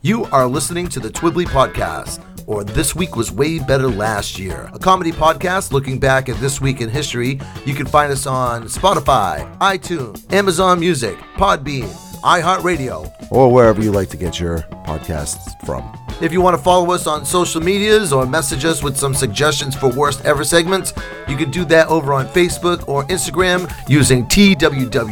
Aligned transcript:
You 0.00 0.26
are 0.26 0.46
listening 0.46 0.86
to 0.90 1.00
the 1.00 1.08
Twibbly 1.08 1.44
Podcast, 1.44 2.22
or 2.46 2.62
This 2.62 2.94
Week 2.94 3.16
Was 3.16 3.32
Way 3.32 3.58
Better 3.58 3.88
Last 3.88 4.38
Year, 4.38 4.70
a 4.72 4.78
comedy 4.78 5.10
podcast 5.10 5.72
looking 5.72 5.98
back 5.98 6.28
at 6.28 6.36
this 6.36 6.60
week 6.60 6.80
in 6.80 6.88
history. 6.88 7.40
You 7.66 7.74
can 7.74 7.84
find 7.84 8.12
us 8.12 8.24
on 8.24 8.68
Spotify, 8.68 9.58
iTunes, 9.58 10.32
Amazon 10.32 10.78
Music, 10.78 11.18
Podbean, 11.34 11.88
iHeartRadio, 12.20 13.12
or 13.32 13.52
wherever 13.52 13.82
you 13.82 13.90
like 13.90 14.08
to 14.10 14.16
get 14.16 14.38
your 14.38 14.58
podcasts 14.86 15.50
from. 15.66 15.82
If 16.22 16.32
you 16.32 16.40
want 16.40 16.56
to 16.56 16.62
follow 16.62 16.92
us 16.92 17.08
on 17.08 17.24
social 17.24 17.60
medias 17.60 18.12
or 18.12 18.24
message 18.24 18.64
us 18.64 18.84
with 18.84 18.96
some 18.96 19.14
suggestions 19.14 19.74
for 19.74 19.88
worst 19.88 20.24
ever 20.24 20.44
segments, 20.44 20.92
you 21.28 21.36
can 21.36 21.50
do 21.50 21.64
that 21.64 21.88
over 21.88 22.12
on 22.12 22.28
Facebook 22.28 22.88
or 22.88 23.02
Instagram 23.06 23.68
using 23.88 24.26
TWWWBLY. 24.26 25.08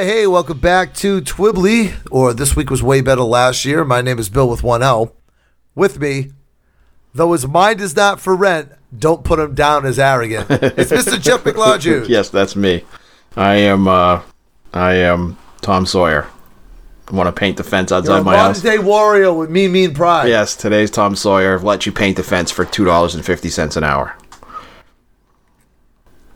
Right, 0.00 0.06
hey, 0.06 0.26
welcome 0.26 0.58
back 0.58 0.94
to 0.94 1.20
Twibbly, 1.20 1.92
or 2.10 2.32
this 2.32 2.56
week 2.56 2.70
was 2.70 2.82
way 2.82 3.02
better 3.02 3.20
last 3.20 3.66
year. 3.66 3.84
My 3.84 4.00
name 4.00 4.18
is 4.18 4.30
Bill 4.30 4.48
with 4.48 4.62
one 4.62 4.82
L. 4.82 5.14
With 5.74 6.00
me, 6.00 6.30
though 7.12 7.34
his 7.34 7.46
mind 7.46 7.82
is 7.82 7.94
not 7.94 8.18
for 8.18 8.34
rent, 8.34 8.72
don't 8.98 9.24
put 9.24 9.38
him 9.38 9.54
down 9.54 9.84
as 9.84 9.98
arrogant. 9.98 10.46
It's 10.50 10.90
Mr. 10.90 11.20
Jeff 11.20 11.44
McLaughlin. 11.44 12.06
Yes, 12.08 12.30
that's 12.30 12.56
me. 12.56 12.82
I 13.36 13.56
am. 13.56 13.86
uh 13.88 14.22
I 14.72 14.94
am 14.94 15.36
Tom 15.60 15.84
Sawyer. 15.84 16.26
I 17.08 17.14
want 17.14 17.26
to 17.26 17.38
paint 17.38 17.58
the 17.58 17.64
fence 17.64 17.92
outside 17.92 18.10
You're 18.14 18.20
a 18.22 18.24
my 18.24 18.38
house. 18.38 18.62
day 18.62 18.78
warrior 18.78 19.34
with 19.34 19.50
mean, 19.50 19.70
mean 19.70 19.92
pride. 19.92 20.28
Yes, 20.28 20.56
today's 20.56 20.90
Tom 20.90 21.14
Sawyer. 21.14 21.58
Let 21.58 21.84
you 21.84 21.92
paint 21.92 22.16
the 22.16 22.22
fence 22.22 22.50
for 22.50 22.64
two 22.64 22.86
dollars 22.86 23.14
and 23.14 23.22
fifty 23.22 23.50
cents 23.50 23.76
an 23.76 23.84
hour. 23.84 24.16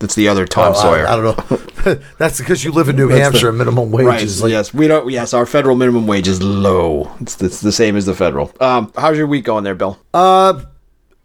That's 0.04 0.16
the 0.16 0.28
other 0.28 0.46
Tom 0.46 0.74
Oh, 0.74 0.78
I- 0.78 0.82
Sawyer. 0.82 1.06
I, 1.08 1.16
don't 1.16 1.86
know. 1.86 1.94
That's 2.18 2.36
because 2.38 2.62
you 2.62 2.72
live 2.72 2.90
in 2.90 2.96
New 2.96 3.08
Hampshire. 3.08 3.46
the- 3.50 3.56
minimum 3.56 3.90
wage 3.90 4.04
Right. 4.06 4.22
is 4.22 4.42
like 4.42 4.50
yes, 4.50 4.74
we 4.74 4.86
don't. 4.86 5.10
Yes, 5.10 5.32
our 5.32 5.46
federal 5.46 5.76
minimum 5.76 6.06
wage 6.06 6.28
is 6.28 6.42
low. 6.42 7.10
It's, 7.22 7.40
it's 7.40 7.62
the 7.62 7.72
same 7.72 7.96
as 7.96 8.04
the 8.04 8.14
federal. 8.14 8.52
Um, 8.60 8.92
how's 8.98 9.16
your 9.16 9.26
week 9.26 9.46
going 9.46 9.64
there, 9.64 9.74
Bill? 9.74 9.98
Uh, 10.12 10.62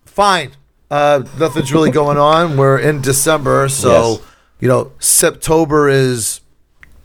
fine. 0.06 0.52
Uh, 0.90 1.24
nothing's 1.38 1.74
really 1.74 1.92
going 1.92 2.18
on. 2.18 2.56
We're 2.56 2.80
in 2.80 3.02
December, 3.02 3.68
so 3.68 4.12
Yes. 4.12 4.22
you 4.62 4.68
know, 4.70 4.94
September 5.00 5.90
is 5.90 6.40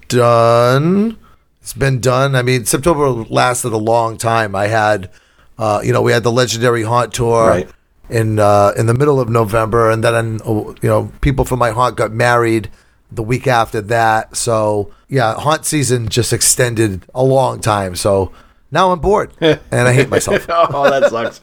done. 0.07 1.19
It's 1.61 1.73
been 1.73 2.01
done. 2.01 2.37
I 2.37 2.43
mean, 2.43 2.67
September 2.67 3.09
lasted 3.11 3.73
a 3.73 3.77
long 3.79 4.17
time. 4.17 4.55
I 4.55 4.69
had, 4.69 5.11
uh, 5.59 5.81
you 5.83 5.93
know, 5.93 6.03
we 6.03 6.13
had 6.13 6.23
the 6.23 6.31
legendary 6.31 6.83
haunt 6.85 7.13
tour 7.13 7.49
Right. 7.49 7.69
In 8.09 8.39
uh, 8.39 8.73
in 8.77 8.87
the 8.87 8.95
middle 8.95 9.21
of 9.21 9.29
November, 9.29 9.91
and 9.91 10.05
then 10.05 10.41
uh, 10.45 10.53
you 10.83 10.89
know, 10.89 11.13
people 11.21 11.45
from 11.45 11.59
my 11.59 11.71
haunt 11.71 11.97
got 11.97 12.13
married 12.13 12.71
the 13.11 13.23
week 13.23 13.47
after 13.47 13.81
that. 13.81 14.37
So 14.37 14.93
yeah, 15.09 15.35
haunt 15.35 15.65
season 15.65 16.09
just 16.09 16.33
extended 16.33 17.05
a 17.15 17.25
long 17.25 17.61
time. 17.61 17.97
So 17.97 18.33
now 18.71 18.93
I'm 18.93 19.01
bored 19.01 19.33
and 19.41 19.61
I 19.73 19.93
hate 19.93 20.09
myself. 20.09 20.47
oh, 20.49 20.91
that 20.91 21.11
sucks. 21.11 21.41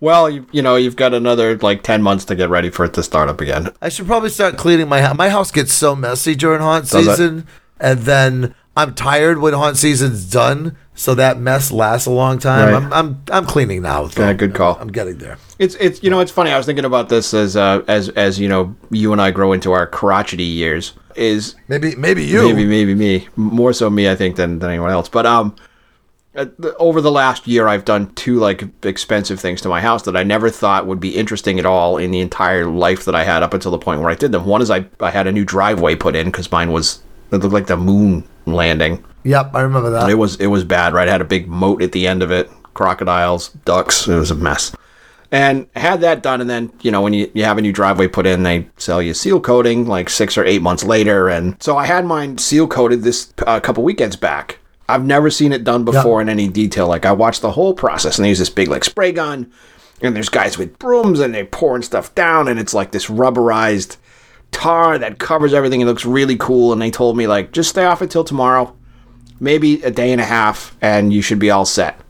Well, 0.00 0.28
you, 0.28 0.46
you 0.52 0.60
know, 0.60 0.76
you've 0.76 0.96
got 0.96 1.14
another 1.14 1.56
like 1.58 1.82
ten 1.82 2.02
months 2.02 2.24
to 2.26 2.34
get 2.34 2.50
ready 2.50 2.70
for 2.70 2.84
it 2.84 2.94
to 2.94 3.02
start 3.02 3.28
up 3.28 3.40
again. 3.40 3.70
I 3.80 3.88
should 3.88 4.06
probably 4.06 4.30
start 4.30 4.56
cleaning 4.56 4.88
my 4.88 5.00
house. 5.00 5.16
My 5.16 5.30
house 5.30 5.50
gets 5.50 5.72
so 5.72 5.96
messy 5.96 6.34
during 6.34 6.60
haunt 6.60 6.90
Does 6.90 7.06
it? 7.06 7.10
season, 7.10 7.46
and 7.80 8.00
then 8.00 8.54
I'm 8.76 8.94
tired 8.94 9.38
when 9.38 9.54
haunt 9.54 9.76
season's 9.76 10.28
done. 10.30 10.76
So 10.96 11.14
that 11.16 11.38
mess 11.38 11.72
lasts 11.72 12.06
a 12.06 12.10
long 12.10 12.38
time. 12.38 12.72
Right. 12.72 12.82
I'm, 12.82 12.92
I'm 12.92 13.22
I'm 13.30 13.46
cleaning 13.46 13.82
now. 13.82 14.06
though. 14.06 14.26
Yeah, 14.26 14.32
good 14.32 14.54
call. 14.54 14.76
I'm 14.80 14.88
getting 14.92 15.18
there. 15.18 15.38
It's 15.58 15.74
it's 15.76 16.02
you 16.04 16.10
know 16.10 16.20
it's 16.20 16.30
funny. 16.30 16.52
I 16.52 16.56
was 16.56 16.66
thinking 16.66 16.84
about 16.84 17.08
this 17.08 17.34
as 17.34 17.56
uh, 17.56 17.82
as 17.88 18.10
as 18.10 18.38
you 18.38 18.48
know 18.48 18.76
you 18.90 19.10
and 19.12 19.20
I 19.20 19.32
grow 19.32 19.52
into 19.52 19.72
our 19.72 19.86
crotchety 19.88 20.44
years. 20.44 20.92
Is 21.16 21.54
Maybe 21.68 21.94
maybe 21.96 22.24
you. 22.24 22.42
maybe 22.44 22.64
maybe 22.64 22.94
me 22.94 23.28
more 23.36 23.72
so 23.72 23.88
me 23.90 24.08
I 24.08 24.14
think 24.16 24.36
than 24.36 24.58
than 24.60 24.70
anyone 24.70 24.90
else. 24.90 25.08
But 25.08 25.26
um, 25.26 25.54
uh, 26.36 26.46
over 26.78 27.00
the 27.00 27.10
last 27.12 27.46
year 27.46 27.68
I've 27.68 27.84
done 27.84 28.12
two 28.14 28.38
like 28.40 28.64
expensive 28.84 29.38
things 29.38 29.60
to 29.62 29.68
my 29.68 29.80
house 29.80 30.02
that 30.02 30.16
I 30.16 30.22
never 30.24 30.50
thought 30.50 30.86
would 30.88 30.98
be 31.00 31.16
interesting 31.16 31.58
at 31.60 31.66
all 31.66 31.96
in 31.98 32.10
the 32.10 32.18
entire 32.20 32.66
life 32.66 33.04
that 33.04 33.14
I 33.14 33.22
had 33.22 33.44
up 33.44 33.54
until 33.54 33.70
the 33.70 33.78
point 33.78 34.00
where 34.00 34.10
I 34.10 34.16
did 34.16 34.32
them. 34.32 34.44
One 34.44 34.60
is 34.62 34.70
I 34.72 34.86
I 35.00 35.10
had 35.10 35.26
a 35.28 35.32
new 35.32 35.44
driveway 35.44 35.94
put 35.94 36.16
in 36.16 36.26
because 36.26 36.50
mine 36.50 36.72
was 36.72 37.00
it 37.30 37.38
looked 37.38 37.54
like 37.54 37.66
the 37.66 37.76
moon 37.76 38.24
landing. 38.46 39.04
Yep, 39.24 39.54
I 39.54 39.62
remember 39.62 39.90
that. 39.90 40.10
It 40.10 40.14
was 40.14 40.36
it 40.36 40.46
was 40.48 40.64
bad, 40.64 40.92
right? 40.92 41.08
It 41.08 41.10
had 41.10 41.20
a 41.20 41.26
big 41.26 41.48
moat 41.48 41.82
at 41.82 41.92
the 41.92 42.06
end 42.06 42.22
of 42.22 42.30
it, 42.30 42.50
crocodiles, 42.74 43.50
ducks. 43.64 44.06
It 44.06 44.16
was 44.16 44.30
a 44.30 44.34
mess. 44.34 44.74
And 45.30 45.66
had 45.74 46.02
that 46.02 46.22
done, 46.22 46.40
and 46.40 46.48
then 46.48 46.70
you 46.82 46.90
know 46.90 47.00
when 47.00 47.14
you, 47.14 47.30
you 47.34 47.44
have 47.44 47.58
a 47.58 47.62
new 47.62 47.72
driveway 47.72 48.06
put 48.06 48.26
in, 48.26 48.42
they 48.42 48.68
sell 48.76 49.02
you 49.02 49.14
seal 49.14 49.40
coating 49.40 49.86
like 49.86 50.08
six 50.10 50.38
or 50.38 50.44
eight 50.44 50.62
months 50.62 50.84
later. 50.84 51.28
And 51.28 51.60
so 51.60 51.76
I 51.76 51.86
had 51.86 52.04
mine 52.04 52.38
seal 52.38 52.68
coated 52.68 53.02
this 53.02 53.32
a 53.38 53.48
uh, 53.48 53.60
couple 53.60 53.82
weekends 53.82 54.16
back. 54.16 54.58
I've 54.88 55.04
never 55.04 55.30
seen 55.30 55.52
it 55.52 55.64
done 55.64 55.84
before 55.84 56.20
in 56.20 56.28
any 56.28 56.46
detail. 56.46 56.86
Like 56.86 57.06
I 57.06 57.12
watched 57.12 57.40
the 57.40 57.52
whole 57.52 57.74
process, 57.74 58.18
and 58.18 58.24
they 58.24 58.28
use 58.28 58.38
this 58.38 58.50
big 58.50 58.68
like 58.68 58.84
spray 58.84 59.12
gun, 59.12 59.50
and 60.02 60.14
there's 60.14 60.28
guys 60.28 60.58
with 60.58 60.78
brooms, 60.78 61.18
and 61.20 61.34
they're 61.34 61.46
pouring 61.46 61.82
stuff 61.82 62.14
down, 62.14 62.46
and 62.46 62.60
it's 62.60 62.74
like 62.74 62.92
this 62.92 63.06
rubberized 63.06 63.96
tar 64.54 64.98
that 64.98 65.18
covers 65.18 65.52
everything. 65.52 65.80
It 65.80 65.86
looks 65.86 66.06
really 66.06 66.36
cool. 66.36 66.72
And 66.72 66.80
they 66.80 66.90
told 66.90 67.16
me 67.16 67.26
like 67.26 67.52
just 67.52 67.68
stay 67.68 67.84
off 67.84 68.00
until 68.00 68.24
tomorrow 68.24 68.74
maybe 69.40 69.82
a 69.82 69.90
day 69.90 70.12
and 70.12 70.20
a 70.20 70.24
half, 70.24 70.76
and 70.80 71.12
you 71.12 71.22
should 71.22 71.38
be 71.38 71.50
all 71.50 71.64
set. 71.64 72.00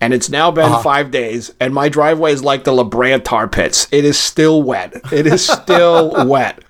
And 0.00 0.14
it's 0.14 0.30
now 0.30 0.50
been 0.50 0.66
uh-huh. 0.66 0.82
five 0.82 1.10
days, 1.10 1.52
and 1.60 1.74
my 1.74 1.88
driveway 1.88 2.32
is 2.32 2.44
like 2.44 2.64
the 2.64 2.72
La 2.72 2.84
Brea 2.84 3.18
tar 3.18 3.48
pits. 3.48 3.88
It 3.90 4.04
is 4.04 4.16
still 4.18 4.62
wet. 4.62 4.94
It 5.12 5.26
is 5.26 5.44
still 5.44 6.26
wet. 6.26 6.62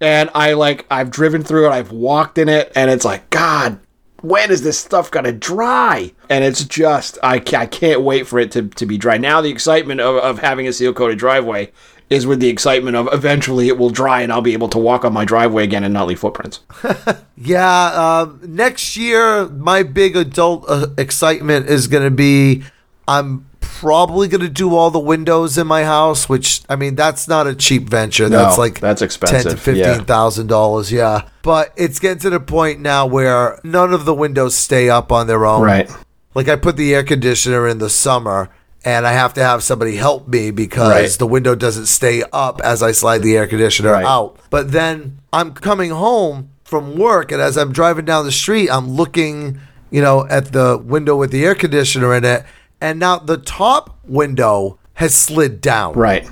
And 0.00 0.30
I 0.34 0.52
like 0.52 0.86
I've 0.90 1.10
driven 1.10 1.42
through 1.42 1.66
it, 1.66 1.70
I've 1.70 1.92
walked 1.92 2.38
in 2.38 2.48
it, 2.48 2.70
and 2.74 2.90
it's 2.90 3.04
like, 3.04 3.28
God, 3.30 3.78
when 4.20 4.50
is 4.50 4.62
this 4.62 4.78
stuff 4.78 5.10
gonna 5.10 5.32
dry? 5.32 6.12
And 6.28 6.44
it's 6.44 6.64
just 6.64 7.18
I, 7.22 7.36
I 7.36 7.66
can't 7.66 8.02
wait 8.02 8.26
for 8.26 8.38
it 8.38 8.52
to, 8.52 8.68
to 8.68 8.86
be 8.86 8.98
dry. 8.98 9.16
Now 9.16 9.40
the 9.40 9.50
excitement 9.50 10.00
of, 10.00 10.16
of 10.16 10.38
having 10.38 10.68
a 10.68 10.72
seal 10.72 10.92
coated 10.92 11.18
driveway 11.18 11.72
is 12.10 12.26
with 12.26 12.40
the 12.40 12.48
excitement 12.48 12.96
of 12.96 13.08
eventually 13.12 13.68
it 13.68 13.78
will 13.78 13.88
dry 13.88 14.20
and 14.20 14.32
I'll 14.32 14.42
be 14.42 14.52
able 14.52 14.68
to 14.70 14.78
walk 14.78 15.04
on 15.04 15.12
my 15.12 15.24
driveway 15.24 15.64
again 15.64 15.84
and 15.84 15.94
not 15.94 16.08
leave 16.08 16.20
footprints. 16.20 16.60
Yeah, 17.42 18.20
um, 18.20 18.38
next 18.46 18.98
year 18.98 19.48
my 19.48 19.82
big 19.82 20.14
adult 20.14 20.66
uh, 20.68 20.88
excitement 20.98 21.70
is 21.70 21.86
going 21.86 22.02
to 22.02 22.10
be 22.10 22.64
I'm 23.08 23.46
probably 23.80 24.28
going 24.28 24.42
to 24.42 24.48
do 24.50 24.76
all 24.76 24.90
the 24.90 25.00
windows 25.00 25.56
in 25.56 25.66
my 25.66 25.84
house, 25.84 26.28
which 26.28 26.60
I 26.68 26.76
mean 26.76 26.96
that's 26.96 27.26
not 27.26 27.46
a 27.46 27.54
cheap 27.54 27.88
venture. 27.88 28.28
No, 28.28 28.36
that's 28.36 28.58
like 28.58 28.78
that's 28.78 29.00
expensive, 29.00 29.42
ten 29.42 29.56
to 29.56 29.78
yeah. 29.78 29.86
fifteen 29.86 30.04
thousand 30.04 30.48
dollars. 30.48 30.92
Yeah, 30.92 31.28
but 31.42 31.72
it's 31.76 31.98
getting 31.98 32.18
to 32.18 32.30
the 32.30 32.40
point 32.40 32.80
now 32.80 33.06
where 33.06 33.58
none 33.64 33.94
of 33.94 34.04
the 34.04 34.14
windows 34.14 34.54
stay 34.54 34.90
up 34.90 35.10
on 35.10 35.26
their 35.26 35.46
own. 35.46 35.62
Right. 35.62 35.90
Like 36.34 36.48
I 36.48 36.56
put 36.56 36.76
the 36.76 36.94
air 36.94 37.02
conditioner 37.02 37.66
in 37.66 37.78
the 37.78 37.90
summer. 37.90 38.50
And 38.84 39.06
I 39.06 39.12
have 39.12 39.34
to 39.34 39.42
have 39.42 39.62
somebody 39.62 39.96
help 39.96 40.26
me 40.26 40.50
because 40.50 40.88
Right. 40.90 41.10
the 41.18 41.26
window 41.26 41.54
doesn't 41.54 41.86
stay 41.86 42.22
up 42.32 42.60
as 42.62 42.82
I 42.82 42.92
slide 42.92 43.22
the 43.22 43.36
air 43.36 43.46
conditioner 43.46 43.92
Right. 43.92 44.04
out. 44.06 44.36
But 44.48 44.72
then 44.72 45.18
I'm 45.32 45.52
coming 45.52 45.90
home 45.90 46.48
from 46.64 46.96
work, 46.96 47.30
and 47.32 47.42
as 47.42 47.58
I'm 47.58 47.72
driving 47.72 48.04
down 48.06 48.24
the 48.24 48.32
street, 48.32 48.70
I'm 48.70 48.88
looking, 48.90 49.58
you 49.90 50.00
know, 50.00 50.26
at 50.30 50.52
the 50.52 50.78
window 50.82 51.16
with 51.16 51.30
the 51.30 51.44
air 51.44 51.54
conditioner 51.54 52.14
in 52.14 52.24
it, 52.24 52.44
and 52.80 52.98
now 52.98 53.18
the 53.18 53.36
top 53.36 53.98
window 54.06 54.78
has 54.94 55.14
slid 55.14 55.60
down. 55.60 55.92
Right. 55.94 56.26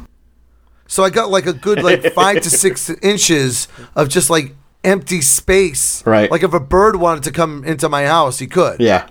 So 0.86 1.04
I 1.04 1.10
got 1.10 1.30
like 1.30 1.46
a 1.46 1.52
good 1.52 1.82
like 1.82 2.12
five 2.14 2.40
to 2.42 2.50
six 2.50 2.88
inches 3.02 3.68
of 3.94 4.08
just 4.08 4.30
like 4.30 4.54
empty 4.84 5.20
space. 5.20 6.02
Right. 6.06 6.30
Like 6.30 6.42
if 6.42 6.54
a 6.54 6.60
bird 6.60 6.96
wanted 6.96 7.24
to 7.24 7.30
come 7.32 7.62
into 7.64 7.88
my 7.90 8.06
house, 8.06 8.38
he 8.38 8.46
could. 8.46 8.80
Yeah. 8.80 9.06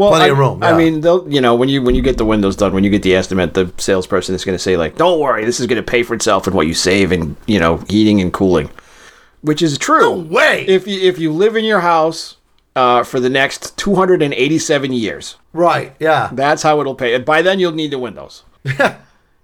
Well, 0.00 0.08
Plenty 0.12 0.24
I, 0.24 0.28
of 0.32 0.38
room, 0.38 0.62
I 0.62 0.74
mean, 0.76 1.02
they'll 1.02 1.30
you 1.30 1.42
know 1.42 1.54
when 1.54 1.68
you 1.68 1.82
when 1.82 1.94
you 1.94 2.00
get 2.00 2.16
the 2.16 2.24
windows 2.24 2.56
done, 2.56 2.72
when 2.72 2.84
you 2.84 2.90
get 2.90 3.02
the 3.02 3.14
estimate, 3.14 3.52
the 3.52 3.70
salesperson 3.76 4.34
is 4.34 4.46
going 4.46 4.54
to 4.54 4.58
say 4.58 4.78
like, 4.78 4.96
"Don't 4.96 5.20
worry, 5.20 5.44
this 5.44 5.60
is 5.60 5.66
going 5.66 5.76
to 5.76 5.82
pay 5.82 6.02
for 6.02 6.14
itself 6.14 6.48
in 6.48 6.54
what 6.54 6.66
you 6.66 6.72
save 6.72 7.12
in 7.12 7.36
you 7.46 7.60
know 7.60 7.76
heating 7.88 8.18
and 8.22 8.32
cooling," 8.32 8.70
which 9.42 9.60
is 9.60 9.76
true. 9.76 10.22
No 10.24 10.34
way. 10.34 10.64
If 10.66 10.86
you 10.86 10.98
if 11.00 11.18
you 11.18 11.30
live 11.32 11.54
in 11.54 11.64
your 11.66 11.80
house 11.80 12.36
uh, 12.74 13.02
for 13.04 13.20
the 13.20 13.28
next 13.28 13.76
two 13.76 13.94
hundred 13.94 14.22
and 14.22 14.32
eighty 14.34 14.58
seven 14.58 14.90
years, 14.92 15.36
Right. 15.52 15.94
Yeah. 16.00 16.30
that's 16.32 16.62
how 16.62 16.80
it'll 16.80 16.94
pay. 16.94 17.14
And 17.14 17.24
by 17.24 17.42
then, 17.42 17.60
you'll 17.60 17.72
need 17.72 17.90
the 17.90 17.98
windows. 17.98 18.42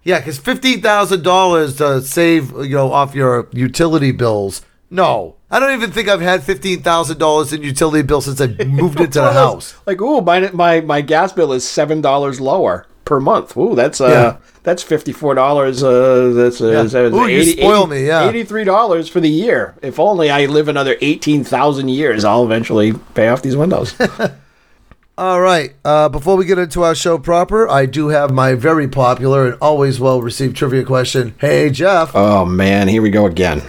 Yeah, 0.05 0.21
because 0.21 0.39
fifteen 0.39 0.81
thousand 0.81 1.23
dollars 1.25 1.77
to 1.79 2.01
save 2.01 2.53
you 2.53 2.77
know 2.77 2.93
off 2.93 3.15
your 3.15 3.49
utility 3.53 4.13
bills. 4.13 4.63
No, 4.89 5.36
I 5.51 5.61
don't 5.61 5.75
even 5.75 5.93
think 5.93 6.09
I've 6.09 6.21
had 6.21 6.43
fifteen 6.43 6.83
thousand 6.83 7.19
dollars 7.19 7.53
in 7.53 7.63
utility 7.63 8.03
bills 8.03 8.25
since 8.25 8.41
I 8.41 8.49
moved 8.65 8.99
into 9.01 9.21
the 9.21 9.33
house. 9.45 9.75
Like, 9.87 10.01
ooh, 10.01 10.21
my 10.21 10.51
my 10.51 10.81
my 10.81 11.01
gas 11.01 11.33
bill 11.33 11.53
is 11.53 11.67
seven 11.69 12.01
dollars 12.01 12.41
lower. 12.41 12.87
per 13.05 13.21
month. 13.21 13.57
Ooh, 13.57 13.77
that's 13.77 14.01
uh, 14.01 14.09
Yeah. 14.09 14.37
that's 14.65 14.83
fifty 14.83 15.13
four 15.13 15.37
dollars. 15.37 15.85
Uh, 15.85 16.33
that's 16.35 16.61
uh, 16.61 16.67
Yeah. 16.73 16.83
is 16.83 16.91
that- 16.93 17.13
Ooh, 17.15 17.29
you 17.29 17.45
spoil 17.45 17.87
me, 17.87 18.05
yeah. 18.09 18.29
eighty 18.29 18.43
three 18.43 18.65
dollars 18.65 19.09
for 19.09 19.21
the 19.21 19.29
year. 19.31 19.77
If 19.83 20.01
only 20.01 20.29
I 20.29 20.47
live 20.47 20.67
another 20.67 20.97
eighteen 21.01 21.45
thousand 21.45 21.91
years, 21.91 22.25
I'll 22.25 22.43
eventually 22.45 22.93
pay 23.15 23.29
off 23.29 23.43
these 23.43 23.57
windows. 23.57 23.95
All 25.19 25.41
right. 25.41 25.75
Uh, 25.85 26.09
before 26.09 26.37
we 26.37 26.45
get 26.45 26.59
into 26.59 26.83
our 26.83 26.95
show 26.97 27.17
proper, 27.17 27.69
I 27.69 27.87
do 27.87 28.09
have 28.09 28.33
my 28.33 28.55
very 28.55 28.89
popular 28.89 29.47
and 29.47 29.59
always 29.63 30.01
well 30.01 30.21
received 30.21 30.57
trivia 30.57 30.83
question. 30.85 31.35
Hey, 31.39 31.71
Jeff. 31.71 32.11
oh 32.17 32.45
man, 32.45 32.89
here 32.89 33.01
we 33.03 33.11
go 33.11 33.25
again. 33.27 33.63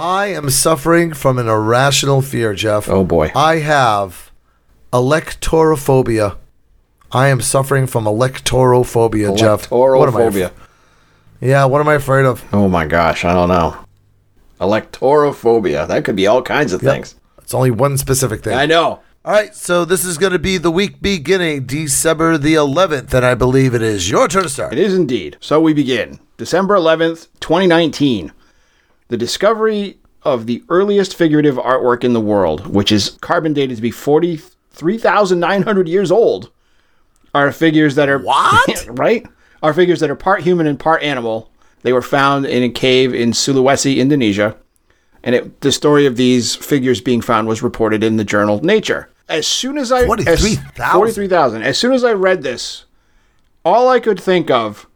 Yep. 0.00 0.06
I 0.06 0.26
am 0.28 0.48
suffering 0.48 1.12
from 1.12 1.38
an 1.38 1.46
irrational 1.46 2.22
fear, 2.22 2.54
Jeff. 2.54 2.88
Oh 2.88 3.04
boy. 3.04 3.30
I 3.34 3.56
have 3.56 4.30
electorophobia. 4.94 6.36
I 7.12 7.28
am 7.28 7.42
suffering 7.42 7.86
from 7.86 8.04
electorophobia, 8.04 9.36
Jeff. 9.36 9.70
What 9.70 10.08
am 10.08 10.16
I 10.16 10.20
Electorophobia. 10.20 10.52
yeah, 11.42 11.66
what 11.66 11.80
am 11.82 11.88
I 11.88 11.94
afraid 11.94 12.24
of? 12.24 12.42
Oh 12.50 12.68
my 12.68 12.86
gosh, 12.86 13.26
I 13.26 13.34
don't 13.34 13.48
know. 13.50 13.84
Electorophobia. 14.58 15.86
That 15.86 16.04
could 16.04 16.16
be 16.16 16.26
all 16.26 16.42
kinds 16.42 16.72
of 16.72 16.80
things. 16.80 17.14
It's 17.38 17.52
only 17.52 17.70
one 17.70 17.98
specific 17.98 18.42
thing. 18.42 18.54
I 18.54 18.64
know. 18.64 19.00
All 19.22 19.32
right, 19.32 19.54
so 19.54 19.84
this 19.84 20.02
is 20.02 20.16
going 20.16 20.32
to 20.32 20.38
be 20.38 20.56
the 20.56 20.70
week 20.70 21.02
beginning 21.02 21.64
December 21.66 22.38
the 22.38 22.54
11th, 22.54 23.12
and 23.12 23.26
I 23.26 23.34
believe 23.34 23.74
it 23.74 23.82
is 23.82 24.08
your 24.08 24.28
turn 24.28 24.44
to 24.44 24.48
start. 24.48 24.72
It 24.72 24.78
is 24.78 24.94
indeed. 24.94 25.36
So 25.40 25.60
we 25.60 25.74
begin. 25.74 26.20
December 26.38 26.74
11th, 26.76 27.28
2019. 27.40 28.32
The 29.10 29.16
discovery 29.16 29.98
of 30.22 30.46
the 30.46 30.62
earliest 30.68 31.16
figurative 31.16 31.56
artwork 31.56 32.04
in 32.04 32.12
the 32.12 32.20
world, 32.20 32.68
which 32.68 32.92
is 32.92 33.18
carbon 33.20 33.52
dated 33.52 33.74
to 33.74 33.82
be 33.82 33.90
43,900 33.90 35.88
years 35.88 36.12
old, 36.12 36.52
are 37.34 37.50
figures 37.50 37.96
that 37.96 38.08
are. 38.08 38.20
What? 38.20 38.86
right? 38.98 39.26
Are 39.64 39.74
figures 39.74 39.98
that 39.98 40.10
are 40.10 40.16
part 40.16 40.42
human 40.42 40.68
and 40.68 40.78
part 40.78 41.02
animal. 41.02 41.50
They 41.82 41.92
were 41.92 42.02
found 42.02 42.46
in 42.46 42.62
a 42.62 42.68
cave 42.68 43.12
in 43.12 43.32
Sulawesi, 43.32 43.96
Indonesia. 43.96 44.56
And 45.24 45.34
it, 45.34 45.60
the 45.60 45.72
story 45.72 46.06
of 46.06 46.14
these 46.14 46.54
figures 46.54 47.00
being 47.00 47.20
found 47.20 47.48
was 47.48 47.64
reported 47.64 48.04
in 48.04 48.16
the 48.16 48.24
journal 48.24 48.62
Nature. 48.64 49.10
As 49.28 49.44
soon 49.44 49.76
as 49.76 49.90
I. 49.90 50.06
43,000? 50.06 50.92
43,000. 50.92 51.62
As 51.62 51.76
soon 51.78 51.92
as 51.92 52.04
I 52.04 52.12
read 52.12 52.44
this, 52.44 52.84
all 53.64 53.88
I 53.88 53.98
could 53.98 54.20
think 54.20 54.52
of 54.52 54.86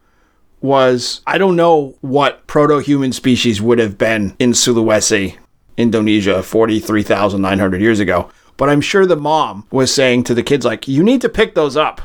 was 0.65 1.21
I 1.27 1.37
don't 1.37 1.57
know 1.57 1.95
what 2.01 2.47
proto 2.47 2.79
human 2.79 3.13
species 3.13 3.61
would 3.61 3.79
have 3.79 3.99
been 3.99 4.35
in 4.39 4.53
Sulawesi, 4.53 5.37
Indonesia, 5.77 6.43
43,900 6.43 7.81
years 7.83 8.01
ago. 8.01 8.31
But 8.57 8.71
I'm 8.71 8.81
sure 8.81 9.05
the 9.05 9.15
mom 9.15 9.67
was 9.71 9.93
saying 9.93 10.25
to 10.25 10.35
the 10.35 10.43
kids, 10.43 10.65
like, 10.65 10.89
you 10.89 11.03
need 11.03 11.21
to 11.21 11.29
pick 11.29 11.55
those 11.55 11.77
up. 11.77 12.01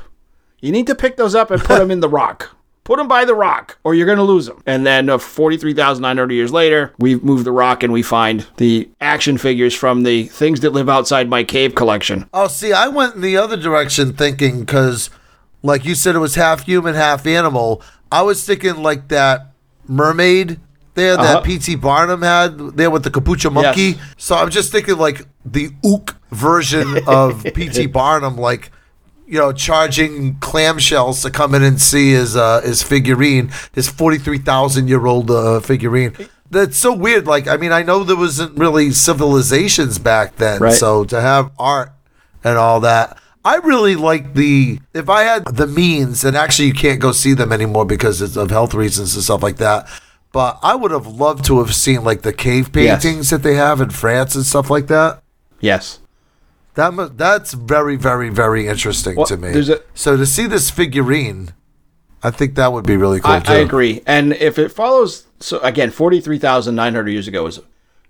You 0.59 0.73
need 0.73 0.87
to 0.87 0.95
pick 0.95 1.15
those 1.15 1.35
up 1.35 1.51
and 1.51 1.61
put 1.61 1.79
them 1.79 1.89
in 1.89 2.01
the 2.01 2.09
rock. 2.09 2.53
Put 2.83 2.97
them 2.97 3.07
by 3.07 3.23
the 3.23 3.35
rock, 3.35 3.77
or 3.83 3.93
you're 3.93 4.07
going 4.07 4.17
to 4.17 4.23
lose 4.23 4.47
them. 4.47 4.61
And 4.65 4.85
then 4.85 5.09
uh, 5.09 5.19
43,900 5.19 6.33
years 6.33 6.51
later, 6.51 6.93
we 6.97 7.15
move 7.15 7.45
the 7.45 7.51
rock 7.51 7.83
and 7.83 7.93
we 7.93 8.01
find 8.01 8.45
the 8.57 8.89
action 8.99 9.37
figures 9.37 9.75
from 9.75 10.03
the 10.03 10.23
things 10.25 10.61
that 10.61 10.71
live 10.73 10.89
outside 10.89 11.29
my 11.29 11.43
cave 11.45 11.75
collection. 11.75 12.27
Oh, 12.33 12.47
see, 12.47 12.73
I 12.73 12.87
went 12.87 13.15
in 13.15 13.21
the 13.21 13.37
other 13.37 13.55
direction 13.55 14.11
thinking 14.13 14.61
because, 14.61 15.11
like 15.61 15.85
you 15.85 15.93
said, 15.93 16.15
it 16.15 16.19
was 16.19 16.33
half 16.33 16.65
human, 16.65 16.95
half 16.95 17.27
animal. 17.27 17.83
I 18.11 18.21
was 18.23 18.43
thinking 18.43 18.81
like 18.81 19.07
that 19.09 19.51
mermaid 19.87 20.59
there 20.95 21.15
that 21.17 21.25
Uh-huh. 21.37 21.41
P.T. 21.41 21.75
Barnum 21.75 22.21
had 22.21 22.57
there 22.77 22.89
with 22.89 23.03
the 23.03 23.11
capuchin 23.11 23.53
monkey. 23.53 23.81
Yes. 23.81 23.97
So 24.17 24.35
I'm 24.35 24.49
just 24.49 24.71
thinking 24.71 24.97
like 24.97 25.25
the 25.45 25.71
ook 25.83 26.15
version 26.31 26.99
of 27.07 27.43
P.T. 27.53 27.87
Barnum, 27.87 28.37
like 28.37 28.71
you 29.27 29.37
know, 29.37 29.51
charging 29.53 30.35
clamshells 30.39 31.21
to 31.21 31.29
come 31.29 31.53
in 31.53 31.61
and 31.63 31.79
see 31.79 32.11
his 32.13 32.35
uh, 32.35 32.61
his 32.61 32.81
figurine, 32.81 33.51
his 33.73 33.87
forty 33.87 34.17
three 34.17 34.39
thousand 34.39 34.87
year 34.87 35.05
old 35.05 35.29
uh, 35.29 35.59
figurine. 35.59 36.15
That's 36.51 36.77
so 36.77 36.93
weird. 36.93 37.27
Like, 37.27 37.47
I 37.47 37.57
mean, 37.57 37.71
I 37.71 37.83
know 37.83 38.03
there 38.03 38.15
wasn't 38.15 38.57
really 38.57 38.89
civilizations 38.89 39.99
back 39.99 40.37
then, 40.37 40.59
Right. 40.59 40.73
so 40.73 41.03
to 41.05 41.21
have 41.21 41.51
art 41.59 41.91
and 42.43 42.57
all 42.57 42.79
that. 42.79 43.19
I 43.49 43.55
really 43.55 43.95
like 43.95 44.35
the 44.35 44.79
if 44.93 45.09
I 45.09 45.23
had 45.23 45.45
the 45.45 45.65
means, 45.65 46.23
and 46.23 46.37
actually 46.37 46.67
you 46.67 46.73
can't 46.75 46.99
go 46.99 47.11
see 47.11 47.33
them 47.33 47.51
anymore 47.51 47.83
because 47.85 48.21
it's 48.21 48.35
of 48.37 48.51
health 48.51 48.73
reasons 48.75 49.15
and 49.15 49.23
stuff 49.23 49.41
like 49.41 49.57
that. 49.57 49.87
But 50.31 50.59
I 50.61 50.75
would 50.75 50.91
have 50.91 51.07
loved 51.07 51.45
to 51.45 51.57
have 51.57 51.73
seen 51.73 52.03
like 52.03 52.21
the 52.21 52.31
cave 52.33 52.69
Yes. 52.75 53.01
paintings 53.03 53.31
that 53.31 53.41
they 53.41 53.55
have 53.55 53.81
in 53.81 53.89
France 53.89 54.35
and 54.35 54.45
stuff 54.45 54.69
like 54.69 54.85
that. 54.87 55.23
Yes. 55.59 55.97
That 56.75 56.93
mu- 56.93 57.09
that's 57.09 57.53
very 57.53 57.95
very 57.95 58.29
very 58.29 58.67
interesting 58.67 59.15
Well, 59.15 59.25
to 59.25 59.37
me. 59.37 59.51
there's 59.51 59.69
a- 59.69 59.81
so 59.95 60.15
to 60.15 60.27
see 60.27 60.45
this 60.45 60.69
figurine, 60.69 61.49
I 62.21 62.29
think 62.29 62.53
that 62.53 62.71
would 62.71 62.85
be 62.85 62.97
really 62.97 63.19
cool 63.19 63.31
I, 63.33 63.39
too. 63.39 63.51
I 63.53 63.55
agree. 63.55 64.03
And 64.05 64.33
if 64.33 64.59
it 64.59 64.69
follows, 64.71 65.25
so 65.39 65.57
again, 65.61 65.89
43,900 65.89 67.09
years 67.09 67.27
ago 67.27 67.47
is 67.47 67.59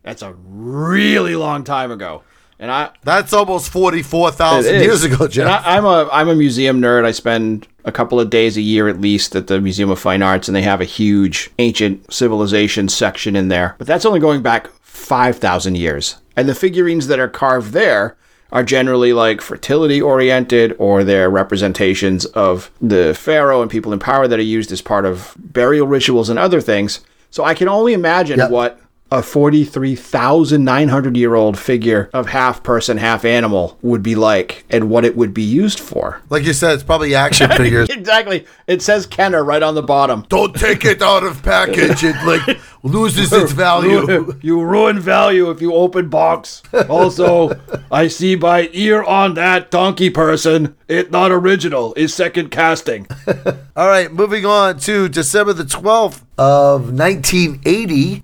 that's 0.04 0.22
a 0.22 0.34
really 0.50 1.36
long 1.38 1.64
time 1.64 1.92
ago. 1.92 2.24
And 2.62 2.70
I, 2.72 2.90
That's 3.04 3.32
almost 3.32 3.72
forty 3.72 4.02
four 4.04 4.32
thousand 4.32 4.82
years 4.82 5.04
ago, 5.04 5.24
And 5.26 5.32
Jeff. 5.32 5.66
I, 5.66 5.78
I'm 5.78 5.86
a 5.86 6.10
I'm 6.12 6.28
a 6.28 6.36
museum 6.36 6.82
nerd. 6.82 7.06
I 7.06 7.12
spend 7.12 7.68
a 7.86 7.92
couple 7.92 8.20
of 8.20 8.30
days 8.30 8.58
a 8.58 8.62
year 8.62 8.90
at 8.90 9.00
least 9.00 9.36
at 9.36 9.48
the 9.48 9.62
Museum 9.62 9.90
of 9.90 9.98
Fine 10.00 10.22
Arts, 10.22 10.50
and 10.50 10.56
they 10.56 10.62
have 10.64 10.82
a 10.82 10.86
huge 10.86 11.50
ancient 11.58 12.12
civilization 12.14 12.90
section 12.90 13.36
in 13.38 13.48
there. 13.48 13.76
But 13.78 13.88
that's 13.88 14.06
only 14.06 14.20
going 14.20 14.42
back 14.42 14.68
five 14.82 15.38
thousand 15.38 15.76
years, 15.78 16.18
and 16.36 16.50
the 16.50 16.54
figurines 16.56 17.08
that 17.08 17.20
are 17.20 17.30
carved 17.30 17.72
there 17.72 18.18
are 18.52 18.64
generally 18.64 19.14
like 19.14 19.40
fertility 19.42 20.02
oriented, 20.02 20.76
or 20.80 21.04
they're 21.06 21.30
representations 21.30 22.26
of 22.26 22.72
the 22.82 23.14
pharaoh 23.14 23.62
and 23.62 23.72
people 23.72 23.94
in 23.94 24.00
power 24.00 24.28
that 24.28 24.40
are 24.40 24.42
used 24.42 24.72
as 24.74 24.82
part 24.82 25.06
of 25.06 25.34
burial 25.38 25.88
rituals 25.88 26.30
and 26.30 26.38
other 26.40 26.60
things. 26.60 27.00
So 27.32 27.44
I 27.46 27.54
can 27.54 27.68
only 27.70 27.94
imagine 27.94 28.40
Yep. 28.40 28.50
what 28.52 28.80
a 29.12 29.24
43,900 29.24 31.18
year 31.18 31.36
old 31.36 31.58
figure 31.58 32.10
of 32.14 32.28
half 32.28 32.62
person, 32.64 32.98
half 32.98 33.26
animal 33.26 33.78
would 33.82 34.04
be 34.04 34.16
like 34.16 34.66
and 34.70 34.90
what 34.90 35.06
it 35.06 35.16
would 35.16 35.34
be 35.34 35.42
used 35.44 35.80
for. 35.80 36.22
like 36.30 36.44
you 36.44 36.54
said, 36.54 36.74
it's 36.74 36.84
probably 36.84 37.16
action 37.16 37.50
figures. 37.52 37.90
Exactly. 38.00 38.46
It 38.66 38.82
says 38.82 39.06
Kenner 39.06 39.44
right 39.44 39.62
on 39.62 39.76
the 39.76 39.84
bottom. 39.84 40.26
Don't 40.30 40.56
take 40.56 40.86
it 40.86 41.02
out 41.02 41.24
of 41.24 41.44
package; 41.44 42.04
it 42.04 42.16
like 42.26 42.60
loses 42.82 43.32
its 43.34 43.52
value. 43.52 44.40
you 44.42 44.62
ruin 44.64 45.00
value 45.00 45.50
if 45.50 45.62
you 45.62 45.74
open 45.74 46.08
box. 46.10 46.64
Also, 46.88 47.60
I 47.92 48.08
see 48.08 48.36
by 48.36 48.70
ear 48.72 49.04
on 49.04 49.34
that 49.34 49.70
donkey 49.70 50.10
person, 50.10 50.76
it 50.88 51.12
not 51.12 51.32
original, 51.32 51.94
is 51.96 52.14
second 52.14 52.50
casting. 52.52 53.06
All 53.76 53.88
right, 53.88 54.12
moving 54.12 54.46
on 54.46 54.80
to 54.80 55.10
December 55.10 55.54
the 55.54 55.64
12th 55.64 56.22
of 56.38 56.94
1980. 56.94 58.24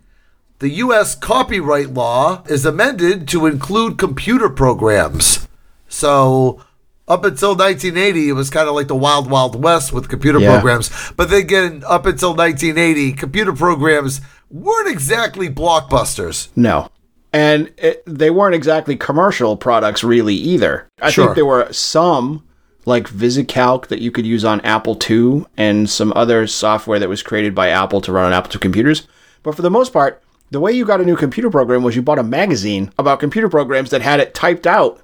The 0.59 0.69
U.S. 0.69 1.15
copyright 1.15 1.93
law 1.93 2.43
is 2.47 2.65
amended 2.65 3.27
to 3.29 3.45
include 3.45 3.97
computer 3.97 4.49
programs. 4.49 5.47
So, 5.89 6.61
up 7.07 7.23
until 7.25 7.49
1980, 7.55 8.29
it 8.29 8.33
was 8.33 8.49
kind 8.49 8.67
of 8.67 8.75
like 8.75 8.87
the 8.87 8.95
wild, 8.95 9.29
wild 9.29 9.61
west 9.61 9.91
with 9.93 10.09
computer 10.09 10.39
Yeah. 10.39 10.51
programs. 10.53 10.89
But 11.15 11.29
then 11.29 11.41
again, 11.41 11.83
up 11.87 12.05
until 12.05 12.33
1980, 12.33 13.13
computer 13.13 13.53
programs 13.53 14.21
weren't 14.49 14.87
exactly 14.89 15.49
blockbusters. 15.49 16.47
No. 16.55 16.89
And 17.33 17.71
it, 17.77 18.01
they 18.07 18.29
weren't 18.29 18.55
exactly 18.55 18.95
commercial 18.95 19.57
products, 19.57 20.03
really, 20.03 20.35
either. 20.35 20.87
I 21.01 21.09
Sure. 21.11 21.25
think 21.25 21.35
there 21.35 21.45
were 21.45 21.67
some, 21.71 22.43
like 22.85 23.09
VisiCalc, 23.09 23.87
that 23.87 23.99
you 23.99 24.09
could 24.09 24.25
use 24.25 24.45
on 24.45 24.61
Apple 24.61 24.97
II 25.09 25.45
and 25.57 25.89
some 25.89 26.13
other 26.15 26.47
software 26.47 26.97
that 26.97 27.09
was 27.09 27.21
created 27.21 27.53
by 27.53 27.67
Apple 27.69 27.99
to 28.01 28.11
run 28.13 28.25
on 28.25 28.33
Apple 28.33 28.51
II 28.55 28.59
computers. 28.59 29.05
But 29.43 29.53
for 29.55 29.61
the 29.61 29.69
most 29.69 29.91
part, 29.93 30.21
the 30.51 30.59
way 30.59 30.71
you 30.71 30.85
got 30.85 31.01
a 31.01 31.05
new 31.05 31.15
computer 31.15 31.49
program 31.49 31.83
was 31.83 31.95
you 31.95 32.01
bought 32.01 32.19
a 32.19 32.23
magazine 32.23 32.91
about 32.97 33.19
computer 33.19 33.49
programs 33.49 33.89
that 33.89 34.01
had 34.01 34.19
it 34.19 34.33
typed 34.33 34.67
out 34.67 35.01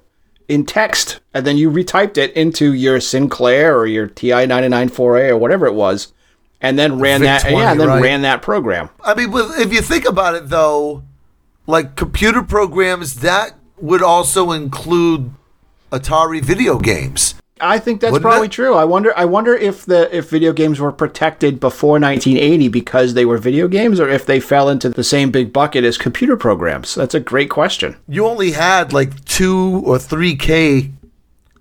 in 0.48 0.64
text, 0.64 1.20
and 1.34 1.46
then 1.46 1.56
you 1.56 1.70
retyped 1.70 2.18
it 2.18 2.32
into 2.32 2.72
your 2.72 3.00
Sinclair 3.00 3.76
or 3.76 3.86
your 3.86 4.06
TI 4.06 4.46
99 4.46 4.90
4A 4.90 5.30
or 5.30 5.36
whatever 5.38 5.66
it 5.66 5.74
was, 5.74 6.12
and 6.60 6.78
then 6.78 7.00
ran 7.00 7.20
Vic 7.20 7.26
that. 7.26 7.40
20, 7.42 7.56
yeah, 7.56 7.72
and 7.72 7.80
then 7.80 7.88
right. 7.88 8.02
ran 8.02 8.22
that 8.22 8.42
program. 8.42 8.90
I 9.04 9.14
mean, 9.14 9.30
if 9.32 9.72
you 9.72 9.80
think 9.82 10.04
about 10.04 10.34
it, 10.34 10.48
though, 10.48 11.04
like 11.66 11.96
computer 11.96 12.42
programs, 12.42 13.16
that 13.16 13.58
would 13.78 14.02
also 14.02 14.52
include 14.52 15.32
Atari 15.90 16.42
video 16.42 16.78
games. 16.78 17.34
I 17.64 17.78
think 17.78 18.00
that's 18.00 18.10
Wouldn't 18.12 18.28
probably 18.28 18.46
it? 18.48 18.52
true. 18.52 18.74
I 18.74 18.84
wonder. 18.84 19.16
I 19.16 19.24
wonder 19.24 19.54
if 19.54 19.86
the 19.86 20.14
if 20.14 20.28
video 20.28 20.52
games 20.52 20.80
were 20.80 20.90
protected 20.92 21.60
before 21.60 22.00
1980 22.00 22.68
because 22.68 23.14
they 23.14 23.24
were 23.24 23.38
video 23.38 23.68
games, 23.68 24.00
or 24.00 24.08
if 24.08 24.26
they 24.26 24.40
fell 24.40 24.68
into 24.68 24.88
the 24.88 25.04
same 25.04 25.30
big 25.30 25.52
bucket 25.52 25.84
as 25.84 25.96
computer 25.96 26.36
programs. 26.36 26.94
That's 26.96 27.14
a 27.14 27.20
great 27.20 27.50
question. 27.50 27.96
You 28.08 28.26
only 28.26 28.50
had 28.52 28.92
like 28.92 29.24
two 29.24 29.80
or 29.86 29.98
three 29.98 30.34
K 30.36 30.90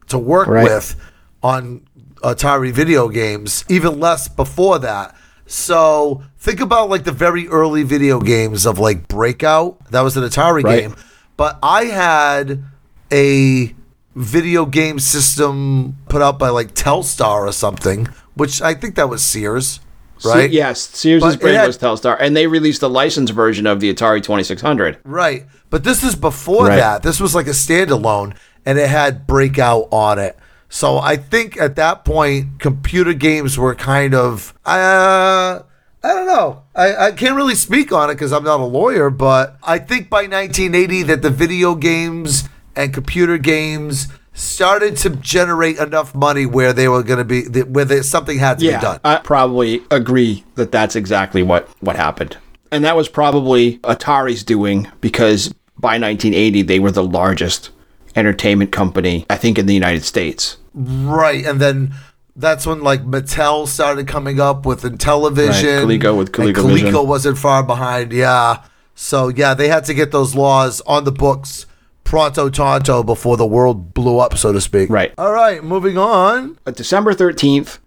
to 0.08 0.17
work 0.17 0.48
Right. 0.48 0.63
with 0.63 0.96
on 1.43 1.81
Atari 2.24 2.72
video 2.72 3.08
games, 3.08 3.63
even 3.70 4.00
less 4.00 4.27
before 4.27 4.79
that. 4.79 5.15
So 5.46 6.24
think 6.39 6.60
about 6.62 6.89
like 6.89 7.03
the 7.03 7.12
very 7.12 7.48
early 7.48 7.84
video 7.84 8.20
games 8.20 8.65
of 8.65 8.79
like 8.79 9.08
Breakout. 9.08 9.77
That 9.91 10.01
was 10.01 10.17
an 10.17 10.24
Atari 10.24 10.63
Right. 10.63 10.81
game. 10.81 10.96
But 11.38 11.60
I 11.62 11.86
had 11.86 12.63
a 13.12 13.74
video 14.15 14.65
game 14.65 15.00
system 15.00 15.98
put 16.10 16.22
out 16.22 16.38
by 16.39 16.50
like 16.50 16.74
Telstar 16.74 17.48
or 17.48 17.51
something, 17.51 18.08
which 18.36 18.62
I 18.62 18.74
think 18.74 18.96
that 18.96 19.10
was 19.10 19.24
Sears, 19.24 19.80
right? 20.25 20.50
Se- 20.50 20.56
yes, 20.56 20.82
Sears' 20.82 21.22
But 21.24 21.39
brand 21.39 21.58
had- 21.58 21.68
was 21.68 21.77
Telstar, 21.77 22.18
and 22.20 22.36
they 22.36 22.48
released 22.48 22.82
a 22.82 22.88
licensed 22.88 23.34
version 23.34 23.65
of 23.68 23.80
the 23.80 23.94
Atari 23.94 24.22
2600. 24.22 24.98
Right. 25.06 25.46
But 25.70 25.84
this 25.84 26.03
is 26.03 26.15
before 26.15 26.68
Right. 26.68 26.77
that. 26.77 27.03
This 27.03 27.20
was 27.20 27.34
like 27.34 27.48
a 27.48 27.51
standalone 27.51 28.34
and 28.65 28.77
it 28.77 28.89
had 28.89 29.25
Breakout 29.25 29.88
on 29.91 30.20
it. 30.20 30.38
So 30.68 30.98
I 31.00 31.15
think 31.15 31.58
at 31.60 31.75
that 31.77 32.03
point, 32.06 32.60
computer 32.60 33.13
games 33.13 33.58
were 33.58 33.75
kind 33.75 34.13
of, 34.13 34.53
uh, 34.65 35.60
I 36.03 36.08
don't 36.08 36.27
know. 36.27 36.63
I, 36.75 36.96
I 37.08 37.12
can't 37.12 37.36
really 37.36 37.56
speak 37.56 37.91
on 37.91 38.10
it 38.10 38.13
because 38.15 38.32
I'm 38.34 38.44
not 38.44 38.60
a 38.60 38.65
lawyer, 38.65 39.10
but 39.10 39.58
I 39.63 39.80
think 39.80 40.10
by 40.10 40.22
1980 40.27 41.03
that 41.03 41.22
the 41.22 41.30
video 41.30 41.75
games 41.75 42.44
and 42.75 42.93
computer 42.93 43.37
games 43.37 44.07
started 44.33 44.95
to 44.97 45.09
generate 45.09 45.77
enough 45.77 46.15
money 46.15 46.45
where 46.45 46.73
they 46.73 46.87
were 46.87 47.03
going 47.03 47.19
to 47.19 47.25
be, 47.25 47.61
where 47.63 47.85
there, 47.85 48.03
something 48.03 48.39
had 48.39 48.59
to 48.59 48.65
be 48.65 48.71
done. 48.79 48.99
I 49.03 49.17
probably 49.17 49.81
agree 49.91 50.43
that 50.55 50.71
that's 50.71 50.95
exactly 50.95 51.43
what 51.43 51.69
what 51.81 51.95
happened, 51.95 52.37
and 52.71 52.83
that 52.85 52.95
was 52.95 53.09
probably 53.09 53.79
Atari's 53.79 54.43
doing 54.43 54.87
because 55.01 55.53
by 55.77 55.97
1980 55.97 56.61
they 56.63 56.79
were 56.79 56.91
the 56.91 57.03
largest 57.03 57.71
entertainment 58.15 58.71
company, 58.71 59.25
I 59.29 59.37
think, 59.37 59.57
in 59.57 59.65
the 59.65 59.73
United 59.73 60.03
States. 60.03 60.57
Right, 60.73 61.45
and 61.45 61.59
then 61.59 61.93
that's 62.35 62.65
when 62.65 62.81
like 62.81 63.03
Mattel 63.03 63.67
started 63.67 64.07
coming 64.07 64.39
up 64.39 64.65
with 64.65 64.83
Intellivision. 64.83 65.87
Right, 65.87 65.99
Coleco 65.99 66.17
with 66.17 66.39
and 66.39 66.55
Coleco 66.55 67.05
wasn't 67.05 67.37
far 67.37 67.63
behind. 67.63 68.13
Yeah, 68.13 68.63
so 68.95 69.27
yeah, 69.27 69.53
they 69.53 69.67
had 69.67 69.83
to 69.85 69.93
get 69.93 70.11
those 70.11 70.35
laws 70.35 70.81
on 70.81 71.03
the 71.03 71.11
books 71.11 71.65
pronto 72.12 72.50
tonto 72.50 73.01
before 73.03 73.38
the 73.38 73.46
world 73.48 73.94
blew 73.94 74.20
up, 74.20 74.38
so 74.38 74.51
to 74.51 74.60
speak. 74.60 74.89
Right. 74.89 75.13
All 75.18 75.32
right, 75.32 75.63
moving 75.63 75.98
on. 75.98 76.58
Uh, 76.65 76.72
December 76.72 77.13
13th, 77.13 77.80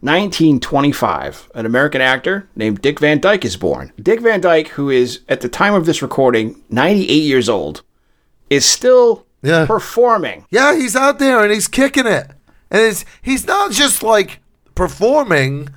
1925, 0.00 1.50
an 1.56 1.66
American 1.66 2.00
actor 2.00 2.48
named 2.54 2.80
Dick 2.80 3.00
Van 3.00 3.18
Dyke 3.18 3.44
is 3.44 3.56
born. 3.56 3.92
Dick 4.00 4.20
Van 4.20 4.40
Dyke, 4.40 4.68
who 4.68 4.90
is 4.90 5.20
at 5.28 5.40
the 5.40 5.48
time 5.48 5.74
of 5.74 5.86
this 5.86 6.02
recording 6.02 6.62
98 6.70 7.12
years 7.24 7.48
old, 7.48 7.82
is 8.48 8.64
still 8.64 9.26
Yeah. 9.42 9.66
performing. 9.66 10.46
Yeah, 10.50 10.76
he's 10.76 10.94
out 10.94 11.18
there 11.18 11.42
and 11.42 11.52
he's 11.52 11.66
kicking 11.66 12.06
it, 12.06 12.30
and 12.70 12.80
it's 12.80 13.04
he's 13.22 13.44
not 13.46 13.72
just 13.72 14.02
like 14.04 14.40
performing. 14.76 15.68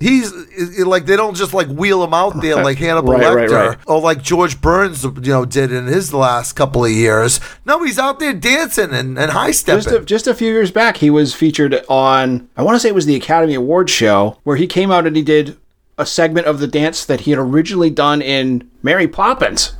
He's 0.00 0.32
like 0.78 1.04
they 1.04 1.14
don't 1.14 1.36
just 1.36 1.52
like 1.52 1.68
wheel 1.68 2.02
him 2.02 2.14
out 2.14 2.40
there 2.40 2.56
like 2.56 2.78
Hannibal 2.86 3.12
Right, 3.12 3.22
Lecter 3.22 3.50
right, 3.50 3.68
right. 3.68 3.78
or 3.86 4.00
like 4.00 4.22
George 4.22 4.60
Burns, 4.60 5.04
you 5.04 5.12
know, 5.12 5.44
did 5.44 5.70
in 5.72 5.86
his 5.86 6.14
last 6.14 6.54
couple 6.54 6.84
of 6.84 6.90
years. 6.90 7.38
No, 7.66 7.84
he's 7.84 7.98
out 7.98 8.18
there 8.18 8.32
dancing 8.32 8.92
and, 8.92 9.18
and 9.18 9.32
high 9.32 9.48
Just 9.48 9.68
a, 9.68 9.82
stepping. 9.82 10.06
just 10.06 10.26
a 10.26 10.34
few 10.34 10.50
years 10.50 10.70
back, 10.70 10.96
he 10.96 11.10
was 11.10 11.34
featured 11.34 11.84
on, 11.88 12.48
I 12.56 12.62
want 12.62 12.76
to 12.76 12.80
say 12.80 12.88
it 12.88 12.94
was 12.94 13.04
the 13.06 13.14
Academy 13.14 13.54
Awards 13.54 13.92
show, 13.92 14.38
where 14.44 14.56
he 14.56 14.66
came 14.66 14.90
out 14.90 15.06
and 15.06 15.14
he 15.14 15.22
did 15.22 15.58
a 15.98 16.06
segment 16.06 16.46
of 16.46 16.60
the 16.60 16.66
dance 16.66 17.04
that 17.04 17.20
he 17.20 17.30
had 17.32 17.38
originally 17.38 17.90
done 17.90 18.22
in 18.22 18.70
Mary 18.82 19.06
Poppins. 19.06 19.74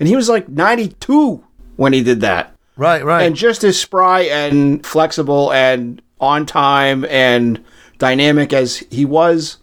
And 0.00 0.08
he 0.08 0.16
was 0.16 0.28
like 0.30 0.48
92 0.48 1.44
when 1.76 1.92
he 1.92 2.02
did 2.02 2.22
that. 2.22 2.54
Right, 2.78 3.04
right. 3.04 3.24
And 3.24 3.36
just 3.36 3.62
as 3.62 3.78
spry 3.78 4.22
and 4.22 4.84
flexible 4.86 5.52
and 5.52 6.00
on 6.18 6.46
time 6.46 7.04
and 7.06 7.62
dynamic 7.98 8.52
as 8.54 8.78
he 8.90 9.04
was 9.04 9.58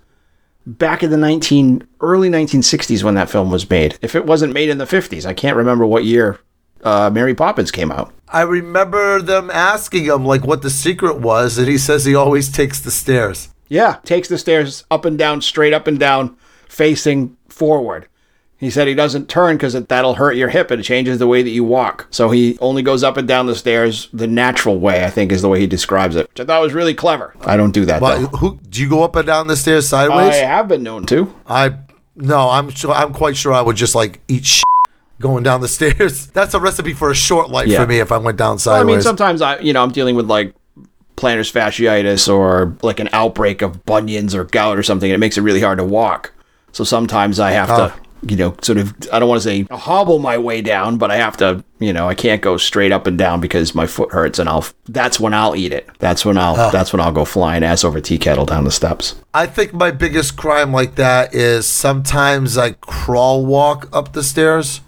back 0.66 1.04
in 1.04 1.12
the 1.12 1.18
19 1.18 1.88
early 2.02 2.30
1960s 2.30 3.04
when 3.04 3.16
that 3.16 3.30
film 3.30 3.52
was 3.52 3.70
made. 3.70 3.98
If 4.02 4.16
it 4.16 4.26
wasn't 4.26 4.54
made 4.54 4.70
in 4.70 4.78
the 4.78 4.86
50s, 4.86 5.26
I 5.26 5.34
can't 5.34 5.58
remember 5.58 5.86
what 5.86 6.06
year 6.06 6.40
uh, 6.84 7.10
Mary 7.12 7.34
Poppins 7.34 7.72
came 7.72 7.92
out. 7.92 8.14
I 8.28 8.42
remember 8.42 9.22
them 9.22 9.50
asking 9.52 10.06
him 10.06 10.26
like 10.26 10.46
what 10.46 10.62
the 10.62 10.70
secret 10.70 11.20
was, 11.20 11.58
and 11.58 11.68
he 11.68 11.78
says 11.78 12.06
he 12.06 12.16
always 12.16 12.52
takes 12.52 12.80
the 12.80 12.92
stairs. 12.92 13.50
Yeah, 13.70 13.98
takes 14.04 14.28
the 14.28 14.38
stairs 14.38 14.84
up 14.92 15.06
and 15.06 15.18
down, 15.18 15.42
straight 15.42 15.74
up 15.74 15.88
and 15.88 16.00
down, 16.00 16.36
facing 16.68 17.38
forward. 17.48 18.08
He 18.64 18.70
said 18.70 18.88
he 18.88 18.94
doesn't 18.96 19.28
turn 19.28 19.58
because 19.58 19.74
that'll 19.74 20.16
hurt 20.16 20.38
your 20.38 20.48
hip 20.50 20.72
and 20.72 20.80
it 20.80 20.84
changes 20.84 21.20
the 21.20 21.28
way 21.28 21.42
that 21.44 21.50
you 21.50 21.64
walk. 21.66 22.08
So 22.12 22.30
he 22.30 22.58
only 22.62 22.82
goes 22.82 23.04
up 23.04 23.18
and 23.18 23.28
down 23.28 23.46
the 23.46 23.56
stairs 23.56 24.08
the 24.14 24.26
natural 24.28 24.80
way, 24.80 25.04
I 25.04 25.10
think 25.10 25.32
is 25.34 25.42
the 25.42 25.50
way 25.50 25.60
he 25.60 25.68
describes 25.68 26.16
it, 26.16 26.30
which 26.30 26.40
I 26.40 26.46
thought 26.46 26.62
was 26.62 26.74
really 26.74 26.94
clever. 26.94 27.36
I 27.42 27.58
don't 27.58 27.72
do 27.74 27.84
that 27.86 28.00
But 28.00 28.20
though. 28.20 28.38
who 28.38 28.60
do 28.70 28.82
you 28.82 28.88
go 28.90 29.04
up 29.04 29.16
and 29.18 29.28
down 29.28 29.48
the 29.48 29.58
stairs 29.58 29.88
sideways? 29.90 30.30
I 30.36 30.46
have 30.46 30.68
been 30.70 30.82
known 30.82 31.06
to. 31.08 31.34
I 31.46 31.76
no, 32.16 32.50
I'm 32.50 32.70
sure 32.70 32.92
I'm 32.92 33.12
quite 33.14 33.36
sure 33.36 33.52
I 33.54 33.62
would 33.62 33.76
just 33.76 33.96
like 33.96 34.22
eat 34.28 34.46
shit 34.46 34.64
going 35.20 35.44
down 35.44 35.60
the 35.62 35.68
stairs. 35.80 36.28
That's 36.28 36.54
a 36.54 36.60
recipe 36.60 36.94
for 36.94 37.12
a 37.12 37.16
short 37.16 37.50
life 37.50 37.68
Yeah. 37.68 37.82
for 37.82 37.88
me 37.88 38.00
if 38.00 38.12
I 38.12 38.18
went 38.18 38.38
down 38.38 38.60
sideways. 38.60 38.94
I 38.94 38.96
mean, 38.96 39.02
sometimes 39.02 39.42
I, 39.42 39.60
you 39.60 39.74
know, 39.74 39.84
I'm 39.84 39.92
dealing 39.92 40.16
with 40.16 40.28
like 40.30 40.54
plantar 41.18 41.40
fasciitis 41.52 42.34
or 42.34 42.78
like 42.82 43.00
an 43.00 43.10
outbreak 43.14 43.62
of 43.62 43.84
bunions 43.86 44.34
or 44.34 44.46
gout 44.46 44.78
or 44.78 44.84
something, 44.84 45.10
and 45.12 45.16
it 45.16 45.20
makes 45.20 45.38
it 45.38 45.42
really 45.42 45.62
hard 45.62 45.80
to 45.80 45.84
walk. 45.84 46.32
So 46.72 46.84
sometimes 46.84 47.40
I 47.40 47.52
have 47.52 47.68
to, 47.68 47.94
oh. 47.94 48.00
You 48.30 48.36
know, 48.36 48.56
sort 48.62 48.78
of, 48.78 48.94
I 49.12 49.20
don't 49.20 49.30
want 49.30 49.42
to 49.42 49.48
say 49.48 49.68
hobble 49.72 50.20
my 50.20 50.38
way 50.38 50.62
down, 50.62 50.98
but 50.98 51.12
I 51.12 51.18
have 51.18 51.38
to, 51.38 51.64
you 51.80 51.94
know, 51.94 52.08
I 52.08 52.16
can't 52.16 52.42
go 52.42 52.58
straight 52.58 52.92
up 52.92 53.08
and 53.08 53.18
down 53.18 53.42
because 53.42 53.76
my 53.76 53.88
foot 53.88 54.12
hurts, 54.12 54.40
and 54.40 54.48
I'll, 54.48 54.66
that's 54.86 55.20
when 55.20 55.34
I'll 55.34 55.56
eat 55.56 55.72
it. 55.72 55.90
That's 56.00 56.26
when 56.26 56.38
I'll, 56.38 56.56
ah. 56.56 56.70
that's 56.70 56.94
when 56.94 57.00
I'll 57.00 57.12
go 57.12 57.26
flying 57.26 57.64
ass 57.64 57.84
over 57.84 58.00
tea 58.02 58.18
kettle 58.18 58.46
down 58.46 58.64
the 58.64 58.72
steps. 58.72 59.16
I 59.34 59.46
think 59.46 59.74
my 59.74 59.92
biggest 59.92 60.38
crime 60.38 60.72
like 60.72 60.96
that 60.96 61.34
is 61.34 61.66
sometimes 61.66 62.58
I 62.58 62.72
crawl 62.74 63.46
walk 63.46 63.90
up 63.94 64.14
the 64.14 64.24
stairs. 64.24 64.82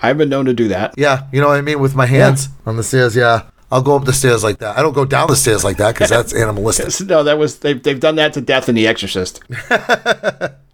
I've 0.00 0.18
been 0.18 0.28
known 0.28 0.44
to 0.44 0.54
do 0.54 0.68
that. 0.68 0.94
Yeah, 0.96 1.26
you 1.32 1.40
know 1.40 1.48
what 1.48 1.56
I 1.56 1.62
mean 1.62 1.80
with 1.80 1.94
my 1.94 2.06
hands 2.06 2.48
on 2.66 2.76
the 2.76 2.82
stairs. 2.82 3.16
Yeah, 3.16 3.48
I'll 3.70 3.82
go 3.82 3.96
up 3.96 4.04
the 4.04 4.12
stairs 4.12 4.44
like 4.44 4.58
that. 4.58 4.78
I 4.78 4.82
don't 4.82 4.92
go 4.92 5.04
down 5.04 5.28
the 5.28 5.36
stairs 5.36 5.64
like 5.64 5.78
that 5.78 5.94
because 5.94 6.10
that's 6.10 6.34
animalistic. 6.34 7.08
No, 7.08 7.22
that 7.24 7.38
was, 7.38 7.58
they've, 7.60 7.82
they've 7.82 7.98
done 7.98 8.16
that 8.16 8.34
to 8.34 8.40
death 8.40 8.68
in 8.68 8.74
The 8.74 8.86
Exorcist. 8.86 9.42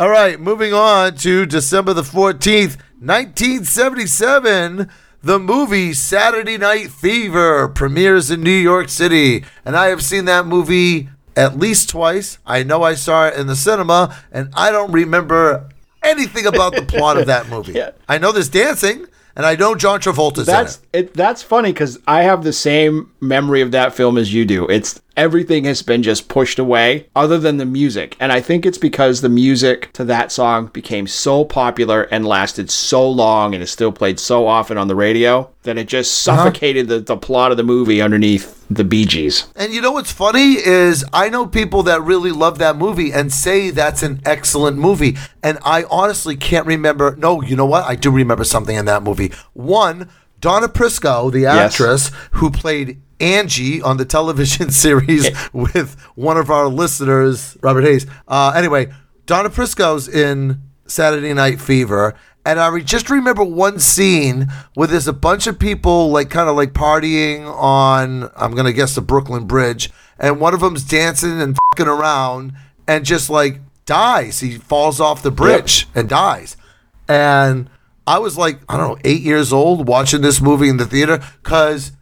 All 0.00 0.08
right, 0.08 0.40
moving 0.40 0.72
on 0.72 1.16
to 1.16 1.44
December 1.44 1.92
the 1.92 2.00
14th, 2.00 2.78
1977. 3.00 4.88
The 5.22 5.38
movie 5.38 5.92
Saturday 5.92 6.56
Night 6.56 6.90
Fever 6.90 7.68
premieres 7.68 8.30
in 8.30 8.42
New 8.42 8.48
York 8.50 8.88
City. 8.88 9.44
And 9.62 9.76
I 9.76 9.88
have 9.88 10.02
seen 10.02 10.24
that 10.24 10.46
movie 10.46 11.10
at 11.36 11.58
least 11.58 11.90
twice. 11.90 12.38
I 12.46 12.62
know 12.62 12.82
I 12.82 12.94
saw 12.94 13.26
it 13.26 13.34
in 13.34 13.46
the 13.46 13.54
cinema, 13.54 14.16
and 14.32 14.48
I 14.54 14.70
don't 14.72 14.90
remember 14.90 15.68
anything 16.02 16.46
about 16.46 16.74
the 16.74 16.86
plot 16.86 17.18
of 17.18 17.26
that 17.26 17.48
movie. 17.50 17.74
Yeah. 17.74 17.90
I 18.08 18.16
know 18.16 18.32
there's 18.32 18.48
dancing, 18.48 19.04
and 19.36 19.44
I 19.44 19.54
know 19.54 19.74
John 19.74 20.00
Travolta's 20.00 20.46
That's 20.46 20.76
in 20.78 20.82
it. 20.94 21.04
it. 21.08 21.12
That's 21.12 21.42
funny 21.42 21.74
because 21.74 21.98
I 22.06 22.22
have 22.22 22.42
the 22.42 22.54
same 22.54 23.12
memory 23.20 23.60
of 23.60 23.72
that 23.72 23.94
film 23.94 24.16
as 24.16 24.32
you 24.32 24.46
do. 24.46 24.66
It's 24.66 24.98
everything 25.16 25.64
has 25.64 25.82
been 25.82 26.02
just 26.02 26.28
pushed 26.28 26.58
away, 26.58 27.06
other 27.16 27.38
than 27.38 27.56
the 27.56 27.66
music, 27.66 28.16
and 28.20 28.32
I 28.32 28.40
think 28.40 28.64
it's 28.66 28.78
because 28.78 29.20
the 29.20 29.28
music 29.28 29.92
to 29.94 30.04
that 30.04 30.32
song 30.32 30.66
became 30.68 31.06
so 31.06 31.44
popular 31.44 32.02
and 32.02 32.26
lasted 32.26 32.70
so 32.70 33.08
long, 33.08 33.54
and 33.54 33.62
is 33.62 33.70
still 33.70 33.92
played 33.92 34.18
so 34.20 34.46
often 34.46 34.78
on 34.78 34.88
the 34.88 34.94
radio 34.96 35.50
that 35.62 35.76
it 35.76 35.88
just 35.88 36.26
Uh-huh. 36.28 36.44
suffocated 36.44 36.88
the, 36.88 37.00
the 37.00 37.16
plot 37.16 37.50
of 37.50 37.56
the 37.56 37.62
movie 37.62 38.00
underneath 38.00 38.64
the 38.70 38.84
Bee 38.84 39.04
Gees. 39.04 39.46
And 39.56 39.72
you 39.74 39.80
know 39.82 39.92
what's 39.92 40.12
funny 40.12 40.54
is 40.54 41.04
I 41.12 41.28
know 41.28 41.46
people 41.46 41.82
that 41.82 42.00
really 42.02 42.30
love 42.32 42.58
that 42.58 42.76
movie 42.76 43.12
and 43.12 43.30
say 43.32 43.70
that's 43.70 44.02
an 44.02 44.22
excellent 44.24 44.78
movie. 44.78 45.18
And 45.42 45.58
I 45.64 45.84
honestly 45.90 46.36
can't 46.36 46.66
remember. 46.66 47.14
No, 47.16 47.42
you 47.42 47.56
know 47.56 47.66
what? 47.66 47.84
I 47.84 47.94
do 47.96 48.10
remember 48.10 48.44
something 48.44 48.76
in 48.76 48.84
that 48.86 49.02
movie. 49.02 49.32
One, 49.52 50.08
Donna 50.40 50.68
Pescow, 50.68 51.30
the 51.30 51.46
actress 51.46 52.10
who 52.32 52.50
played 52.50 53.00
Angie 53.20 53.82
on 53.82 53.98
the 53.98 54.04
television 54.04 54.70
series 54.70 55.28
with 55.52 56.00
one 56.14 56.36
of 56.36 56.50
our 56.50 56.68
listeners, 56.68 57.56
Robert 57.62 57.84
Hays. 57.84 58.06
Uh, 58.26 58.52
anyway, 58.56 58.90
Donna 59.26 59.50
Pescow's 59.50 60.08
in 60.08 60.60
Saturday 60.86 61.32
Night 61.34 61.60
Fever. 61.60 62.14
And 62.44 62.58
I 62.58 62.68
re- 62.68 62.82
just 62.82 63.10
remember 63.10 63.44
one 63.44 63.78
scene 63.78 64.48
where 64.74 64.88
there's 64.88 65.06
a 65.06 65.12
bunch 65.12 65.46
of 65.46 65.58
people 65.58 66.10
like 66.10 66.30
kind 66.30 66.48
of 66.48 66.56
like 66.56 66.72
partying 66.72 67.46
on, 67.46 68.30
I'm 68.34 68.52
going 68.52 68.64
to 68.64 68.72
guess 68.72 68.94
the 68.94 69.02
Brooklyn 69.02 69.46
Bridge. 69.46 69.90
And 70.18 70.40
one 70.40 70.54
of 70.54 70.60
them's 70.60 70.82
dancing 70.84 71.40
and 71.40 71.56
fucking 71.70 71.86
around 71.86 72.54
and 72.88 73.04
just 73.04 73.28
like 73.28 73.60
dies. 73.84 74.40
He 74.40 74.56
falls 74.56 75.00
off 75.00 75.22
the 75.22 75.30
bridge 75.30 75.86
and 75.94 76.08
dies. 76.08 76.56
And 77.06 77.68
I 78.10 78.18
was 78.18 78.36
like, 78.36 78.58
I 78.68 78.76
don't 78.76 78.88
know, 78.88 78.98
eight 79.04 79.22
years 79.22 79.52
old 79.52 79.86
watching 79.86 80.20
this 80.20 80.40
movie 80.40 80.68
in 80.68 80.78
the 80.78 80.84
theater 80.84 81.22
because 81.44 81.92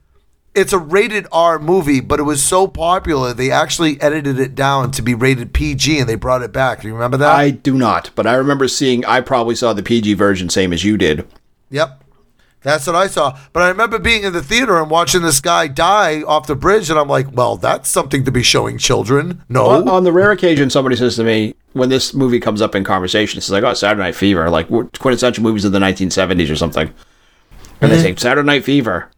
it's 0.55 0.73
a 0.73 0.79
rated 0.79 1.27
R 1.31 1.59
movie, 1.59 2.01
but 2.01 2.19
it 2.19 2.23
was 2.23 2.43
so 2.43 2.67
popular 2.67 3.35
they 3.35 3.51
actually 3.51 4.01
edited 4.01 4.41
it 4.41 4.55
down 4.55 4.91
to 4.93 5.03
be 5.03 5.15
rated 5.15 5.53
PG 5.53 5.99
and 5.99 6.09
they 6.09 6.15
brought 6.15 6.41
it 6.41 6.51
back. 6.51 6.81
Do 6.81 6.89
you 6.89 6.95
remember 6.95 7.19
that? 7.19 7.37
I 7.37 7.51
do 7.51 7.77
not, 7.77 8.09
but 8.15 8.27
I 8.27 8.37
remember 8.37 8.69
seeing. 8.69 9.05
I 9.05 9.21
probably 9.21 9.55
saw 9.55 9.75
the 9.75 9.83
PG 9.83 10.15
version, 10.15 10.49
same 10.49 10.73
as 10.73 10.83
you 10.83 10.97
did. 10.97 11.29
Yep. 11.69 12.03
That's 12.63 12.87
what 12.87 12.97
I 12.97 13.07
saw. 13.07 13.39
But 13.53 13.63
I 13.63 13.69
remember 13.69 13.99
being 13.99 14.25
in 14.25 14.33
the 14.33 14.43
theater 14.43 14.79
and 14.79 14.91
watching 14.91 15.23
this 15.23 15.41
guy 15.41 15.69
die 15.69 16.23
off 16.23 16.47
the 16.47 16.57
bridge, 16.57 16.91
and 16.91 16.99
I'm 16.99 17.09
like, 17.09 17.29
well, 17.33 17.57
that's 17.57 17.89
something 17.89 18.25
to 18.25 18.33
be 18.33 18.43
showing 18.43 18.79
children. 18.79 19.43
No. 19.49 19.67
On, 19.67 19.89
on 19.89 20.05
the 20.05 20.13
rare 20.13 20.33
occasion 20.33 20.71
somebody 20.71 20.97
says 20.97 21.17
to 21.17 21.25
me 21.25 21.55
when 21.73 21.89
this 21.89 22.15
movie 22.15 22.41
comes 22.41 22.61
up 22.61 22.75
in 22.75 22.85
conversation, 22.85 23.39
it's 23.39 23.51
like, 23.51 23.65
"Oh, 23.65 23.75
Saturday 23.75 24.03
Night 24.03 24.17
Fever," 24.17 24.51
like 24.51 24.69
we're 24.71 24.85
quintessential 24.99 25.45
movies 25.45 25.65
of 25.65 25.73
the 25.73 25.79
1970s 25.79 26.51
or 26.51 26.57
something, 26.57 26.93
and 27.81 27.93
they 27.93 27.97
mm-hmm. 27.97 28.03
say 28.03 28.17
Saturday 28.17 28.47
Night 28.47 28.65
Fever. 28.65 29.11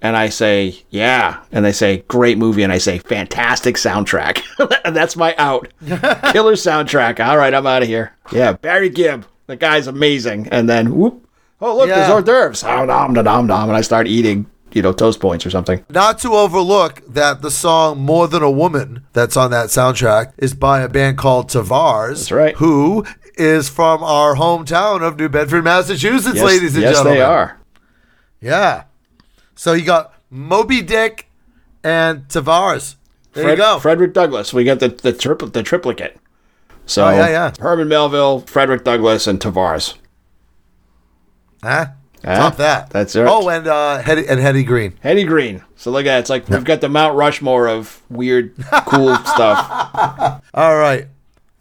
And 0.00 0.16
I 0.16 0.28
say, 0.28 0.84
yeah. 0.90 1.42
And 1.50 1.64
they 1.64 1.72
say, 1.72 2.04
great 2.06 2.38
movie. 2.38 2.62
And 2.62 2.72
I 2.72 2.78
say, 2.78 2.98
fantastic 2.98 3.74
soundtrack. 3.74 4.44
and 4.84 4.94
that's 4.94 5.16
my 5.16 5.34
out. 5.36 5.72
Killer 5.86 6.54
soundtrack. 6.54 7.18
All 7.18 7.36
right, 7.36 7.52
I'm 7.52 7.66
out 7.66 7.82
of 7.82 7.88
here. 7.88 8.14
Yeah, 8.30 8.52
Barry 8.52 8.90
Gibb. 8.90 9.26
The 9.46 9.56
guy's 9.56 9.86
amazing. 9.86 10.48
And 10.48 10.68
then, 10.68 10.94
whoop. 10.94 11.27
Oh, 11.60 11.76
look, 11.76 11.88
there's 11.88 12.08
hors 12.08 12.22
d'oeuvres. 12.22 12.62
Oh, 12.64 12.84
nom, 12.84 13.12
nom, 13.12 13.24
nom, 13.24 13.46
nom. 13.46 13.68
And 13.68 13.76
I 13.76 13.80
start 13.80 14.06
eating, 14.06 14.46
you 14.72 14.80
know, 14.82 14.92
toast 14.92 15.18
points 15.20 15.44
or 15.44 15.50
something. 15.50 15.84
Not 15.90 16.18
to 16.20 16.32
overlook 16.34 17.02
that 17.08 17.42
the 17.42 17.50
song 17.50 17.98
More 18.00 18.28
Than 18.28 18.42
a 18.42 18.50
Woman 18.50 19.04
that's 19.12 19.36
on 19.36 19.50
that 19.50 19.66
soundtrack 19.68 20.32
is 20.38 20.54
by 20.54 20.80
a 20.82 20.88
band 20.88 21.18
called 21.18 21.50
Tavares. 21.50 22.08
That's 22.18 22.32
right. 22.32 22.56
Who 22.56 23.04
is 23.34 23.68
from 23.68 24.02
our 24.04 24.34
hometown 24.36 25.02
of 25.02 25.18
New 25.18 25.28
Bedford, 25.28 25.64
Massachusetts, 25.64 26.36
Yes, 26.36 26.44
ladies 26.44 26.74
and 26.74 26.82
yes, 26.82 26.96
gentlemen. 26.96 27.14
they 27.18 27.22
are. 27.24 27.58
Yeah. 28.40 28.84
So 29.56 29.72
you 29.72 29.84
got 29.84 30.12
Moby 30.30 30.80
Dick 30.82 31.28
and 31.82 32.28
Tavares. 32.28 32.94
There 33.32 33.50
you 33.50 33.56
go. 33.56 33.78
Frederick 33.80 34.12
Douglass. 34.12 34.52
We 34.52 34.64
got 34.64 34.78
the 34.80 34.88
the, 34.88 35.12
tripl- 35.12 35.52
the 35.52 35.62
triplicate. 35.62 36.16
So 36.86 37.04
Oh, 37.06 37.10
yeah, 37.10 37.28
yeah. 37.28 37.52
Herman 37.60 37.88
Melville, 37.88 38.40
Frederick 38.42 38.82
Douglass, 38.84 39.26
and 39.26 39.38
Tavares. 39.40 39.94
Huh? 41.62 41.86
Top 42.22 42.56
that. 42.56 42.90
That's 42.90 43.14
it. 43.14 43.26
Oh, 43.28 43.48
and 43.48 43.66
uh, 43.66 44.02
Hetty, 44.02 44.26
and 44.28 44.40
Hetty 44.40 44.64
Green. 44.64 44.94
Eddie 45.04 45.24
Green. 45.24 45.62
So 45.76 45.90
look 45.90 46.06
at 46.06 46.16
it. 46.16 46.20
It's 46.20 46.30
like 46.30 46.48
we've 46.48 46.64
got 46.64 46.80
the 46.80 46.88
Mount 46.88 47.16
Rushmore 47.16 47.68
of 47.68 48.02
weird, 48.10 48.54
cool 48.86 49.14
stuff. 49.24 50.42
All 50.54 50.76
right. 50.76 51.06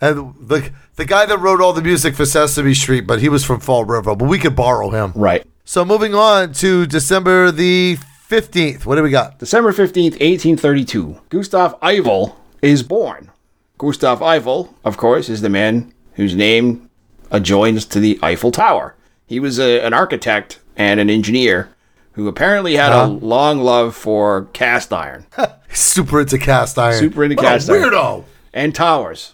And 0.01 0.33
the 0.39 0.71
the 0.95 1.05
guy 1.05 1.25
that 1.27 1.39
wrote 1.39 1.61
all 1.61 1.73
the 1.73 1.81
music 1.81 2.15
for 2.15 2.25
Sesame 2.25 2.73
Street, 2.73 3.01
but 3.01 3.19
he 3.21 3.29
was 3.29 3.43
from 3.43 3.59
Fall 3.59 3.85
River, 3.85 4.15
but 4.15 4.27
we 4.27 4.39
could 4.39 4.55
borrow 4.55 4.89
him. 4.89 5.11
Right. 5.15 5.45
So 5.63 5.85
moving 5.85 6.15
on 6.15 6.53
to 6.53 6.85
December 6.87 7.51
the 7.51 7.97
15th. 8.29 8.85
What 8.85 8.95
do 8.95 9.03
we 9.03 9.09
got? 9.11 9.37
December 9.39 9.71
15th, 9.71 10.19
1832. 10.19 11.21
Gustave 11.29 11.75
Eiffel 11.81 12.37
is 12.61 12.83
born. 12.83 13.31
Gustave 13.77 14.23
Eiffel, 14.23 14.75
of 14.83 14.97
course, 14.97 15.29
is 15.29 15.41
the 15.41 15.49
man 15.49 15.93
whose 16.13 16.35
name 16.35 16.89
adjoins 17.31 17.85
to 17.85 17.99
the 17.99 18.19
Eiffel 18.23 18.51
Tower. 18.51 18.95
He 19.27 19.39
was 19.39 19.59
a, 19.59 19.81
an 19.81 19.93
architect 19.93 20.59
and 20.75 20.99
an 20.99 21.09
engineer 21.09 21.69
who 22.13 22.27
apparently 22.27 22.75
had 22.75 22.91
a 22.91 23.05
long 23.05 23.59
love 23.61 23.95
for 23.95 24.45
cast 24.53 24.91
iron 24.91 25.27
Super 25.71 26.21
into 26.21 26.39
cast 26.39 26.79
iron. 26.79 26.95
Super 26.97 27.23
into 27.25 27.35
What 27.35 27.43
cast 27.45 27.69
iron. 27.69 27.83
weirdo. 27.83 28.23
and 28.53 28.73
towers. 28.73 29.33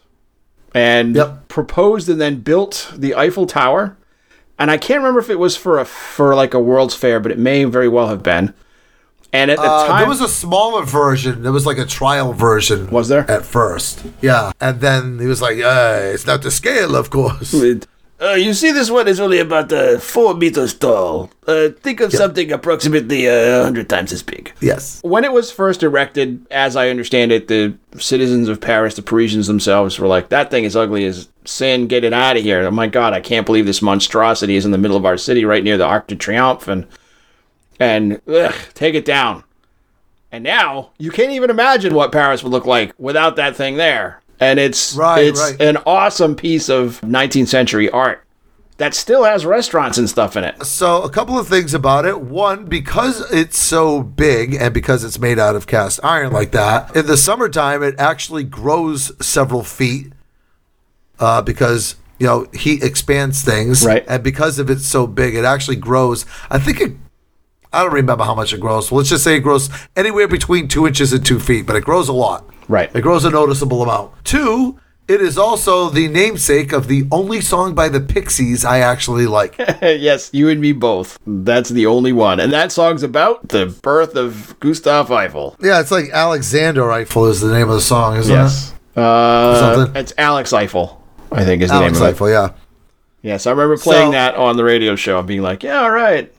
And 0.76 1.16
Yep. 1.16 1.48
proposed 1.48 2.10
and 2.10 2.20
then 2.20 2.42
built 2.42 2.92
the 2.98 3.16
Eiffel 3.16 3.46
Tower. 3.46 3.96
And 4.60 4.70
I 4.72 4.78
can't 4.78 5.00
remember 5.00 5.20
if 5.20 5.30
it 5.30 5.40
was 5.40 5.56
for 5.56 5.80
a 5.80 5.86
for 5.86 6.36
like 6.36 6.54
a 6.54 6.60
World's 6.60 6.96
Fair, 6.96 7.20
but 7.20 7.32
it 7.32 7.38
may 7.40 7.64
very 7.66 7.88
well 7.88 8.08
have 8.08 8.24
been. 8.24 8.54
And 9.32 9.50
at 9.50 9.58
the 9.58 9.64
Uh, 9.64 9.88
time, 9.88 10.00
there 10.00 10.08
was 10.10 10.22
a 10.22 10.28
smaller 10.28 10.84
version. 10.84 11.42
There 11.44 11.52
was 11.52 11.66
like 11.66 11.78
a 11.80 11.86
trial 11.86 12.34
version. 12.34 12.90
Was 12.92 13.08
there? 13.08 13.30
At 13.32 13.46
first. 13.46 14.04
Yeah. 14.22 14.52
And 14.62 14.80
then 14.82 15.20
he 15.20 15.26
was 15.28 15.42
like, 15.42 15.58
uh, 15.60 16.00
it's 16.14 16.28
not 16.28 16.42
the 16.44 16.52
scale, 16.52 16.96
of 16.96 17.10
course. 17.10 17.54
Uh, 18.24 18.36
you 18.36 18.54
see, 18.54 18.72
this 18.72 18.90
one 18.90 19.08
is 19.08 19.20
only 19.20 19.40
about 19.40 19.72
uh, 19.74 20.00
four 20.00 20.34
meters 20.34 20.74
tall. 20.74 21.30
Uh, 21.46 21.70
think 21.82 22.00
of 22.00 22.14
something 22.14 22.54
approximately 22.54 23.28
uh, 23.28 23.60
a 23.60 23.64
hundred 23.64 23.90
times 23.90 24.14
as 24.14 24.24
big. 24.24 24.54
yes. 24.62 25.02
When 25.04 25.26
it 25.26 25.34
was 25.34 25.52
first 25.52 25.84
erected, 25.84 26.46
as 26.50 26.78
I 26.78 26.90
understand 26.90 27.34
it, 27.34 27.50
the 27.50 27.76
citizens 27.98 28.48
of 28.48 28.62
Paris, 28.62 28.96
the 28.96 29.02
Parisians 29.02 29.48
themselves, 29.48 30.00
were 30.00 30.08
like, 30.08 30.30
"That 30.30 30.50
thing 30.52 30.64
is 30.64 30.76
ugly 30.76 31.04
as 31.04 31.28
sin. 31.44 31.88
Get 31.88 32.06
it 32.06 32.14
out 32.14 32.38
of 32.38 32.44
here!" 32.44 32.62
Oh 32.62 32.72
my 32.72 32.88
God, 32.88 33.12
I 33.12 33.20
can't 33.20 33.46
believe 33.46 33.66
this 33.66 33.82
monstrosity 33.82 34.56
is 34.56 34.64
in 34.64 34.72
the 34.72 34.78
middle 34.78 34.96
of 34.98 35.06
our 35.06 35.18
city, 35.18 35.44
right 35.44 35.64
near 35.64 35.78
the 35.78 35.86
Arc 35.86 36.08
de 36.08 36.16
Triomphe, 36.16 36.70
and 36.70 36.88
and 37.78 38.22
ugh, 38.28 38.56
take 38.74 38.96
it 38.96 39.04
down. 39.04 39.44
And 40.32 40.46
now 40.46 40.92
you 40.98 41.12
can't 41.12 41.32
even 41.32 41.50
imagine 41.50 41.94
what 41.94 42.14
Paris 42.14 42.42
would 42.42 42.54
look 42.54 42.66
like 42.66 42.94
without 42.98 43.36
that 43.36 43.56
thing 43.58 43.76
there. 43.76 44.23
And 44.40 44.60
it's 44.60 44.96
Right, 44.96 45.26
it's 45.26 45.40
right. 45.40 45.62
an 45.62 45.78
awesome 45.86 46.36
piece 46.36 46.70
of 46.70 47.00
19th 47.02 47.48
century 47.48 47.90
art 47.90 48.24
that 48.78 48.94
still 48.94 49.24
has 49.24 49.46
restaurants 49.46 49.98
and 49.98 50.10
stuff 50.10 50.36
in 50.36 50.44
it. 50.44 50.64
So, 50.66 51.04
a 51.04 51.10
couple 51.10 51.38
of 51.38 51.48
things 51.48 51.74
about 51.74 52.06
it. 52.06 52.22
One, 52.22 52.66
because 52.66 53.32
it's 53.32 53.58
so 53.58 54.02
big 54.02 54.56
and 54.56 54.74
because 54.74 55.04
it's 55.04 55.20
made 55.20 55.38
out 55.40 55.56
of 55.56 55.68
cast 55.68 56.00
iron 56.04 56.34
like 56.34 56.52
that, 56.52 56.96
in 56.96 57.06
the 57.06 57.16
summertime, 57.16 57.84
it 57.84 57.96
actually 58.00 58.44
grows 58.44 59.12
several 59.26 59.64
feet 59.64 60.12
uh, 61.20 61.42
because, 61.42 61.96
you 62.20 62.26
know, 62.26 62.48
heat 62.54 62.84
expands 62.84 63.44
things. 63.44 63.86
Right. 63.86 64.04
And 64.08 64.24
because 64.24 64.58
of 64.58 64.70
it's 64.70 64.88
so 64.88 65.06
big, 65.06 65.36
it 65.36 65.46
actually 65.46 65.78
grows. 65.78 66.26
I 66.50 66.58
think 66.58 66.82
it, 66.82 66.94
I 67.72 67.84
don't 67.84 67.94
remember 67.94 68.24
how 68.24 68.36
much 68.36 68.54
it 68.54 68.60
grows. 68.60 68.92
Let's 68.92 69.10
just 69.10 69.24
say 69.24 69.36
it 69.36 69.42
grows 69.42 69.70
anywhere 69.96 70.28
between 70.28 70.68
two 70.68 70.88
inches 70.88 71.14
and 71.14 71.24
two 71.26 71.40
feet, 71.40 71.66
but 71.68 71.76
it 71.76 71.84
grows 71.84 72.10
a 72.10 72.14
lot. 72.14 72.50
Right. 72.68 72.94
It 72.96 73.02
grows 73.02 73.26
a 73.26 73.30
noticeable 73.30 73.82
amount. 73.84 74.12
Two, 74.24 74.80
it 75.08 75.22
is 75.22 75.38
also 75.38 75.90
the 75.90 76.08
namesake 76.08 76.72
of 76.72 76.88
the 76.88 77.06
only 77.12 77.42
song 77.42 77.76
by 77.76 77.90
the 77.90 78.00
Pixies 78.00 78.64
I 78.64 78.80
actually 78.80 79.26
like. 79.28 79.56
yes, 79.82 80.30
you 80.34 80.48
and 80.50 80.62
me 80.62 80.72
both. 80.72 81.20
That's 81.28 81.70
the 81.70 81.86
only 81.88 82.14
one. 82.14 82.40
And 82.40 82.54
that 82.54 82.72
song's 82.72 83.04
about 83.04 83.50
the 83.50 83.66
birth 83.82 84.16
of 84.16 84.56
Gustave 84.62 85.14
Eiffel. 85.14 85.58
Yeah, 85.62 85.82
it's 85.82 85.92
like 85.92 86.10
Alexander 86.12 86.90
Eiffel 86.92 87.26
is 87.26 87.42
the 87.42 87.52
name 87.52 87.68
of 87.70 87.76
the 87.76 87.82
song, 87.82 88.16
isn't 88.18 88.34
Yes. 88.34 88.74
Uh, 88.96 89.76
Something. 89.76 89.96
it's 90.00 90.14
Alec 90.18 90.52
Eiffel, 90.54 91.04
I 91.32 91.44
think 91.44 91.62
is 91.64 91.70
the 91.70 91.76
Alex 91.76 91.94
name 91.94 92.02
of 92.04 92.08
it. 92.08 92.12
Eiffel, 92.16 92.30
yeah. 92.30 92.50
Yes, 93.24 93.48
I 93.48 93.52
remember 93.52 93.78
playing 93.78 94.08
So- 94.10 94.12
that 94.12 94.36
on 94.36 94.56
the 94.58 94.64
radio 94.64 94.96
show 94.96 95.20
and 95.20 95.28
being 95.28 95.42
like, 95.42 95.64
yeah, 95.64 95.82
all 95.82 95.92
right. 95.92 96.34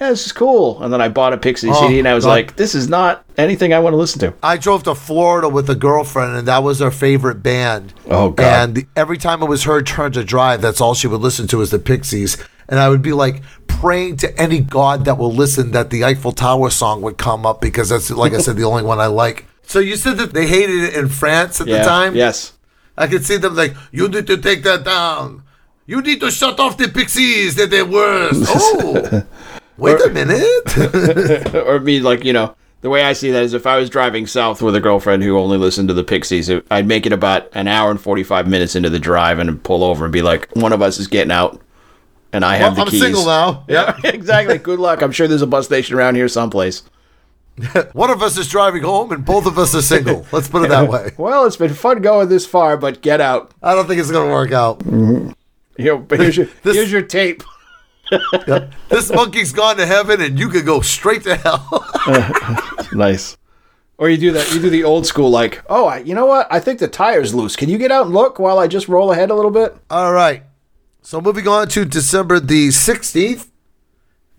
Yeah, 0.00 0.10
this 0.10 0.26
is 0.26 0.32
cool. 0.32 0.80
And 0.82 0.92
then 0.92 1.00
I 1.00 1.08
bought 1.08 1.32
a 1.32 1.36
Pixie 1.36 1.68
Oh, 1.70 1.74
CD 1.88 1.98
and 1.98 2.06
I 2.06 2.14
was 2.14 2.24
God. 2.24 2.30
like, 2.30 2.56
this 2.56 2.74
is 2.74 2.88
not 2.88 3.24
anything 3.36 3.72
I 3.72 3.80
want 3.80 3.94
to 3.94 3.96
listen 3.96 4.20
to. 4.20 4.34
I 4.42 4.56
drove 4.56 4.84
to 4.84 4.94
Florida 4.94 5.48
with 5.48 5.68
a 5.68 5.74
girlfriend, 5.74 6.36
and 6.36 6.46
that 6.46 6.62
was 6.62 6.78
her 6.78 6.90
favorite 6.92 7.42
band. 7.42 7.92
Oh, 8.08 8.30
God. 8.30 8.76
And 8.78 8.86
every 8.94 9.18
time 9.18 9.42
it 9.42 9.46
was 9.48 9.64
her 9.64 9.82
turn 9.82 10.12
to 10.12 10.22
drive, 10.22 10.62
that's 10.62 10.80
all 10.80 10.94
she 10.94 11.08
would 11.08 11.20
listen 11.20 11.48
to 11.48 11.58
was 11.58 11.70
the 11.72 11.80
Pixies. 11.80 12.36
And 12.68 12.78
I 12.78 12.88
would 12.88 13.02
be 13.02 13.12
like 13.12 13.42
praying 13.66 14.18
to 14.18 14.40
any 14.40 14.60
god 14.60 15.04
that 15.06 15.18
will 15.18 15.32
listen 15.32 15.72
that 15.72 15.90
the 15.90 16.04
Eiffel 16.04 16.32
Tower 16.32 16.70
song 16.70 17.02
would 17.02 17.16
come 17.18 17.44
up 17.44 17.60
because 17.60 17.88
that's, 17.88 18.10
like 18.10 18.34
I 18.34 18.38
said, 18.38 18.56
the 18.56 18.64
only 18.64 18.82
one 18.84 19.00
I 19.00 19.06
like. 19.06 19.46
So 19.62 19.80
you 19.80 19.96
said 19.96 20.16
that 20.18 20.32
they 20.32 20.46
hated 20.46 20.76
it 20.84 20.94
in 20.94 21.08
France 21.08 21.60
at 21.60 21.66
Yeah. 21.66 21.78
the 21.78 21.84
time? 21.84 22.14
Yes. 22.14 22.52
I 22.96 23.06
could 23.08 23.24
see 23.24 23.36
them 23.36 23.56
like, 23.56 23.74
you 23.90 24.08
need 24.08 24.26
to 24.28 24.36
take 24.36 24.62
that 24.62 24.84
down. 24.84 25.42
You 25.86 26.02
need 26.02 26.20
to 26.20 26.30
shut 26.30 26.60
off 26.60 26.76
the 26.76 26.88
Pixies. 26.88 27.54
That 27.56 27.70
they're 27.70 27.84
the 27.84 27.90
worst. 27.90 28.44
Oh, 28.54 29.24
wait 29.78 30.00
a 30.00 30.10
minute. 30.10 31.54
or 31.66 31.80
me 31.80 32.00
like 32.00 32.24
you 32.24 32.32
know 32.32 32.54
the 32.80 32.90
way 32.90 33.02
i 33.02 33.12
see 33.12 33.30
that 33.30 33.42
is 33.42 33.54
if 33.54 33.66
i 33.66 33.76
was 33.76 33.88
driving 33.90 34.26
south 34.26 34.60
with 34.62 34.74
a 34.76 34.80
girlfriend 34.80 35.22
who 35.22 35.38
only 35.38 35.56
listened 35.58 35.88
to 35.88 35.94
the 35.94 36.04
pixies 36.04 36.48
it, 36.48 36.64
i'd 36.70 36.86
make 36.86 37.06
it 37.06 37.12
about 37.12 37.48
an 37.54 37.66
hour 37.68 37.90
and 37.90 38.00
45 38.00 38.46
minutes 38.46 38.76
into 38.76 38.90
the 38.90 38.98
drive 39.00 39.38
and 39.38 39.62
pull 39.64 39.82
over 39.82 40.04
and 40.04 40.12
be 40.12 40.22
like 40.22 40.48
one 40.54 40.72
of 40.72 40.80
us 40.82 40.98
is 40.98 41.06
getting 41.08 41.32
out 41.32 41.60
and 42.32 42.44
i 42.44 42.56
have 42.56 42.76
Well, 42.76 42.76
the 42.76 42.82
I'm 42.82 42.88
keys 42.88 43.02
single 43.02 43.24
now. 43.26 43.64
yeah 43.68 43.96
exactly 44.04 44.58
good 44.58 44.78
luck 44.78 45.02
i'm 45.02 45.12
sure 45.12 45.26
there's 45.26 45.42
a 45.42 45.46
bus 45.46 45.66
station 45.66 45.96
around 45.96 46.14
here 46.16 46.28
someplace 46.28 46.82
One 47.92 48.10
of 48.10 48.22
us 48.22 48.38
is 48.38 48.46
driving 48.48 48.84
home, 48.84 49.10
and 49.10 49.24
both 49.24 49.44
of 49.44 49.58
us 49.58 49.74
are 49.74 49.82
single. 49.82 50.24
Let's 50.30 50.46
put 50.46 50.62
it 50.62 50.68
that 50.68 50.88
way. 50.88 51.10
well 51.18 51.44
it's 51.44 51.56
been 51.56 51.74
fun 51.74 52.00
going 52.02 52.28
this 52.28 52.46
far 52.46 52.76
but 52.76 53.02
get 53.02 53.20
out 53.20 53.50
I 53.60 53.74
don't 53.74 53.88
think 53.88 53.98
it's 54.00 54.12
going 54.12 54.28
to 54.28 54.32
work 54.32 54.52
out. 54.52 54.78
Mm-hmm. 54.78 55.32
Here, 55.76 56.00
here's 56.10 56.36
your, 56.36 56.46
This- 56.62 56.76
here's 56.76 56.92
your 56.92 57.02
tape 57.02 57.42
This 58.88 59.10
monkey's 59.12 59.52
gone 59.52 59.76
to 59.76 59.86
heaven, 59.86 60.20
and 60.20 60.38
you 60.38 60.48
could 60.48 60.64
go 60.66 60.80
straight 60.80 61.22
to 61.24 61.36
hell. 61.36 61.86
nice 62.92 63.36
or 63.98 64.08
you 64.08 64.16
do 64.16 64.30
that 64.32 64.54
you 64.54 64.60
do 64.60 64.70
the 64.70 64.84
old 64.84 65.04
school 65.06 65.28
like 65.28 65.60
oh 65.68 65.86
I, 65.86 65.98
you 65.98 66.14
know 66.14 66.24
what 66.26 66.46
i 66.52 66.60
think 66.60 66.78
the 66.78 66.86
tire's 66.88 67.34
loose 67.34 67.56
can 67.56 67.68
you 67.68 67.76
get 67.78 67.90
out 67.90 68.06
and 68.06 68.14
look 68.14 68.38
while 68.38 68.58
i 68.60 68.68
just 68.68 68.86
roll 68.88 69.10
ahead 69.10 69.30
a 69.30 69.34
little 69.34 69.50
bit 69.50 69.76
All 69.90 70.12
right. 70.12 70.44
So 71.02 71.20
moving 71.20 71.48
on 71.48 71.66
to 71.68 71.84
December 71.84 72.38
the 72.38 72.68
16th 72.68 73.48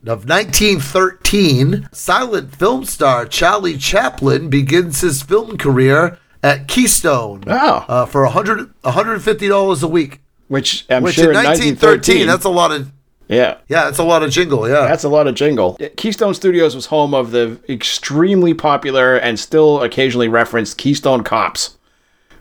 of 0.08 0.28
1913, 0.30 1.90
silent 1.92 2.56
film 2.56 2.86
star 2.86 3.26
Charlie 3.26 3.78
Chaplin 3.78 4.50
begins 4.50 5.02
his 5.02 5.22
film 5.22 5.58
career 5.58 6.18
at 6.42 6.68
Keystone 6.68 7.44
Oh. 7.48 7.86
uh, 7.88 8.06
for 8.06 8.24
100 8.24 8.74
$150 8.84 9.84
a 9.84 9.88
week. 9.88 10.22
which 10.48 10.86
i'm 10.90 11.04
Which 11.04 11.16
sure 11.16 11.32
in 11.32 11.36
1913, 11.36 12.28
that's 12.28 12.46
a 12.46 12.50
lot 12.50 12.72
of 12.72 12.92
yeah 13.30 13.58
yeah, 13.70 13.86
that's 13.86 14.00
a 14.00 14.04
lot 14.04 14.24
of 14.24 14.32
jingle. 14.32 14.68
Yeah, 14.68 14.82
That's 14.88 15.04
a 15.06 15.10
lot 15.10 15.28
of 15.28 15.36
jingle. 15.36 15.78
Keystone 15.96 16.34
Studios 16.34 16.76
was 16.76 16.88
home 16.88 17.14
of 17.14 17.32
the 17.32 17.58
extremely 17.70 18.54
popular 18.54 19.16
and 19.16 19.40
still 19.40 19.82
occasionally 19.84 20.28
referenced 20.28 20.78
Keystone 20.78 21.24
Cops, 21.24 21.78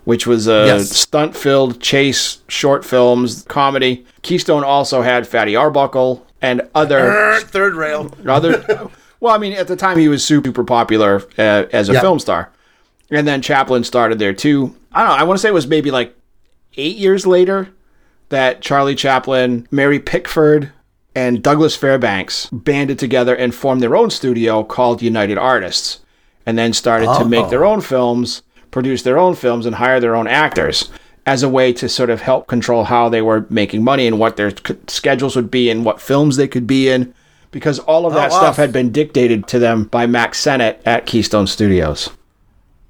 which 0.05 0.27
was 0.27 0.49
a 0.49 0.67
Yes. 0.67 0.89
stunt 0.91 1.37
filled 1.37 1.81
chase 1.81 2.39
short 2.49 2.85
films 2.85 3.45
comedy. 3.49 4.05
Keystone 4.23 4.65
also 4.65 5.03
had 5.03 5.27
Fatty 5.29 5.55
Arbuckle 5.55 6.27
and 6.41 6.63
other 6.75 7.39
third 7.43 7.75
rail. 7.75 8.11
other. 8.27 8.89
well, 9.21 9.35
I 9.35 9.39
mean, 9.39 9.53
at 9.53 9.69
the 9.69 9.77
time 9.77 9.99
he 9.99 10.09
was 10.09 10.25
super 10.25 10.65
popular 10.65 11.23
uh, 11.37 11.65
as 11.73 11.89
a 11.89 11.93
Yeah. 11.95 12.01
film 12.01 12.19
star, 12.19 12.51
and 13.11 13.27
then 13.29 13.43
Chaplin 13.43 13.85
started 13.85 14.19
there 14.19 14.33
too. 14.33 14.75
I 14.93 15.01
don't 15.01 15.09
know. 15.09 15.15
I 15.17 15.25
want 15.25 15.37
to 15.39 15.43
say 15.43 15.49
it 15.49 15.55
was 15.55 15.67
maybe 15.67 15.91
like 15.91 16.15
eight 16.77 16.97
years 16.97 17.27
later 17.27 17.69
that 18.31 18.61
Charlie 18.63 18.95
Chaplin, 18.95 19.67
Mary 19.71 19.99
Pickford, 19.99 20.71
and 21.15 21.43
Douglas 21.43 21.77
Fairbanks 21.77 22.49
banded 22.51 22.99
together 22.99 23.35
and 23.35 23.55
formed 23.55 23.83
their 23.83 23.97
own 23.97 24.11
studio 24.11 24.63
called 24.63 25.03
United 25.03 25.39
Artists, 25.39 26.01
and 26.47 26.57
then 26.57 26.73
started 26.73 27.13
to 27.19 27.25
make 27.25 27.51
their 27.51 27.65
oh. 27.65 27.73
own 27.73 27.81
films, 27.81 28.43
produce 28.71 29.03
their 29.03 29.19
own 29.19 29.35
films, 29.35 29.67
and 29.67 29.77
hire 29.77 30.01
their 30.01 30.17
own 30.17 30.27
actors 30.27 30.91
as 31.27 31.43
a 31.43 31.49
way 31.49 31.75
to 31.75 31.89
sort 31.89 32.09
of 32.09 32.23
help 32.23 32.47
control 32.47 32.85
how 32.85 33.09
they 33.09 33.21
were 33.21 33.47
making 33.51 33.85
money 33.85 34.07
and 34.07 34.19
what 34.19 34.37
their 34.37 34.51
c- 34.51 34.77
schedules 34.87 35.37
would 35.37 35.51
be 35.51 35.69
and 35.69 35.85
what 35.85 36.01
films 36.01 36.37
they 36.37 36.49
could 36.49 36.67
be 36.67 36.89
in. 36.89 37.13
Because 37.51 37.79
all 37.81 38.07
of 38.07 38.15
oh, 38.15 38.17
that 38.17 38.31
wow. 38.31 38.39
stuff 38.39 38.57
had 38.57 38.73
been 38.73 38.93
dictated 38.93 39.47
to 39.49 39.59
them 39.59 39.85
by 39.85 40.07
Mack 40.07 40.35
Sennett 40.35 40.81
at 40.87 41.05
Keystone 41.05 41.47
Studios. 41.47 42.11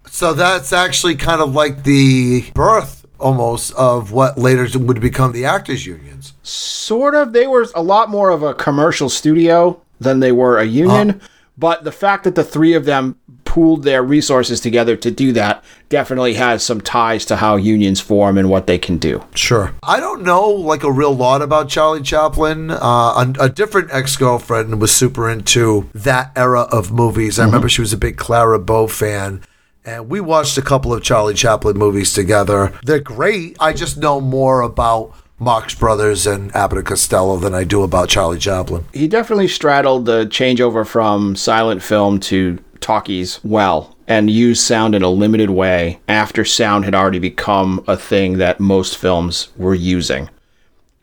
So 0.07 0.35
that's 0.35 0.73
actually 0.73 1.17
kind 1.17 1.41
of 1.41 1.55
like 1.55 1.83
the 1.83 2.49
birth 2.55 2.98
almost 3.19 3.73
of 3.75 4.13
what 4.13 4.39
later 4.39 4.67
would 4.79 5.01
become 5.01 5.33
the 5.33 5.45
actors 5.45 5.87
unions. 5.87 6.35
sort 6.43 7.15
of 7.15 7.33
they 7.33 7.47
were 7.47 7.67
a 7.75 7.83
lot 7.83 8.09
more 8.11 8.31
of 8.31 8.43
a 8.43 8.55
commercial 8.55 9.09
studio 9.09 9.81
than 10.01 10.21
they 10.21 10.33
were 10.33 10.59
a 10.59 10.65
union 10.65 11.21
but 11.57 11.83
the 11.83 11.93
fact 11.93 12.23
that 12.25 12.37
the 12.37 12.45
three 12.45 12.75
of 12.75 12.85
them 12.85 13.17
pooled 13.45 13.83
their 13.83 14.03
resources 14.03 14.61
together 14.61 14.95
to 14.95 15.11
do 15.11 15.33
that 15.33 15.65
definitely 15.89 16.35
has 16.35 16.63
some 16.63 16.81
ties 16.81 17.25
to 17.25 17.37
how 17.37 17.57
unions 17.57 17.99
form 18.01 18.37
and 18.39 18.49
what 18.51 18.67
they 18.67 18.79
can 18.79 18.99
do 18.99 19.25
Sure. 19.35 19.73
I 19.83 19.99
don't 20.01 20.23
know 20.23 20.49
like 20.51 20.85
a 20.85 20.93
real 20.93 21.17
lot 21.17 21.41
about 21.43 21.69
Charlie 21.69 22.03
Chaplin. 22.03 22.71
Uh, 22.71 22.77
a, 22.79 23.35
a 23.41 23.49
different 23.49 23.89
ex 23.91 24.17
girlfriend 24.17 24.81
was 24.81 24.95
super 24.95 25.29
into 25.29 25.89
that 25.95 26.31
era 26.37 26.63
of 26.71 26.93
movies. 26.93 27.39
I 27.39 27.47
remember 27.47 27.69
she 27.69 27.81
was 27.81 27.93
a 27.93 27.97
big 27.97 28.17
Clara 28.19 28.59
Bow 28.59 28.87
fan. 28.87 29.41
And 29.89 30.11
we 30.11 30.21
watched 30.21 30.59
a 30.59 30.63
couple 30.63 30.93
of 30.93 31.03
Charlie 31.03 31.33
Chaplin 31.33 31.79
movies 31.79 32.13
together. 32.13 32.75
They're 32.85 33.01
great. 33.01 33.57
I 33.59 33.73
just 33.73 33.97
know 33.97 34.21
more 34.21 34.61
about 34.61 35.15
Marx 35.39 35.75
Brothers 35.75 36.27
and 36.27 36.55
Abbott 36.55 36.77
and 36.77 36.87
Costello 36.87 37.39
than 37.39 37.55
I 37.55 37.65
do 37.65 37.83
about 37.83 38.11
Charlie 38.11 38.39
Chaplin. 38.39 38.85
he 38.93 39.09
definitely 39.09 39.49
straddled 39.49 40.05
the 40.05 40.27
changeover 40.27 40.87
from 40.87 41.37
silent 41.37 41.83
film 41.83 42.21
to 42.21 42.59
talkies 42.81 43.41
well 43.43 43.97
and 44.07 44.29
used 44.29 44.63
sound 44.63 44.95
in 44.95 45.01
a 45.03 45.09
limited 45.09 45.49
way 45.49 46.01
after 46.07 46.45
sound 46.45 46.85
had 46.85 46.95
already 46.95 47.19
become 47.19 47.83
a 47.89 47.97
thing 47.97 48.37
that 48.39 48.61
most 48.61 48.99
films 48.99 49.49
were 49.57 49.75
using 49.75 50.29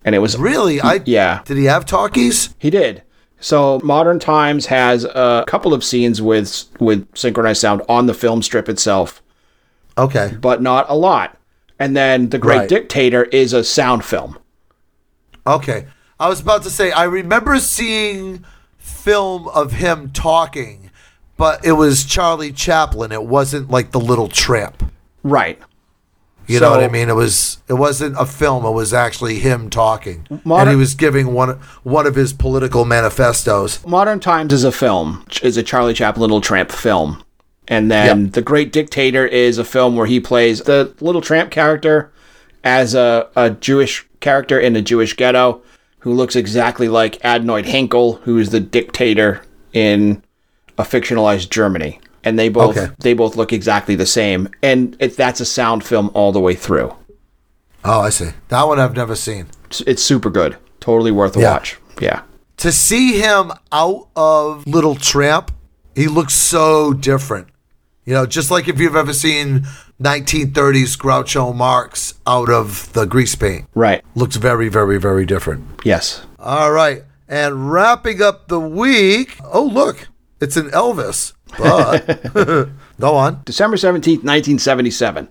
and 0.03 0.13
it 0.13 0.19
was 0.19 0.37
Really? 0.37 0.79
I 0.79 1.01
yeah 1.05 1.41
Did 1.45 1.57
he 1.57 1.65
have 1.65 1.85
talkies? 1.85 2.53
He 2.59 2.69
did. 2.69 3.01
So 3.45 3.79
Modern 3.83 4.17
Times 4.17 4.65
has 4.65 5.03
a 5.03 5.43
couple 5.45 5.71
of 5.71 5.83
scenes 5.83 6.19
with 6.19 6.65
with 6.79 7.07
synchronized 7.15 7.61
sound 7.61 7.83
on 7.87 8.07
the 8.07 8.13
film 8.15 8.41
strip 8.41 8.67
itself, 8.67 9.21
Okay. 9.99 10.35
but 10.41 10.63
not 10.63 10.87
a 10.89 10.95
lot. 10.95 11.37
And 11.77 11.95
then 11.95 12.29
The 12.29 12.39
Great 12.39 12.57
Right. 12.57 12.69
Dictator 12.69 13.25
is 13.25 13.53
a 13.53 13.63
sound 13.63 14.03
film. 14.03 14.39
Okay. 15.45 15.85
I 16.19 16.27
was 16.27 16.39
about 16.41 16.63
to 16.63 16.71
say, 16.71 16.91
I 16.91 17.03
remember 17.03 17.59
seeing 17.59 18.43
film 18.79 19.47
of 19.49 19.73
him 19.73 20.09
talking, 20.09 20.89
but 21.37 21.63
it 21.63 21.73
was 21.73 22.03
Charlie 22.03 22.51
Chaplin. 22.51 23.11
It 23.11 23.25
wasn't 23.25 23.69
like 23.69 23.91
the 23.91 23.99
little 23.99 24.27
tramp. 24.27 24.91
Right. 25.21 25.59
You 26.47 26.59
know 26.59 26.71
what 26.71 26.83
I 26.83 26.87
mean? 26.87 27.09
It 27.09 27.15
was 27.15 27.57
it 27.67 27.73
wasn't 27.73 28.15
a 28.19 28.25
film, 28.25 28.65
it 28.65 28.71
was 28.71 28.93
actually 28.93 29.39
him 29.39 29.69
talking. 29.69 30.27
and 30.45 30.69
he 30.69 30.75
was 30.75 30.93
giving 30.95 31.33
one 31.33 31.59
one 31.83 32.05
of 32.05 32.15
his 32.15 32.33
political 32.33 32.85
manifestos. 32.85 33.85
Modern 33.85 34.19
Times 34.19 34.53
is 34.53 34.63
a 34.63 34.71
film, 34.71 35.25
is 35.41 35.57
a 35.57 35.63
Charlie 35.63 35.93
Chaplin 35.93 36.21
Little 36.21 36.41
Tramp 36.41 36.71
film. 36.71 37.23
And 37.67 37.89
then 37.89 38.25
Yep. 38.25 38.33
The 38.33 38.41
Great 38.43 38.71
Dictator 38.71 39.25
is 39.25 39.57
a 39.57 39.63
film 39.63 39.95
where 39.95 40.05
he 40.05 40.19
plays 40.19 40.61
the 40.61 40.93
Little 41.01 41.21
Tramp 41.21 41.49
character 41.49 42.11
as 42.63 42.93
a, 42.93 43.27
a 43.35 43.49
Jewish 43.51 44.05
character 44.19 44.59
in 44.59 44.75
a 44.75 44.81
Jewish 44.81 45.15
ghetto 45.15 45.61
who 45.99 46.13
looks 46.13 46.35
exactly 46.35 46.87
like 46.87 47.19
Adenoid 47.21 47.65
Hynkel, 47.65 48.19
who 48.21 48.37
is 48.37 48.51
the 48.51 48.59
dictator 48.59 49.41
in 49.73 50.21
a 50.77 50.83
fictionalized 50.83 51.49
Germany. 51.49 51.99
And 52.25 52.37
they 52.39 52.49
both 52.49 52.75
Okay. 52.77 52.91
they 52.99 53.13
both 53.13 53.35
look 53.37 53.53
exactly 53.53 53.95
the 53.95 54.05
same. 54.05 54.49
And 54.63 54.97
it, 54.99 55.15
that's 55.15 55.39
a 55.39 55.45
sound 55.45 55.83
film 55.83 56.09
all 56.13 56.31
the 56.31 56.41
way 56.41 56.55
through. 56.55 56.93
Oh, 57.83 58.01
I 58.01 58.09
see. 58.09 58.29
That 58.49 58.63
one 58.67 58.79
I've 58.79 58.95
never 58.95 59.15
seen. 59.15 59.45
It's, 59.65 59.81
it's 59.81 60.01
super 60.03 60.29
good. 60.31 60.57
Totally 60.79 61.11
worth 61.11 61.37
a 61.37 61.41
Yeah. 61.41 61.51
watch. 61.51 61.77
Yeah. 62.01 62.21
To 62.57 62.71
see 62.71 63.19
him 63.19 63.51
out 63.71 64.07
of 64.15 64.65
Little 64.65 64.95
Tramp, 64.95 65.51
he 65.93 66.07
looks 66.07 66.33
so 66.33 66.93
different. 66.93 67.47
You 68.05 68.13
know, 68.13 68.25
just 68.25 68.49
like 68.51 68.67
if 68.67 68.79
you've 68.79 68.95
ever 68.95 69.13
seen 69.13 69.65
1930s 70.01 70.97
Groucho 70.97 71.55
Marx 71.55 72.15
out 72.25 72.49
of 72.49 72.91
the 72.93 73.05
grease 73.05 73.35
paint. 73.35 73.65
Right. 73.75 74.03
Looks 74.15 74.35
very, 74.37 74.67
very, 74.69 74.99
very 74.99 75.25
different. 75.25 75.65
Yes. 75.83 76.25
All 76.39 76.71
right. 76.71 77.03
And 77.27 77.71
wrapping 77.71 78.21
up 78.21 78.47
the 78.47 78.59
week. 78.59 79.37
Oh, 79.43 79.63
look. 79.63 80.07
It's 80.39 80.57
an 80.57 80.69
Elvis. 80.71 81.33
But 81.57 82.33
go 82.99 83.15
on. 83.15 83.41
December 83.45 83.77
17th, 83.77 84.23
1977. 84.23 85.29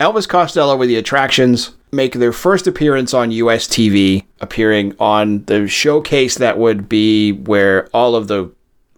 Elvis 0.00 0.28
Costello 0.28 0.76
with 0.76 0.88
the 0.88 0.96
Attractions 0.96 1.72
make 1.92 2.14
their 2.14 2.32
first 2.32 2.66
appearance 2.66 3.12
on 3.12 3.30
US 3.30 3.68
TV, 3.68 4.24
appearing 4.40 4.96
on 4.98 5.44
the 5.44 5.68
showcase 5.68 6.36
that 6.38 6.58
would 6.58 6.88
be 6.88 7.32
where 7.32 7.88
all 7.92 8.16
of 8.16 8.28
the 8.28 8.50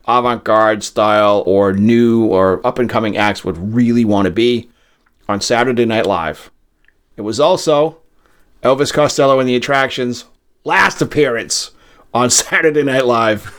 avant 0.07 0.45
garde 0.45 0.83
style 0.83 1.43
or 1.47 1.73
new 1.73 2.27
or 2.27 2.65
up 2.67 2.79
and 2.79 2.89
coming 2.89 3.17
acts 3.17 3.45
would 3.45 3.75
really 3.75 4.05
want 4.05 4.27
to 4.27 4.31
be 4.31 4.71
on 5.29 5.41
Saturday 5.41 5.85
Night 5.85 6.07
Live. 6.07 6.51
It 7.17 7.23
was 7.23 7.41
also 7.41 7.99
Elvis 8.63 8.93
Costello 8.93 9.41
and 9.41 9.49
the 9.49 9.57
Attractions' 9.57 10.25
last 10.65 11.03
appearance 11.03 11.71
on 12.15 12.31
Saturday 12.31 12.83
Night 12.83 13.05
Live 13.05 13.53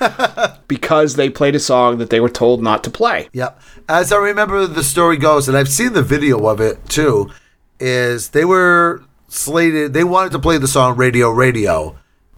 because 0.68 1.16
they 1.16 1.30
played 1.30 1.56
a 1.56 1.60
song 1.60 2.00
that 2.00 2.10
they 2.10 2.20
were 2.20 2.30
told 2.30 2.64
not 2.64 2.84
to 2.86 2.90
play. 2.90 3.30
Yep. 3.34 3.62
As 3.88 4.12
I 4.12 4.18
remember 4.18 4.66
the 4.66 4.84
story 4.84 5.18
goes, 5.18 5.48
and 5.48 5.58
I've 5.58 5.70
seen 5.70 5.94
the 5.94 6.02
video 6.02 6.48
of 6.48 6.60
it 6.60 6.88
too, 6.90 7.30
is 7.80 8.30
they 8.30 8.46
were 8.46 9.04
slated, 9.28 9.94
they 9.94 10.04
wanted 10.04 10.32
to 10.32 10.40
play 10.40 10.58
the 10.58 10.68
song 10.68 10.96
Radio 10.96 11.30
Radio. 11.30 11.98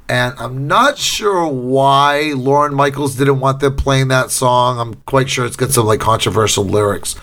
And 0.10 0.34
I'm 0.40 0.68
not 0.68 0.98
sure 0.98 1.46
why 1.48 2.32
Lorne 2.34 2.74
Michaels 2.74 3.16
didn't 3.16 3.42
want 3.42 3.60
them 3.60 3.76
playing 3.76 4.08
that 4.08 4.32
song. 4.32 4.80
I'm 4.80 4.94
quite 5.06 5.30
sure 5.30 5.46
it's 5.46 5.58
got 5.58 5.72
some 5.72 5.86
like 5.86 6.00
controversial 6.00 6.64
lyrics. 6.64 7.16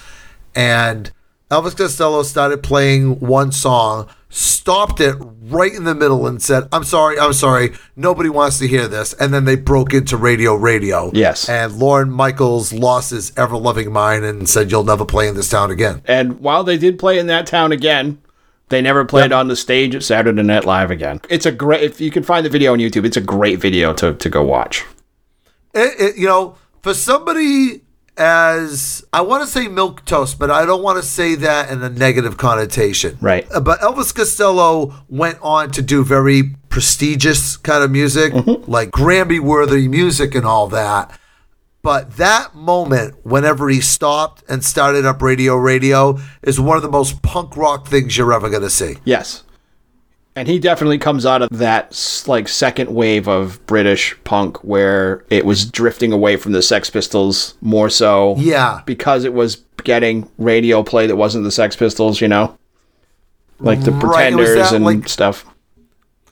And 0.54 1.10
Elvis 1.50 1.76
Costello 1.76 2.22
started 2.22 2.62
playing 2.62 3.20
one 3.20 3.52
song, 3.52 4.08
stopped 4.30 4.98
it 5.00 5.14
right 5.42 5.72
in 5.72 5.84
the 5.84 5.94
middle, 5.94 6.26
and 6.26 6.42
said, 6.42 6.64
I'm 6.72 6.84
sorry, 6.84 7.18
I'm 7.18 7.34
sorry, 7.34 7.72
nobody 7.96 8.30
wants 8.30 8.58
to 8.60 8.68
hear 8.68 8.88
this. 8.88 9.12
And 9.14 9.32
then 9.32 9.44
they 9.44 9.56
broke 9.56 9.92
into 9.92 10.16
Radio 10.16 10.54
Radio. 10.54 11.10
Yes. 11.12 11.48
And 11.48 11.74
Lorne 11.74 12.10
Michaels 12.10 12.72
lost 12.72 13.10
his 13.10 13.32
ever 13.36 13.56
loving 13.56 13.92
mind 13.92 14.24
and 14.24 14.48
said, 14.48 14.70
You'll 14.70 14.84
never 14.84 15.04
play 15.04 15.28
in 15.28 15.34
this 15.34 15.50
town 15.50 15.70
again. 15.70 16.02
And 16.06 16.40
while 16.40 16.64
they 16.64 16.78
did 16.78 16.98
play 16.98 17.18
in 17.18 17.26
that 17.26 17.46
town 17.46 17.72
again, 17.72 18.22
they 18.70 18.80
never 18.80 19.04
played 19.04 19.30
on 19.30 19.48
the 19.48 19.56
stage 19.56 19.94
at 19.94 20.02
Saturday 20.02 20.42
Night 20.42 20.64
Live 20.64 20.90
again. 20.90 21.20
It's 21.28 21.44
a 21.44 21.52
great. 21.52 21.82
If 21.82 22.00
you 22.00 22.10
can 22.10 22.22
find 22.22 22.46
the 22.46 22.50
video 22.50 22.72
on 22.72 22.78
YouTube, 22.78 23.04
it's 23.04 23.18
a 23.18 23.20
great 23.20 23.60
video 23.60 23.92
to 23.94 24.14
to 24.14 24.28
go 24.30 24.42
watch. 24.42 24.84
It, 25.74 26.00
it, 26.00 26.16
you 26.16 26.26
know, 26.26 26.56
for 26.82 26.94
somebody 26.94 27.83
as 28.16 29.04
I 29.12 29.22
want 29.22 29.42
to 29.44 29.48
say 29.48 29.68
milk 29.68 30.04
toast, 30.04 30.38
but 30.38 30.50
I 30.50 30.64
don't 30.64 30.82
want 30.82 30.98
to 30.98 31.02
say 31.08 31.34
that 31.36 31.70
in 31.70 31.82
a 31.82 31.88
negative 31.90 32.36
connotation. 32.36 33.18
Right. 33.20 33.46
Uh, 33.52 33.60
But 33.60 33.80
Elvis 33.80 34.14
Costello 34.14 34.94
went 35.08 35.38
on 35.42 35.70
to 35.72 35.82
do 35.82 36.04
very 36.04 36.54
prestigious 36.68 37.56
kind 37.56 37.82
of 37.84 37.90
music, 37.90 38.32
like 38.68 38.90
Grammy 38.90 39.40
worthy 39.40 39.88
music 39.88 40.34
and 40.34 40.44
all 40.44 40.68
that. 40.68 41.18
But 41.82 42.16
that 42.16 42.54
moment, 42.54 43.14
whenever 43.24 43.68
he 43.68 43.80
stopped 43.80 44.42
and 44.48 44.64
started 44.64 45.04
up 45.04 45.20
Radio 45.20 45.56
Radio, 45.56 46.18
is 46.42 46.58
one 46.58 46.76
of 46.78 46.82
the 46.82 46.90
most 46.90 47.20
punk 47.20 47.56
rock 47.58 47.86
things 47.86 48.16
you're 48.16 48.32
ever 48.32 48.48
going 48.48 48.62
to 48.62 48.70
see. 48.70 48.96
Yes. 49.04 49.42
And 50.36 50.48
he 50.48 50.58
definitely 50.58 50.98
comes 50.98 51.24
out 51.24 51.42
of 51.42 51.48
that 51.58 52.24
like 52.26 52.48
second 52.48 52.92
wave 52.92 53.28
of 53.28 53.64
British 53.66 54.16
punk 54.24 54.64
where 54.64 55.24
it 55.30 55.44
was 55.46 55.64
drifting 55.64 56.12
away 56.12 56.36
from 56.36 56.50
the 56.52 56.62
Sex 56.62 56.90
Pistols 56.90 57.54
more 57.60 57.88
so. 57.88 58.34
Yeah. 58.38 58.80
Because 58.84 59.24
it 59.24 59.32
was 59.32 59.62
getting 59.84 60.28
radio 60.38 60.82
play 60.82 61.06
that 61.06 61.14
wasn't 61.16 61.44
the 61.44 61.52
Sex 61.52 61.76
Pistols, 61.76 62.20
you 62.20 62.26
know? 62.28 62.58
Like 63.60 63.82
the 63.84 63.92
Right, 63.92 64.00
Pretenders 64.00 64.54
that, 64.56 64.72
and 64.74 64.84
like- 64.84 65.08
stuff. 65.08 65.46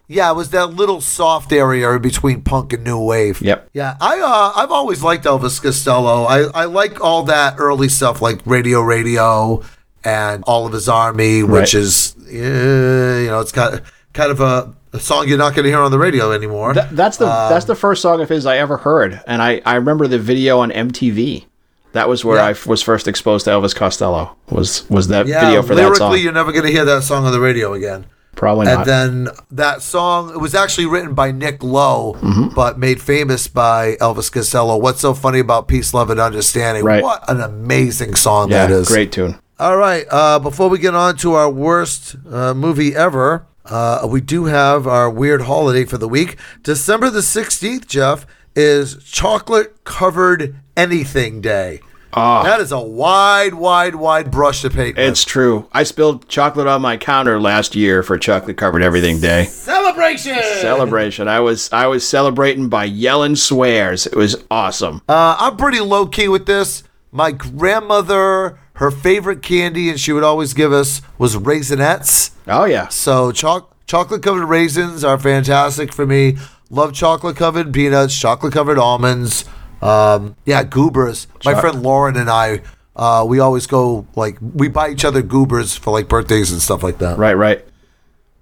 Yeah, 0.08 0.30
it 0.30 0.34
was 0.34 0.50
that 0.50 0.74
little 0.74 1.00
soft 1.00 1.52
area 1.52 1.98
between 1.98 2.42
punk 2.42 2.74
and 2.74 2.84
new 2.84 2.98
wave. 3.02 3.40
Yep. 3.40 3.70
Yeah, 3.72 3.96
I 3.98 4.20
uh, 4.20 4.60
I've 4.60 4.70
always 4.72 5.02
liked 5.02 5.24
Elvis 5.24 5.62
Costello. 5.62 6.24
I, 6.24 6.40
I 6.52 6.64
like 6.66 7.00
all 7.00 7.22
that 7.22 7.54
early 7.58 7.88
stuff 7.88 8.20
like 8.20 8.40
Radio 8.44 8.82
Radio 8.82 9.62
and 10.04 10.44
Oliver's 10.46 10.86
Army, 10.88 11.42
which 11.44 11.72
Right. 11.72 11.74
is 11.74 12.11
uh, 12.32 13.18
you 13.20 13.26
know 13.28 13.40
it's 13.40 13.52
got 13.52 13.82
kind 14.12 14.30
of 14.30 14.40
a, 14.40 14.74
a 14.92 15.00
song 15.00 15.28
you're 15.28 15.38
not 15.38 15.54
going 15.54 15.64
to 15.64 15.70
hear 15.70 15.80
on 15.80 15.90
the 15.90 15.98
radio 15.98 16.32
anymore. 16.32 16.74
Th- 16.74 16.86
that's 16.90 17.16
the 17.16 17.26
Um, 17.26 17.50
that's 17.50 17.64
the 17.66 17.74
first 17.74 18.02
song 18.02 18.20
of 18.20 18.28
his 18.28 18.46
I 18.46 18.58
ever 18.58 18.76
heard, 18.78 19.20
and 19.26 19.42
I, 19.42 19.60
I 19.64 19.76
remember 19.76 20.06
the 20.08 20.18
video 20.18 20.58
on 20.60 20.70
MTV. 20.70 21.44
That 21.92 22.08
was 22.08 22.24
where 22.24 22.38
Yeah. 22.38 22.46
I 22.46 22.50
f- 22.52 22.66
was 22.66 22.82
first 22.82 23.06
exposed 23.06 23.44
to 23.44 23.50
Elvis 23.50 23.74
Costello. 23.74 24.36
Was 24.50 24.88
was 24.88 25.08
that 25.08 25.26
yeah, 25.26 25.44
video 25.46 25.62
for 25.62 25.74
that 25.74 25.82
lyrically, 25.82 25.98
song? 25.98 26.18
you're 26.18 26.32
never 26.32 26.52
going 26.52 26.64
to 26.64 26.70
hear 26.72 26.84
that 26.86 27.02
song 27.02 27.24
on 27.26 27.32
the 27.32 27.40
radio 27.40 27.74
again. 27.74 28.06
Probably 28.34 28.66
And 28.66 28.86
then 28.86 29.28
that 29.50 29.82
song, 29.82 30.30
it 30.30 30.38
was 30.38 30.54
actually 30.54 30.86
written 30.86 31.12
by 31.12 31.32
Nick 31.32 31.62
Lowe, 31.62 32.14
Mm-hmm. 32.14 32.54
but 32.54 32.78
made 32.78 32.98
famous 32.98 33.46
by 33.46 33.96
Elvis 34.00 34.32
Costello. 34.32 34.78
What's 34.78 35.02
so 35.02 35.12
funny 35.12 35.38
about 35.38 35.68
Peace, 35.68 35.92
Love, 35.92 36.08
and 36.08 36.18
Understanding? 36.18 36.82
Right. 36.82 37.02
What 37.02 37.28
an 37.30 37.42
amazing 37.42 38.14
song 38.14 38.50
yeah, 38.50 38.66
that 38.66 38.72
is. 38.74 38.88
great 38.88 39.12
tune. 39.12 39.38
All 39.62 39.76
right. 39.76 40.04
Uh, 40.10 40.40
before 40.40 40.68
we 40.68 40.80
get 40.80 40.96
on 40.96 41.16
to 41.18 41.34
our 41.34 41.48
worst 41.48 42.16
uh, 42.28 42.52
movie 42.52 42.96
ever, 42.96 43.46
uh, 43.64 44.04
we 44.10 44.20
do 44.20 44.46
have 44.46 44.88
our 44.88 45.08
weird 45.08 45.42
holiday 45.42 45.84
for 45.84 45.98
the 45.98 46.08
week. 46.08 46.36
December 46.64 47.10
the 47.10 47.20
16th, 47.20 47.86
Jeff, 47.86 48.26
is 48.56 49.00
Chocolate 49.04 49.84
Covered 49.84 50.56
Anything 50.76 51.40
Day. 51.40 51.78
That 52.12 52.58
is 52.58 52.72
a 52.72 52.80
wide, 52.80 53.54
wide, 53.54 53.94
wide 53.94 54.32
brush 54.32 54.62
to 54.62 54.70
paint 54.70 54.96
with. 54.96 55.06
It's 55.06 55.24
true. 55.24 55.68
I 55.70 55.84
spilled 55.84 56.28
chocolate 56.28 56.66
on 56.66 56.82
my 56.82 56.96
counter 56.96 57.40
last 57.40 57.76
year 57.76 58.02
for 58.02 58.18
chocolate 58.18 58.56
covered 58.56 58.82
everything 58.82 59.20
day. 59.20 59.44
Celebration! 59.44 60.42
Celebration. 60.60 61.28
I 61.28 61.38
was 61.38 61.72
I 61.72 61.86
was 61.86 62.06
celebrating 62.06 62.68
by 62.68 62.86
yelling 62.86 63.36
swears. 63.36 64.08
It 64.08 64.16
was 64.16 64.42
awesome. 64.50 65.02
Uh, 65.08 65.36
I'm 65.38 65.56
pretty 65.56 65.78
low 65.78 66.06
key 66.06 66.26
with 66.26 66.46
this. 66.46 66.82
My 67.12 67.30
grandmother, 67.30 68.58
her 68.74 68.90
favorite 68.90 69.42
candy, 69.42 69.90
and 69.90 70.00
she 70.00 70.12
would 70.12 70.24
always 70.24 70.54
give 70.54 70.72
us, 70.72 71.02
was 71.18 71.36
Raisinets. 71.36 72.30
Oh 72.46 72.64
yeah. 72.64 72.88
So 72.88 73.32
choc- 73.32 73.74
chocolate 73.86 74.22
covered 74.22 74.46
raisins 74.46 75.04
are 75.04 75.18
fantastic 75.18 75.92
for 75.92 76.06
me. 76.06 76.36
Love 76.70 76.94
chocolate 76.94 77.36
covered 77.36 77.72
peanuts, 77.72 78.18
chocolate 78.18 78.52
covered 78.52 78.78
almonds. 78.78 79.44
Um, 79.82 80.36
yeah, 80.46 80.62
goobers. 80.64 81.26
My 81.44 81.52
Choc- 81.52 81.60
friend 81.60 81.82
Lauren 81.82 82.16
and 82.16 82.30
I, 82.30 82.62
uh, 82.96 83.24
we 83.28 83.40
always 83.40 83.66
go 83.66 84.06
like 84.16 84.38
we 84.40 84.68
buy 84.68 84.88
each 84.90 85.04
other 85.04 85.22
goobers 85.22 85.76
for 85.76 85.90
like 85.90 86.08
birthdays 86.08 86.50
and 86.52 86.62
stuff 86.62 86.82
like 86.82 86.98
that. 86.98 87.18
Right, 87.18 87.34
right. 87.34 87.64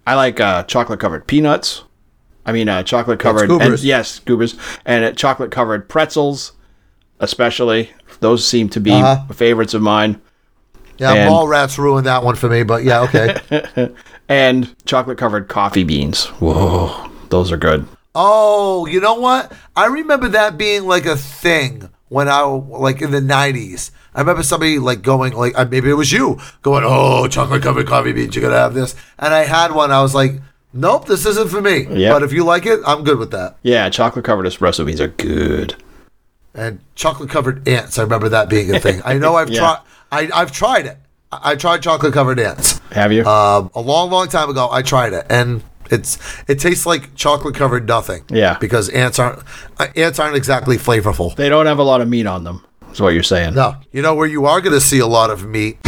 I 0.07 0.15
like 0.15 0.39
uh, 0.41 0.63
chocolate 0.65 1.01
covered 1.01 1.27
peanuts. 1.27 1.85
I 2.47 2.53
mean, 2.53 2.69
uh, 2.69 2.83
chocolate 2.83 3.21
covered. 3.21 3.51
and, 3.51 3.61
goobers. 3.61 3.85
yes, 3.85 4.19
goobers. 4.21 4.57
And 4.85 5.05
uh, 5.05 5.13
chocolate 5.13 5.51
covered 5.51 5.89
pretzels, 5.89 6.53
especially. 7.21 7.91
Those 8.21 8.47
seem 8.47 8.69
to 8.71 8.81
be 8.81 8.93
Uh-huh. 8.93 9.33
favorites 9.33 9.75
of 9.75 9.83
mine. 9.83 10.21
Yeah, 10.99 11.15
And- 11.15 11.31
Mallrats 11.33 11.79
ruined 11.79 12.07
that 12.07 12.23
one 12.23 12.37
for 12.37 12.49
me, 12.49 12.63
but 12.63 12.85
yeah, 12.85 13.01
okay. 13.03 13.89
And 14.29 14.75
chocolate 14.85 15.19
covered 15.19 15.49
coffee 15.49 15.83
beans. 15.83 16.27
Whoa, 16.39 17.11
those 17.31 17.51
are 17.51 17.57
good. 17.57 17.87
oh, 18.15 18.87
you 18.87 19.01
know 19.01 19.15
what? 19.15 19.53
I 19.75 19.87
remember 19.87 20.29
that 20.29 20.57
being 20.59 20.87
like 20.87 21.07
a 21.07 21.17
thing 21.17 21.89
when 22.09 22.29
I 22.29 22.43
like 22.43 23.03
in 23.03 23.11
the 23.11 23.21
'90s. 23.21 23.91
I 24.15 24.21
remember 24.21 24.43
somebody 24.45 24.79
like 24.79 25.03
going 25.03 25.33
like 25.33 25.59
uh, 25.59 25.65
maybe 25.65 25.91
it 25.91 25.95
was 25.95 26.13
you 26.13 26.39
going, 26.63 26.85
"Oh, 26.87 27.27
chocolate 27.29 27.63
covered 27.63 27.87
coffee 27.89 28.13
beans, 28.13 28.37
you 28.37 28.43
gotta 28.43 28.57
have 28.57 28.75
this." 28.75 28.95
And 29.19 29.33
I 29.35 29.45
had 29.45 29.73
one. 29.75 29.91
I 29.91 30.01
was 30.03 30.15
like, 30.15 30.41
"Nope, 30.73 31.07
this 31.07 31.27
isn't 31.27 31.51
for 31.51 31.61
me." 31.61 31.87
Yeah. 31.91 32.13
But 32.13 32.23
if 32.23 32.33
you 32.33 32.45
like 32.45 32.67
it, 32.67 32.79
I'm 32.87 33.03
good 33.05 33.19
with 33.19 33.31
that. 33.33 33.57
Yeah, 33.63 33.89
chocolate 33.91 34.25
covered 34.25 34.47
espresso 34.47 34.85
beans 34.87 35.01
are 35.01 35.09
good. 35.09 35.75
And 36.55 36.81
chocolate 36.95 37.31
covered 37.31 37.67
ants. 37.69 37.99
I 37.99 38.03
remember 38.03 38.29
that 38.31 38.49
being 38.49 38.75
a 38.75 38.81
thing. 38.81 39.01
I 39.05 39.15
know 39.19 39.37
I've 39.37 39.51
Yeah. 39.51 39.61
tried. 39.61 39.79
I, 40.13 40.31
I've 40.35 40.51
tried 40.53 40.87
it. 40.87 40.97
I, 41.31 41.53
I 41.53 41.57
tried 41.57 41.83
chocolate 41.83 42.13
covered 42.13 42.41
ants. 42.41 42.79
Have 42.93 43.13
you? 43.13 43.25
Um, 43.25 43.71
a 43.75 43.81
long, 43.81 44.11
long 44.11 44.29
time 44.29 44.51
ago, 44.51 44.69
I 44.71 44.83
tried 44.83 45.13
it, 45.13 45.27
and 45.31 45.63
it's 45.91 46.19
it 46.49 46.59
tastes 46.59 46.87
like 46.87 47.15
chocolate 47.15 47.55
covered 47.55 47.87
nothing. 47.87 48.25
Yeah. 48.31 48.59
because 48.59 48.89
ants 48.89 49.19
aren't 49.21 49.43
uh, 49.79 49.87
ants 49.95 50.19
aren't 50.19 50.37
exactly 50.37 50.77
flavorful. 50.77 51.35
they 51.37 51.49
don't 51.49 51.67
have 51.67 51.79
a 51.79 51.85
lot 51.85 52.01
of 52.01 52.09
meat 52.09 52.27
on 52.27 52.43
them. 52.45 52.65
Is 52.93 53.01
what 53.01 53.11
you're 53.15 53.23
saying. 53.23 53.55
No, 53.55 53.77
you 53.93 54.03
know 54.03 54.17
where 54.17 54.27
you 54.27 54.47
are 54.47 54.61
going 54.61 54.73
to 54.75 54.81
see 54.81 54.99
a 54.99 55.07
lot 55.07 55.31
of 55.31 55.47
meat. 55.47 55.79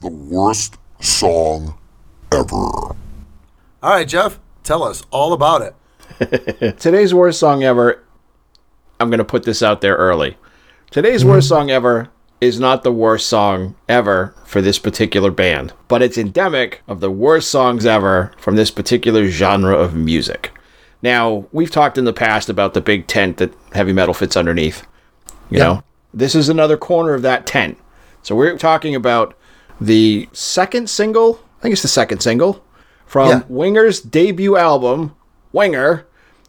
the 0.00 0.08
worst 0.08 0.76
song 1.00 1.76
ever. 2.32 2.54
All 2.54 2.96
right, 3.82 4.08
Jeff, 4.08 4.38
tell 4.62 4.82
us 4.82 5.04
all 5.10 5.32
about 5.34 5.60
it. 5.62 5.74
Today's 6.78 7.14
worst 7.14 7.40
song 7.40 7.62
ever. 7.62 8.02
I'm 9.00 9.10
going 9.10 9.18
to 9.18 9.24
put 9.24 9.44
this 9.44 9.62
out 9.62 9.80
there 9.80 9.96
early. 9.96 10.36
Today's 10.90 11.22
mm-hmm. 11.22 11.30
worst 11.30 11.48
song 11.48 11.70
ever 11.70 12.10
is 12.40 12.60
not 12.60 12.82
the 12.82 12.92
worst 12.92 13.26
song 13.26 13.74
ever 13.88 14.34
for 14.44 14.60
this 14.60 14.78
particular 14.78 15.30
band, 15.30 15.72
but 15.88 16.02
it's 16.02 16.18
endemic 16.18 16.82
of 16.86 17.00
the 17.00 17.10
worst 17.10 17.50
songs 17.50 17.86
ever 17.86 18.32
from 18.38 18.56
this 18.56 18.70
particular 18.70 19.26
genre 19.28 19.74
of 19.76 19.94
music. 19.94 20.52
Now, 21.02 21.46
we've 21.52 21.70
talked 21.70 21.98
in 21.98 22.04
the 22.04 22.12
past 22.12 22.48
about 22.48 22.74
the 22.74 22.80
big 22.80 23.06
tent 23.06 23.38
that 23.38 23.54
heavy 23.72 23.92
metal 23.92 24.14
fits 24.14 24.36
underneath. 24.36 24.86
You 25.50 25.58
Yeah. 25.58 25.64
know, 25.64 25.82
this 26.12 26.34
is 26.34 26.48
another 26.48 26.76
corner 26.76 27.14
of 27.14 27.22
that 27.22 27.46
tent. 27.46 27.78
So 28.22 28.34
we're 28.34 28.56
talking 28.56 28.94
about 28.94 29.34
the 29.80 30.28
second 30.32 30.88
single, 30.88 31.40
I 31.58 31.62
think 31.62 31.72
it's 31.72 31.82
the 31.82 31.88
second 31.88 32.20
single, 32.20 32.62
from 33.06 33.28
Yeah. 33.28 33.42
Winger's 33.48 34.00
debut 34.00 34.56
album, 34.56 35.12
Winger, 35.54 36.08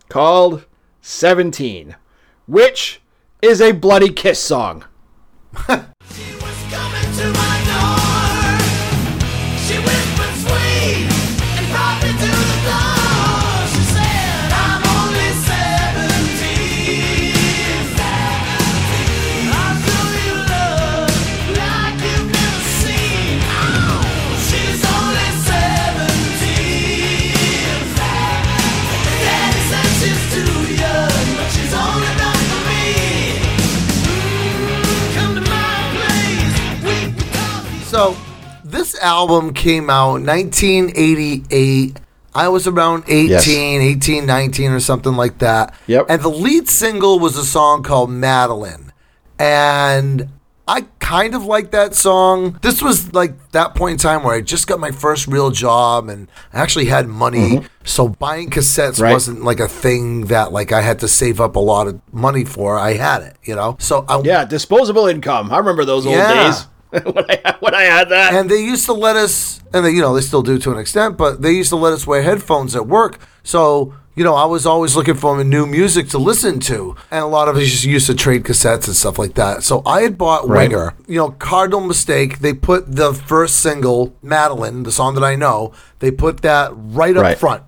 called 0.10 0.66
17, 1.02 1.96
which 2.48 3.02
is 3.40 3.62
a 3.62 3.72
bloody 3.72 4.12
kiss 4.12 4.40
song. 4.40 4.84
album 39.06 39.54
came 39.54 39.90
out 39.90 40.22
1988. 40.22 42.00
I 42.34 42.50
was 42.50 42.68
around 42.68 43.04
18, 43.08 43.30
Yes. 43.30 43.48
18, 43.48 44.26
19 44.26 44.72
or 44.72 44.80
something 44.82 45.14
like 45.14 45.38
that. 45.40 45.74
Yep. 45.88 46.08
And 46.10 46.22
the 46.22 46.30
lead 46.30 46.68
single 46.68 47.20
was 47.20 47.38
a 47.38 47.46
song 47.46 47.82
called 47.82 48.10
Madeline. 48.10 48.92
And 49.40 50.30
I 50.68 50.86
kind 51.00 51.34
of 51.36 51.46
like 51.46 51.72
that 51.72 51.94
song. 51.96 52.58
This 52.62 52.82
was 52.82 53.14
like 53.14 53.52
that 53.52 53.76
point 53.76 53.94
in 53.94 53.98
time 54.00 54.24
where 54.24 54.34
I 54.36 54.42
just 54.42 54.68
got 54.68 54.80
my 54.82 54.92
first 54.92 55.28
real 55.28 55.52
job 55.52 56.10
and 56.10 56.28
I 56.52 56.60
actually 56.60 56.86
had 56.86 57.08
money. 57.08 57.62
So 57.86 58.10
buying 58.10 58.50
cassettes 58.50 58.94
Mm-hmm. 58.96 59.04
Right. 59.04 59.14
wasn't 59.14 59.44
like 59.44 59.60
a 59.62 59.68
thing 59.70 60.26
that 60.26 60.52
like 60.52 60.72
I 60.74 60.82
had 60.82 61.00
to 61.02 61.08
save 61.08 61.40
up 61.40 61.56
a 61.56 61.60
lot 61.60 61.88
of 61.88 62.02
money 62.12 62.44
for. 62.44 62.78
I 62.78 62.94
had 62.94 63.22
it, 63.22 63.38
you 63.44 63.56
know? 63.56 63.78
So 63.80 64.04
I 64.10 64.20
Yeah, 64.26 64.44
disposable 64.44 65.08
income. 65.08 65.52
I 65.54 65.58
remember 65.60 65.86
those 65.86 66.06
old 66.06 66.16
Yeah. 66.16 66.48
days 66.50 66.66
when, 67.16 67.26
I, 67.30 67.56
when 67.60 67.76
I 67.76 67.84
had 67.84 68.10
that. 68.10 68.34
and 68.34 68.50
they 68.50 68.62
used 68.64 68.86
to 68.86 68.94
let 68.94 69.16
us 69.16 69.60
and 69.74 69.86
they, 69.86 69.92
you 69.92 70.02
know 70.02 70.14
they 70.16 70.22
still 70.22 70.42
do 70.44 70.58
to 70.60 70.72
an 70.72 70.78
extent 70.80 71.18
but 71.18 71.42
they 71.42 71.52
used 71.52 71.70
to 71.70 71.76
let 71.76 71.94
us 71.94 72.06
wear 72.08 72.22
headphones 72.22 72.76
at 72.76 72.88
work 72.88 73.20
so 73.44 73.94
you 74.16 74.24
know 74.24 74.34
i 74.36 74.46
was 74.46 74.66
always 74.66 74.96
looking 74.96 75.14
for 75.16 75.44
new 75.44 75.66
music 75.66 76.08
to 76.10 76.18
listen 76.18 76.60
to 76.60 76.96
and 77.12 77.22
a 77.22 77.28
lot 77.28 77.50
of 77.50 77.56
us 77.58 77.64
just 77.64 77.84
used 77.84 78.08
to 78.08 78.16
trade 78.16 78.44
cassettes 78.44 78.88
and 78.88 78.96
stuff 78.96 79.20
like 79.20 79.34
that 79.34 79.62
so 79.64 79.82
i 79.86 80.02
had 80.04 80.18
bought 80.18 80.48
Right. 80.48 80.70
winger 80.70 80.94
you 81.08 81.18
know 81.18 81.32
cardinal 81.32 81.82
mistake 81.82 82.40
they 82.40 82.54
put 82.54 82.90
the 82.96 83.14
first 83.14 83.60
single 83.60 84.16
madeline 84.22 84.84
the 84.84 84.92
song 84.92 85.16
that 85.16 85.24
i 85.24 85.36
know 85.36 85.74
they 86.00 86.12
put 86.12 86.42
that 86.44 86.72
right 86.74 87.16
up 87.18 87.24
Right. 87.24 87.38
front 87.38 87.64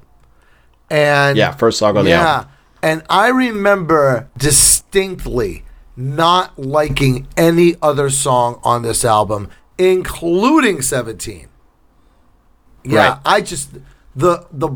and 0.90 1.38
Yeah, 1.38 1.52
first 1.52 1.80
song 1.80 1.98
on 1.98 2.06
the 2.06 2.12
yeah, 2.12 2.26
album. 2.36 2.52
and 2.82 3.04
I 3.10 3.28
remember 3.28 4.30
distinctly 4.38 5.63
not 5.98 6.58
liking 6.60 7.28
any 7.36 7.76
other 7.82 8.10
song 8.10 8.62
on 8.64 8.84
this 8.84 9.04
album, 9.04 9.50
including 9.78 10.82
17. 10.82 11.48
Yeah, 12.84 13.10
Right. 13.10 13.20
I 13.26 13.42
just 13.42 13.72
the 14.16 14.46
the 14.52 14.70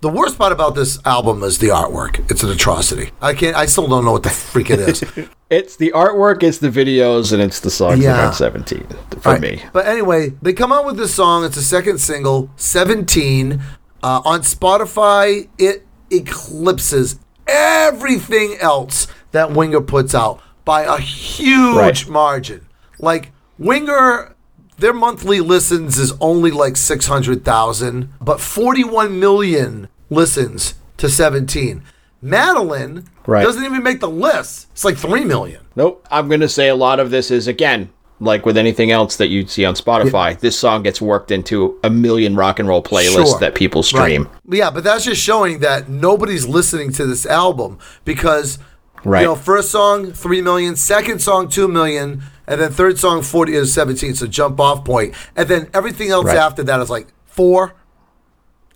the 0.00 0.08
worst 0.08 0.38
part 0.38 0.52
about 0.52 0.76
this 0.76 0.98
album 1.04 1.42
is 1.42 1.58
the 1.58 1.68
artwork. 1.68 2.30
It's 2.30 2.42
an 2.44 2.50
atrocity. 2.50 3.10
I 3.20 3.34
can't. 3.34 3.56
I 3.56 3.66
still 3.66 3.88
don't 3.88 4.04
know 4.04 4.12
what 4.12 4.22
the 4.22 4.30
freak 4.30 4.70
it 4.70 4.78
is. 4.80 5.04
It's 5.50 5.76
the 5.76 5.92
artwork, 5.96 6.42
it's 6.42 6.58
the 6.58 6.68
videos, 6.68 7.32
and 7.32 7.40
it's 7.40 7.60
the 7.60 7.70
songs 7.70 8.00
Yeah. 8.00 8.12
about 8.18 8.34
17 8.34 8.86
for 9.22 9.30
Right. 9.32 9.40
me. 9.40 9.62
But 9.72 9.86
anyway, 9.86 10.34
they 10.42 10.52
come 10.52 10.72
out 10.72 10.84
with 10.84 10.98
this 10.98 11.14
song. 11.14 11.42
It's 11.42 11.56
a 11.56 11.62
second 11.62 12.00
single, 12.02 12.50
17. 12.56 13.58
Uh, 14.02 14.20
on 14.26 14.42
Spotify, 14.42 15.48
it 15.56 15.86
eclipses 16.10 17.18
everything 17.46 18.58
else 18.60 19.06
that 19.32 19.50
Winger 19.52 19.80
puts 19.80 20.14
out 20.14 20.38
by 20.68 20.82
a 20.82 20.98
huge 20.98 21.74
Right. 21.78 22.08
margin. 22.10 22.60
Like, 22.98 23.32
Winger, 23.58 24.34
their 24.78 24.92
monthly 24.92 25.40
listens 25.40 25.96
is 25.98 26.12
only 26.20 26.50
like 26.50 26.76
600,000, 26.76 28.10
but 28.20 28.38
41 28.38 29.18
million 29.18 29.88
listens 30.10 30.74
to 30.98 31.08
17. 31.08 31.82
Madeline 32.20 33.04
Right. 33.26 33.42
doesn't 33.44 33.64
even 33.64 33.82
make 33.82 34.00
the 34.00 34.10
list. 34.10 34.66
It's 34.72 34.84
like 34.84 34.98
3 34.98 35.24
million. 35.24 35.60
Nope. 35.74 36.06
I'm 36.10 36.28
going 36.28 36.40
to 36.42 36.48
say 36.50 36.68
a 36.68 36.74
lot 36.74 37.00
of 37.00 37.10
this 37.10 37.30
is, 37.30 37.46
again, 37.48 37.88
like 38.20 38.44
with 38.44 38.58
anything 38.58 38.90
else 38.90 39.16
that 39.16 39.28
you'd 39.28 39.48
see 39.48 39.64
on 39.64 39.74
Spotify, 39.74 40.38
this 40.38 40.58
song 40.58 40.82
gets 40.82 41.00
worked 41.00 41.30
into 41.30 41.78
a 41.82 41.88
million 41.88 42.36
rock 42.36 42.58
and 42.58 42.68
roll 42.68 42.82
playlists 42.82 43.28
Sure. 43.30 43.38
that 43.40 43.54
people 43.54 43.82
stream. 43.82 44.24
Right. 44.44 44.58
Yeah, 44.58 44.70
but 44.70 44.84
that's 44.84 45.04
just 45.06 45.22
showing 45.22 45.60
that 45.60 45.88
nobody's 45.88 46.46
listening 46.46 46.92
to 46.92 47.06
this 47.06 47.24
album 47.24 47.78
because 48.04 48.58
Right. 49.04 49.20
you 49.22 49.26
know, 49.26 49.34
first 49.36 49.70
song 49.70 50.12
three 50.12 50.40
million, 50.42 50.76
second 50.76 51.20
song 51.20 51.48
two 51.48 51.68
million, 51.68 52.22
and 52.46 52.60
then 52.60 52.70
third 52.72 52.98
song 52.98 53.22
forty 53.22 53.54
is 53.54 53.72
seventeen. 53.72 54.14
So 54.14 54.26
jump 54.26 54.58
off 54.60 54.84
point, 54.84 55.14
and 55.36 55.48
then 55.48 55.68
everything 55.74 56.10
else 56.10 56.26
Right. 56.26 56.36
after 56.36 56.62
that 56.64 56.80
is 56.80 56.90
like 56.90 57.06
four, 57.26 57.74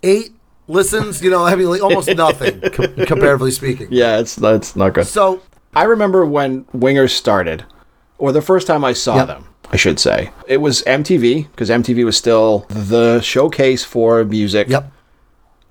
eight 0.01 0.31
listens. 0.67 1.21
You 1.21 1.29
know, 1.31 1.43
I 1.43 1.55
mean, 1.55 1.69
like 1.69 1.81
almost 1.81 2.07
nothing 2.15 2.61
com- 2.71 2.95
comparatively 3.05 3.51
speaking. 3.51 3.87
Yeah, 3.91 4.19
it's 4.19 4.35
that's 4.35 4.75
not 4.75 4.93
good. 4.93 5.07
So 5.07 5.41
I 5.75 5.83
remember 5.83 6.25
when 6.25 6.65
Wingers 6.65 7.11
started, 7.11 7.65
or 8.17 8.31
the 8.31 8.41
first 8.41 8.67
time 8.67 8.83
I 8.85 8.93
saw 8.93 9.15
Yep. 9.17 9.27
them, 9.27 9.45
I 9.71 9.75
should 9.75 9.99
say. 9.99 10.31
It 10.47 10.57
was 10.57 10.83
MTV, 10.83 11.47
because 11.51 11.69
MTV 11.69 12.05
was 12.05 12.15
still 12.15 12.65
the 12.69 13.19
showcase 13.21 13.83
for 13.83 14.23
music 14.23 14.69
yep, 14.69 14.91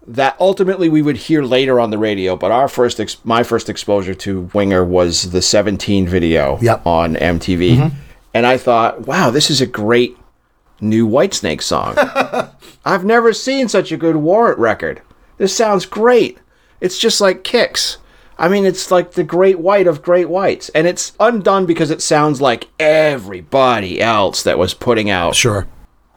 that 0.07 0.37
ultimately 0.41 0.89
we 0.89 1.03
would 1.03 1.17
hear 1.17 1.43
later 1.43 1.79
on 1.79 1.91
the 1.91 1.99
radio. 1.99 2.37
But 2.37 2.51
our 2.51 2.69
first, 2.69 2.99
ex- 3.01 3.19
my 3.25 3.43
first 3.43 3.69
exposure 3.69 4.15
to 4.15 4.51
Winger 4.53 4.85
was 4.85 5.31
the 5.31 5.43
17 5.43 6.09
video 6.09 6.59
Yep. 6.61 6.87
on 6.87 7.15
MTV. 7.17 7.77
Mm-hmm. 7.77 7.97
And 8.35 8.47
I 8.47 8.57
thought, 8.57 9.07
wow, 9.07 9.31
this 9.31 9.51
is 9.51 9.61
a 9.61 9.67
great 9.67 10.17
new 10.81 11.07
Whitesnake 11.09 11.63
song. 11.63 11.95
I've 12.85 13.05
never 13.05 13.33
seen 13.33 13.69
such 13.69 13.93
a 13.93 13.97
good 13.97 14.17
Warrant 14.17 14.59
record. 14.59 15.03
This 15.39 15.55
sounds 15.57 15.87
great. 15.87 16.39
It's 16.81 16.99
just 16.99 17.21
like 17.21 17.45
Kix. 17.45 17.99
I 18.39 18.49
mean, 18.49 18.65
it's 18.65 18.91
like 18.91 19.13
the 19.13 19.23
great 19.23 19.61
white 19.61 19.87
of 19.87 20.03
great 20.03 20.29
whites. 20.29 20.69
And 20.71 20.87
it's 20.89 21.13
undone 21.21 21.65
because 21.67 21.91
it 21.93 22.03
sounds 22.03 22.41
like 22.41 22.69
everybody 22.81 24.01
else 24.01 24.43
that 24.43 24.59
was 24.59 24.75
putting 24.75 25.11
out 25.11 25.37
sure. 25.37 25.69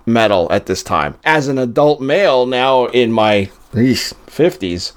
metal 0.05 0.47
at 0.51 0.65
this 0.65 0.81
time. 0.81 1.15
As 1.23 1.47
an 1.47 1.59
adult 1.59 2.01
male 2.01 2.45
now 2.47 2.85
in 2.87 3.11
my 3.11 3.51
50s, 3.75 4.93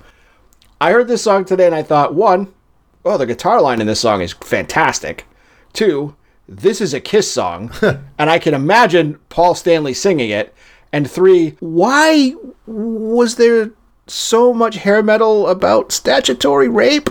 I 0.81 0.93
heard 0.93 1.09
this 1.09 1.23
song 1.23 1.45
today 1.45 1.67
and 1.67 1.75
I 1.75 1.83
thought, 1.83 2.15
one, 2.15 2.53
oh, 3.05 3.19
the 3.19 3.27
guitar 3.27 3.61
line 3.61 3.81
in 3.81 3.87
this 3.87 4.01
song 4.01 4.23
is 4.23 4.33
fantastic. 4.33 5.27
Two, 5.73 6.15
this 6.49 6.81
is 6.81 6.95
a 6.95 7.01
Kiss 7.01 7.31
song, 7.31 7.73
and 8.19 8.31
I 8.31 8.39
can 8.39 8.55
imagine 8.55 9.19
Paul 9.29 9.55
Stanley 9.55 9.95
singing 9.95 10.31
it. 10.31 10.55
And 10.93 11.11
three, 11.11 11.57
why 11.61 12.35
was 12.67 13.37
there 13.37 13.73
so 14.07 14.55
much 14.55 14.77
hair 14.77 15.03
metal 15.03 15.47
about 15.49 15.93
statutory 15.93 16.69
rape? 16.69 17.11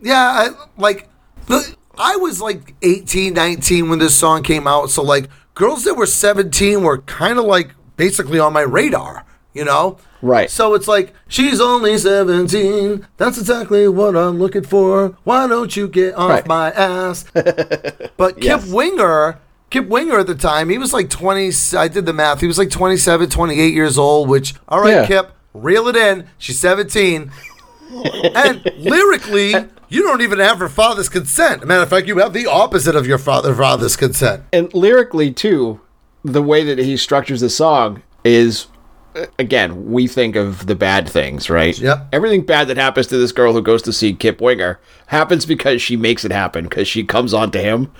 Yeah, 0.00 0.16
I, 0.16 0.48
like 0.76 1.08
the, 1.46 1.74
I 1.96 2.16
was 2.16 2.40
like 2.40 2.74
18, 2.82 3.32
19 3.32 3.88
when 3.88 3.98
this 3.98 4.14
song 4.14 4.42
came 4.42 4.66
out. 4.66 4.90
So 4.90 5.02
like 5.02 5.28
girls 5.54 5.84
that 5.84 5.94
were 5.94 6.06
17 6.06 6.82
were 6.82 6.98
kind 6.98 7.38
of 7.38 7.46
like 7.46 7.70
basically 7.96 8.38
on 8.38 8.52
my 8.52 8.60
radar, 8.60 9.24
you 9.52 9.64
know? 9.64 9.98
Right. 10.20 10.50
So 10.50 10.74
it's 10.74 10.88
like 10.88 11.14
she's 11.28 11.60
only 11.60 11.96
17. 11.98 13.06
That's 13.16 13.38
exactly 13.38 13.86
what 13.88 14.16
I'm 14.16 14.38
looking 14.38 14.64
for. 14.64 15.16
Why 15.24 15.46
don't 15.46 15.76
you 15.76 15.88
get 15.88 16.14
off 16.16 16.30
Right. 16.30 16.46
my 16.48 16.70
ass? 16.72 17.24
but 18.16 18.40
Kip 18.40 18.66
Winger, 18.66 19.38
Kip 19.70 19.86
Winger 19.86 20.18
at 20.18 20.26
the 20.26 20.34
time, 20.34 20.68
he 20.70 20.78
was 20.78 20.92
like 20.92 21.08
20. 21.10 21.52
I 21.76 21.88
did 21.88 22.04
the 22.06 22.12
math. 22.12 22.40
He 22.40 22.46
was 22.46 22.58
like 22.58 22.70
27, 22.70 23.30
28 23.30 23.74
years 23.74 23.96
old. 23.98 24.28
Which 24.28 24.54
all 24.68 24.80
right, 24.80 24.90
Yeah. 24.90 25.06
Kip, 25.06 25.32
reel 25.54 25.86
it 25.88 25.96
in. 25.96 26.26
She's 26.38 26.58
17 26.58 27.30
and 28.34 28.70
lyrically, 28.76 29.54
you 29.88 30.02
don't 30.02 30.20
even 30.20 30.38
have 30.40 30.58
her 30.58 30.68
father's 30.68 31.08
consent. 31.08 31.64
Matter 31.66 31.82
of 31.82 31.88
fact, 31.88 32.06
you 32.06 32.18
have 32.18 32.32
the 32.32 32.46
opposite 32.46 32.94
of 32.96 33.06
your 33.06 33.18
father 33.18 33.54
father's 33.54 33.96
consent. 33.96 34.42
and 34.52 34.72
lyrically 34.74 35.32
too 35.32 35.80
the 36.24 36.42
way 36.42 36.64
that 36.64 36.78
he 36.78 36.96
structures 36.96 37.40
the 37.40 37.48
song 37.48 38.02
is 38.24 38.66
again 39.38 39.90
we 39.90 40.06
think 40.06 40.36
of 40.36 40.66
the 40.66 40.74
bad 40.74 41.08
things 41.08 41.48
right 41.50 41.78
Yep. 41.78 42.08
everything 42.12 42.42
bad 42.42 42.68
that 42.68 42.76
happens 42.76 43.06
to 43.08 43.16
this 43.18 43.32
girl 43.32 43.52
who 43.52 43.62
goes 43.62 43.82
to 43.82 43.92
see 43.92 44.12
kip 44.14 44.40
winger 44.40 44.78
happens 45.06 45.44
because 45.46 45.80
she 45.82 45.96
makes 45.96 46.24
it 46.24 46.30
happen 46.32 46.64
because 46.64 46.86
she 46.86 47.02
comes 47.04 47.32
on 47.34 47.50
to 47.52 47.58
him 47.60 47.90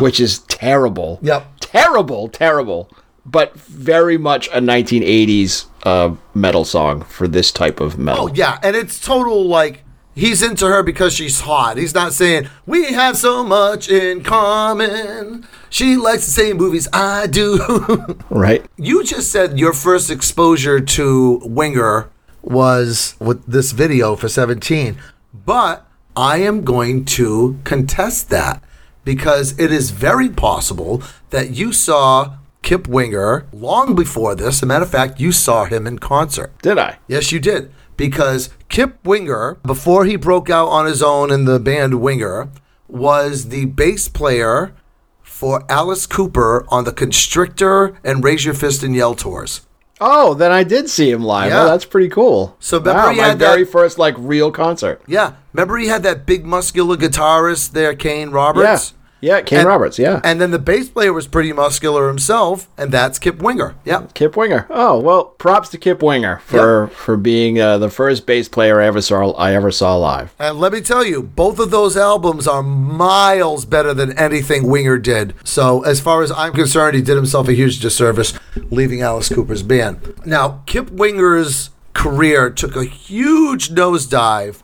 which 0.00 0.20
is 0.20 0.40
terrible 0.40 1.14
Uh-huh. 1.22 1.26
Yep. 1.40 1.46
terrible 1.60 2.28
terrible 2.28 2.90
but 3.26 3.54
very 3.58 4.16
much 4.16 4.48
a 4.48 4.60
1980s 4.60 5.66
uh, 5.84 6.14
metal 6.34 6.64
song 6.64 7.02
for 7.02 7.28
this 7.28 7.50
type 7.52 7.78
of 7.80 7.98
metal 7.98 8.24
Oh 8.30 8.32
yeah, 8.34 8.58
and 8.62 8.74
it's 8.74 8.98
total 9.00 9.44
like 9.46 9.84
he's 10.18 10.42
into 10.42 10.66
her 10.66 10.82
because 10.82 11.12
she's 11.12 11.40
hot. 11.40 11.76
He's 11.76 11.94
not 11.94 12.12
saying 12.12 12.48
we 12.66 12.92
have 12.92 13.16
so 13.16 13.44
much 13.44 13.88
in 13.88 14.22
common. 14.22 15.46
She 15.70 15.96
likes 15.96 16.24
the 16.26 16.32
same 16.32 16.56
movies 16.56 16.88
I 16.92 17.26
do. 17.26 18.16
right 18.30 18.64
you 18.76 19.04
just 19.04 19.30
said 19.30 19.58
your 19.58 19.72
first 19.72 20.10
exposure 20.10 20.80
to 20.80 21.40
Winger 21.44 22.10
was 22.42 23.14
with 23.20 23.44
this 23.46 23.72
video 23.72 24.16
for 24.16 24.28
17, 24.28 24.96
but 25.44 25.86
I 26.16 26.38
am 26.38 26.62
going 26.64 27.04
to 27.16 27.58
contest 27.64 28.30
that 28.30 28.62
because 29.04 29.58
it 29.58 29.70
is 29.70 29.90
very 29.90 30.28
possible 30.28 31.02
that 31.30 31.50
you 31.50 31.72
saw 31.72 32.37
Kip 32.68 32.86
Winger 32.86 33.46
long 33.50 33.94
before 33.94 34.34
this. 34.34 34.56
As 34.58 34.62
a 34.62 34.66
matter 34.66 34.84
of 34.84 34.90
fact, 34.90 35.18
you 35.18 35.32
saw 35.32 35.64
him 35.64 35.86
in 35.86 35.98
concert. 35.98 36.52
did 36.60 36.76
i 36.76 36.98
Yes, 37.08 37.32
you 37.32 37.40
did. 37.40 37.72
Because 37.96 38.50
Kip 38.68 38.98
Winger, 39.06 39.56
before 39.64 40.04
he 40.04 40.16
broke 40.16 40.50
out 40.50 40.66
on 40.68 40.84
his 40.84 41.02
own 41.02 41.30
in 41.32 41.46
the 41.46 41.58
band 41.58 41.98
Winger, 42.02 42.50
was 42.86 43.48
the 43.48 43.64
bass 43.64 44.10
player 44.10 44.74
for 45.22 45.64
Alice 45.72 46.04
Cooper 46.06 46.66
on 46.68 46.84
the 46.84 46.92
Constrictor 46.92 47.96
and 48.04 48.22
Raise 48.22 48.44
Your 48.44 48.52
Fist 48.52 48.82
and 48.82 48.94
Yell 48.94 49.14
tours. 49.14 49.62
oh 50.00 50.34
then 50.34 50.52
i 50.52 50.62
did 50.62 50.88
see 50.90 51.10
him 51.10 51.22
live 51.24 51.50
Yeah. 51.50 51.62
oh 51.62 51.66
that's 51.70 51.84
pretty 51.86 52.08
cool 52.10 52.54
So 52.60 52.78
remember 52.78 53.00
wow, 53.02 53.10
he 53.12 53.16
my 53.18 53.28
had 53.28 53.38
that- 53.38 53.50
very 53.54 53.64
first 53.64 53.98
like 53.98 54.14
real 54.18 54.50
concert 54.52 55.00
Yeah. 55.06 55.32
Remember 55.54 55.78
he 55.78 55.88
had 55.88 56.02
that 56.02 56.26
big 56.26 56.44
muscular 56.44 56.96
guitarist 56.98 57.72
there, 57.72 57.94
Kane 57.94 58.28
Roberts? 58.30 58.92
Yeah. 58.92 58.97
Yeah, 59.20 59.40
Kane 59.40 59.60
And- 59.60 59.68
Roberts, 59.68 59.98
yeah. 59.98 60.20
And 60.22 60.40
then 60.40 60.52
the 60.52 60.58
bass 60.60 60.88
player 60.88 61.12
was 61.12 61.26
pretty 61.26 61.52
muscular 61.52 62.06
himself, 62.08 62.68
and 62.78 62.92
that's 62.92 63.18
Kip 63.18 63.42
Winger. 63.42 63.74
Yeah. 63.84 64.02
Kip 64.14 64.36
Winger. 64.36 64.66
Oh 64.70 65.00
well, 65.00 65.24
props 65.24 65.68
to 65.70 65.78
Kip 65.78 66.02
Winger 66.02 66.38
for 66.44 66.86
for 66.88 67.16
being 67.16 67.60
uh, 67.60 67.78
the 67.78 67.90
first 67.90 68.26
bass 68.26 68.48
player 68.48 68.80
I 68.80 68.86
ever 68.86 69.00
saw 69.00 69.32
I 69.32 69.54
ever 69.54 69.70
saw 69.70 69.96
live. 69.96 70.34
And 70.38 70.60
let 70.60 70.72
me 70.72 70.80
tell 70.80 71.04
you, 71.04 71.22
both 71.22 71.58
of 71.58 71.70
those 71.70 71.96
albums 71.96 72.46
are 72.46 72.62
miles 72.62 73.64
better 73.64 73.92
than 73.92 74.16
anything 74.18 74.68
Winger 74.68 74.98
did. 74.98 75.34
So, 75.44 75.82
as 75.82 76.00
far 76.00 76.22
as 76.22 76.30
I'm 76.32 76.52
concerned, 76.52 76.94
he 76.94 77.02
did 77.02 77.16
himself 77.16 77.48
a 77.48 77.54
huge 77.54 77.80
disservice 77.80 78.32
leaving 78.70 79.02
Alice 79.02 79.28
Cooper's 79.28 79.62
band. 79.62 80.14
Now, 80.24 80.62
Kip 80.66 80.90
Winger's 80.90 81.70
career 81.92 82.50
took 82.50 82.76
a 82.76 82.84
huge 82.84 83.70
nosedive, 83.70 84.62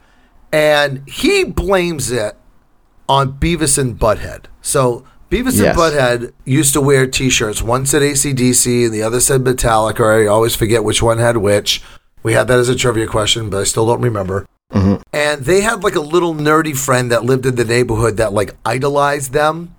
and 0.52 1.02
he 1.08 1.42
blames 1.44 2.12
it 2.12 2.36
on 3.08 3.34
Beavis 3.34 3.78
and 3.78 3.98
Butthead. 3.98 4.44
So, 4.62 5.04
Beavis 5.30 5.58
Yes. 5.58 5.60
and 5.60 5.78
Butthead 5.78 6.32
used 6.44 6.72
to 6.74 6.80
wear 6.80 7.06
T-shirts. 7.06 7.62
One 7.62 7.86
said 7.86 8.02
ACDC, 8.02 8.84
and 8.84 8.94
the 8.94 9.02
other 9.02 9.20
said 9.20 9.42
Metallica. 9.42 10.24
I 10.24 10.26
always 10.26 10.54
forget 10.54 10.84
which 10.84 11.02
one 11.02 11.18
had 11.18 11.38
which. 11.38 11.82
We 12.22 12.32
had 12.32 12.48
that 12.48 12.58
as 12.58 12.68
a 12.68 12.74
trivia 12.76 13.06
question, 13.06 13.50
but 13.50 13.60
I 13.60 13.64
still 13.64 13.86
don't 13.86 14.00
remember. 14.00 14.46
Mm-hmm. 14.72 15.02
And 15.12 15.42
they 15.44 15.60
had 15.60 15.84
like 15.84 15.94
a 15.94 16.00
little 16.00 16.34
nerdy 16.34 16.76
friend 16.76 17.10
that 17.10 17.24
lived 17.24 17.46
in 17.46 17.54
the 17.56 17.64
neighborhood 17.64 18.16
that 18.16 18.32
like 18.32 18.54
idolized 18.64 19.32
them. 19.32 19.74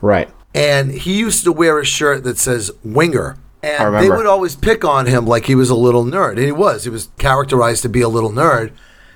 Right. 0.00 0.28
And 0.54 0.90
he 0.90 1.18
used 1.18 1.44
to 1.44 1.52
wear 1.52 1.78
a 1.78 1.84
shirt 1.84 2.24
that 2.24 2.38
says 2.38 2.70
Winger. 2.82 3.36
And 3.62 3.94
they 3.96 4.08
would 4.08 4.26
always 4.26 4.54
pick 4.54 4.84
on 4.84 5.06
him 5.06 5.26
like 5.26 5.46
he 5.46 5.54
was 5.54 5.70
a 5.70 5.74
little 5.74 6.04
nerd. 6.04 6.32
And 6.32 6.40
he 6.40 6.52
was. 6.52 6.84
He 6.84 6.90
was 6.90 7.08
characterized 7.18 7.82
to 7.82 7.88
be 7.88 8.00
a 8.00 8.08
little 8.08 8.30
nerd. 8.30 8.72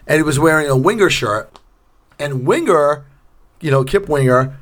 And 0.06 0.16
he 0.16 0.22
was 0.22 0.38
wearing 0.38 0.68
a 0.68 0.76
Winger 0.76 1.08
shirt. 1.10 1.56
And 2.18 2.46
Winger, 2.46 3.04
you 3.60 3.70
know, 3.70 3.84
Kip 3.84 4.08
Winger, 4.08 4.56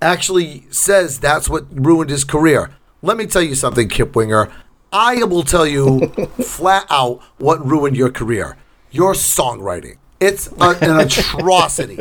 actually 0.00 0.66
says 0.70 1.18
that's 1.18 1.48
what 1.48 1.66
ruined 1.70 2.10
his 2.10 2.24
career. 2.24 2.70
Let 3.02 3.16
me 3.16 3.26
tell 3.26 3.42
you 3.42 3.54
something, 3.54 3.88
Kip 3.88 4.14
Winger. 4.16 4.50
I 4.92 5.22
will 5.24 5.42
tell 5.42 5.66
you 5.66 6.08
flat 6.42 6.86
out 6.90 7.20
what 7.38 7.64
ruined 7.64 7.96
your 7.96 8.10
career. 8.10 8.56
Your 8.90 9.12
songwriting. 9.12 9.98
It's 10.20 10.48
a, 10.60 10.70
an 10.80 11.00
atrocity. 11.06 11.98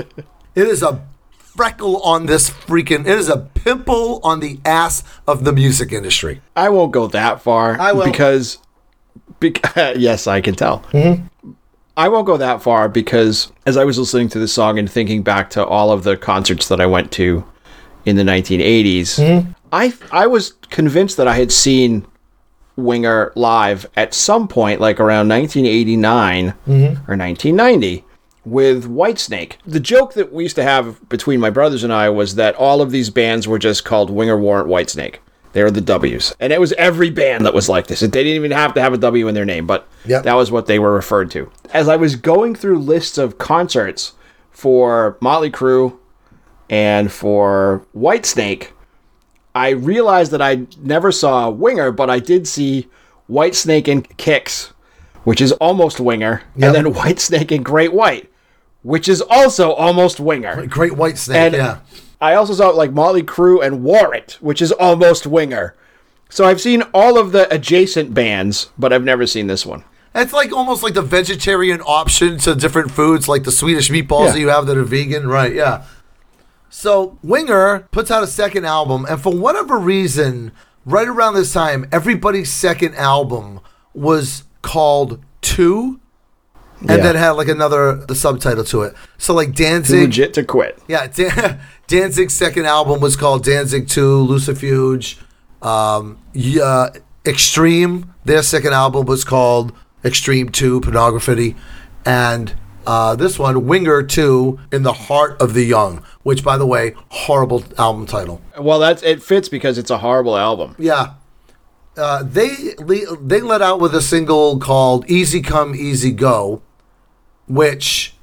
It 0.55 0.67
is 0.67 0.81
a 0.81 1.05
freckle 1.37 2.01
on 2.01 2.25
this 2.25 2.49
freaking. 2.49 3.01
It 3.01 3.17
is 3.17 3.29
a 3.29 3.37
pimple 3.37 4.19
on 4.23 4.39
the 4.39 4.59
ass 4.65 5.03
of 5.27 5.43
the 5.43 5.51
music 5.51 5.91
industry. 5.91 6.41
I 6.55 6.69
won't 6.69 6.91
go 6.91 7.07
that 7.07 7.41
far. 7.41 7.79
I 7.79 7.91
will. 7.91 8.05
because 8.05 8.59
because 9.39 9.97
yes, 9.97 10.27
I 10.27 10.41
can 10.41 10.55
tell. 10.55 10.79
Mm-hmm. 10.91 11.51
I 11.97 12.09
won't 12.09 12.25
go 12.25 12.37
that 12.37 12.61
far 12.61 12.89
because 12.89 13.51
as 13.65 13.77
I 13.77 13.85
was 13.85 13.97
listening 13.97 14.29
to 14.29 14.39
the 14.39 14.47
song 14.47 14.77
and 14.77 14.89
thinking 14.89 15.23
back 15.23 15.49
to 15.51 15.65
all 15.65 15.91
of 15.91 16.03
the 16.03 16.17
concerts 16.17 16.67
that 16.67 16.81
I 16.81 16.85
went 16.85 17.11
to 17.13 17.45
in 18.05 18.17
the 18.17 18.23
1980s, 18.23 19.19
mm-hmm. 19.19 19.51
I 19.71 19.93
I 20.11 20.27
was 20.27 20.53
convinced 20.69 21.17
that 21.17 21.27
I 21.27 21.35
had 21.35 21.51
seen 21.51 22.05
Winger 22.75 23.31
live 23.35 23.85
at 23.95 24.13
some 24.13 24.47
point, 24.47 24.81
like 24.81 24.99
around 24.99 25.29
1989 25.29 26.47
mm-hmm. 26.47 26.73
or 27.09 27.15
1990, 27.15 28.03
with 28.43 28.85
Whitesnake. 28.85 29.53
The 29.65 29.79
joke 29.79 30.13
that 30.13 30.33
we 30.33 30.43
used 30.43 30.57
to 30.57 30.63
have 30.63 31.07
between 31.07 31.39
my 31.39 31.49
brothers 31.49 31.83
and 31.83 31.93
I 31.93 32.09
was 32.09 32.35
that 32.35 32.55
all 32.55 32.81
of 32.81 32.91
these 32.91 33.09
bands 33.09 33.47
were 33.47 33.59
just 33.59 33.85
called 33.85 34.09
Winger 34.09 34.37
Warrant 34.37 34.67
Whitesnake. 34.67 35.17
They 35.55 35.63
were 35.63 35.71
the 35.71 35.79
W's. 35.79 36.35
And 36.41 36.51
it 36.51 36.59
was 36.59 36.73
every 36.73 37.09
band 37.09 37.45
that 37.45 37.53
was 37.53 37.69
like 37.69 37.87
this. 37.87 38.01
They 38.01 38.07
didn't 38.07 38.33
even 38.33 38.51
have 38.51 38.73
to 38.73 38.81
have 38.81 38.91
a 38.91 38.97
W 38.97 39.29
in 39.29 39.33
their 39.35 39.45
name, 39.45 39.65
but 39.65 39.87
Yep. 40.05 40.23
that 40.23 40.33
was 40.33 40.51
what 40.51 40.65
they 40.65 40.79
were 40.79 40.91
referred 40.93 41.31
to. 41.31 41.49
As 41.73 41.87
I 41.87 41.95
was 41.95 42.17
going 42.17 42.55
through 42.55 42.79
lists 42.79 43.17
of 43.17 43.37
concerts 43.37 44.11
for 44.51 45.15
Motley 45.21 45.49
Crue 45.49 45.97
and 46.69 47.09
for 47.09 47.85
Whitesnake, 47.95 48.71
I 49.55 49.69
realized 49.69 50.33
that 50.33 50.41
I 50.41 50.67
never 50.83 51.09
saw 51.09 51.49
Winger, 51.49 51.93
but 51.93 52.09
I 52.09 52.19
did 52.19 52.49
see 52.49 52.89
Whitesnake 53.29 53.87
and 53.87 54.05
Kix, 54.17 54.71
which 55.23 55.39
is 55.39 55.53
almost 55.53 56.01
Winger, 56.01 56.41
Yep. 56.57 56.65
and 56.65 56.75
then 56.75 56.93
Whitesnake 56.93 57.55
and 57.55 57.63
Great 57.63 57.93
White, 57.93 58.29
which 58.83 59.07
is 59.07 59.21
also 59.21 59.71
almost 59.71 60.19
Winger. 60.19 60.65
Great 60.67 60.97
White 60.97 61.17
Snake. 61.17 61.37
And 61.37 61.53
yeah. 61.55 61.77
I 62.21 62.33
also 62.35 62.53
saw 62.53 62.69
like 62.69 62.91
Motley 62.93 63.23
Crue 63.23 63.63
and 63.65 63.83
Warrant, 63.83 64.37
which 64.41 64.61
is 64.61 64.71
almost 64.71 65.27
Winger. 65.27 65.75
So 66.29 66.45
I've 66.45 66.61
seen 66.61 66.81
all 66.93 67.17
of 67.19 67.31
the 67.31 67.51
adjacent 67.53 68.13
bands, 68.13 68.69
but 68.77 68.91
I've 68.91 69.03
never 69.03 69.27
seen 69.27 69.47
this 69.47 69.65
one. 69.65 69.83
It's 70.13 70.33
like 70.33 70.51
almost 70.53 70.81
like 70.81 70.93
the 70.93 71.01
vegetarian 71.01 71.81
option 71.81 72.37
to 72.39 72.55
different 72.55 72.91
foods, 72.91 73.27
like 73.27 73.43
the 73.43 73.51
Swedish 73.51 73.89
meatballs 73.89 74.27
Yeah. 74.27 74.31
that 74.31 74.39
you 74.39 74.47
have 74.49 74.65
that 74.67 74.77
are 74.77 74.83
vegan, 74.83 75.27
right? 75.27 75.53
Yeah. 75.53 75.83
So 76.69 77.17
Winger 77.21 77.87
puts 77.91 78.09
out 78.11 78.23
a 78.23 78.27
second 78.27 78.65
album, 78.65 79.05
and 79.09 79.21
for 79.21 79.33
whatever 79.33 79.77
reason, 79.77 80.51
right 80.85 81.07
around 81.07 81.35
this 81.35 81.53
time, 81.53 81.87
everybody's 81.91 82.51
second 82.51 82.95
album 82.95 83.59
was 83.93 84.43
called 84.61 85.19
Two, 85.41 85.99
and 86.81 86.89
Yeah. 86.89 86.97
then 86.97 87.15
had 87.15 87.31
like 87.31 87.47
another 87.47 87.95
the 88.07 88.15
subtitle 88.15 88.63
to 88.65 88.81
it. 88.83 88.93
So 89.17 89.33
like 89.33 89.55
Too 89.55 89.63
Danzig, 89.63 90.01
legit 90.01 90.33
to 90.35 90.43
quit. 90.43 90.79
yeah, 90.87 91.07
Dan- 91.07 91.59
Danzig's 91.87 92.33
second 92.33 92.65
album 92.65 92.99
was 92.99 93.15
called 93.15 93.43
Danzig 93.43 93.87
2, 93.87 94.25
Lucifuge. 94.27 95.17
Um, 95.61 96.17
yeah, 96.33 96.89
Extreme, 97.25 98.13
their 98.23 98.43
second 98.43 98.73
album 98.73 99.05
was 99.05 99.23
called 99.23 99.71
Extreme 100.03 100.49
2, 100.49 100.81
Pornograffitti. 100.81 101.55
And 102.05 102.53
uh, 102.85 103.15
this 103.15 103.39
one, 103.39 103.65
Winger 103.65 104.03
2, 104.03 104.59
In 104.71 104.83
the 104.83 104.93
Heart 104.93 105.41
of 105.41 105.53
the 105.55 105.63
Young, 105.63 106.03
which, 106.23 106.43
by 106.43 106.57
the 106.57 106.67
way, 106.67 106.93
horrible 107.09 107.63
album 107.79 108.05
title. 108.05 108.41
Well, 108.59 108.77
that's 108.79 109.01
it 109.01 109.23
fits 109.23 109.49
because 109.49 109.77
it's 109.79 109.89
a 109.89 109.97
horrible 109.99 110.37
album. 110.37 110.75
Yeah. 110.77 111.13
Uh, 111.97 112.23
they 112.23 112.73
they 112.77 113.41
let 113.41 113.61
out 113.61 113.79
with 113.79 113.95
a 113.95 114.01
single 114.01 114.59
called 114.59 115.09
"Easy 115.09 115.41
Come, 115.41 115.75
Easy 115.75 116.11
Go," 116.11 116.61
which 117.47 118.15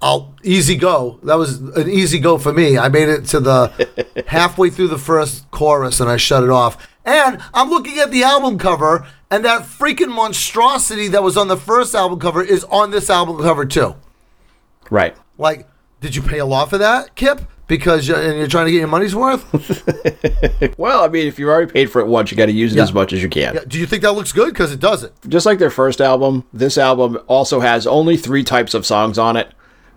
I'll 0.00 0.34
easy 0.44 0.76
go. 0.76 1.18
That 1.24 1.36
was 1.36 1.60
an 1.60 1.88
easy 1.88 2.20
go 2.20 2.38
for 2.38 2.52
me. 2.52 2.78
I 2.78 2.88
made 2.88 3.08
it 3.08 3.24
to 3.26 3.40
the 3.40 4.24
halfway 4.28 4.70
through 4.70 4.88
the 4.88 4.98
first 4.98 5.50
chorus 5.50 6.00
and 6.00 6.08
I 6.08 6.16
shut 6.16 6.44
it 6.44 6.50
off. 6.50 6.88
And 7.04 7.42
I'm 7.52 7.70
looking 7.70 7.98
at 7.98 8.10
the 8.10 8.22
album 8.22 8.58
cover, 8.58 9.06
and 9.30 9.44
that 9.44 9.62
freaking 9.62 10.14
monstrosity 10.14 11.08
that 11.08 11.22
was 11.22 11.38
on 11.38 11.48
the 11.48 11.56
first 11.56 11.94
album 11.94 12.20
cover 12.20 12.42
is 12.42 12.64
on 12.64 12.90
this 12.90 13.08
album 13.08 13.38
cover 13.38 13.64
too. 13.64 13.96
Right. 14.90 15.16
Like, 15.38 15.66
did 16.00 16.14
you 16.14 16.22
pay 16.22 16.38
a 16.38 16.46
lot 16.46 16.68
for 16.68 16.78
that, 16.78 17.14
Kip? 17.14 17.40
Because 17.68 18.08
you're, 18.08 18.20
and 18.20 18.38
you're 18.38 18.48
trying 18.48 18.66
to 18.66 18.72
get 18.72 18.78
your 18.78 18.88
money's 18.88 19.14
worth. 19.14 19.44
Well, 20.78 21.04
I 21.04 21.08
mean, 21.08 21.26
if 21.26 21.38
you've 21.38 21.48
already 21.48 21.70
paid 21.70 21.90
for 21.90 22.00
it 22.00 22.06
once, 22.06 22.30
you 22.30 22.36
got 22.36 22.46
to 22.46 22.52
use 22.52 22.72
it 22.72 22.76
Yeah. 22.76 22.82
as 22.84 22.92
much 22.92 23.12
as 23.12 23.22
you 23.22 23.28
can. 23.28 23.54
Yeah, 23.54 23.60
Do 23.66 23.78
you 23.78 23.86
think 23.86 24.02
that 24.02 24.12
looks 24.12 24.32
good? 24.32 24.48
Because 24.48 24.72
it 24.72 24.80
doesn't. 24.80 25.12
Just 25.28 25.44
like 25.46 25.58
their 25.58 25.70
first 25.70 26.00
album, 26.00 26.44
this 26.52 26.78
album 26.78 27.18
also 27.26 27.60
has 27.60 27.86
only 27.86 28.16
three 28.16 28.42
types 28.44 28.74
of 28.74 28.86
songs 28.86 29.18
on 29.18 29.36
it, 29.36 29.48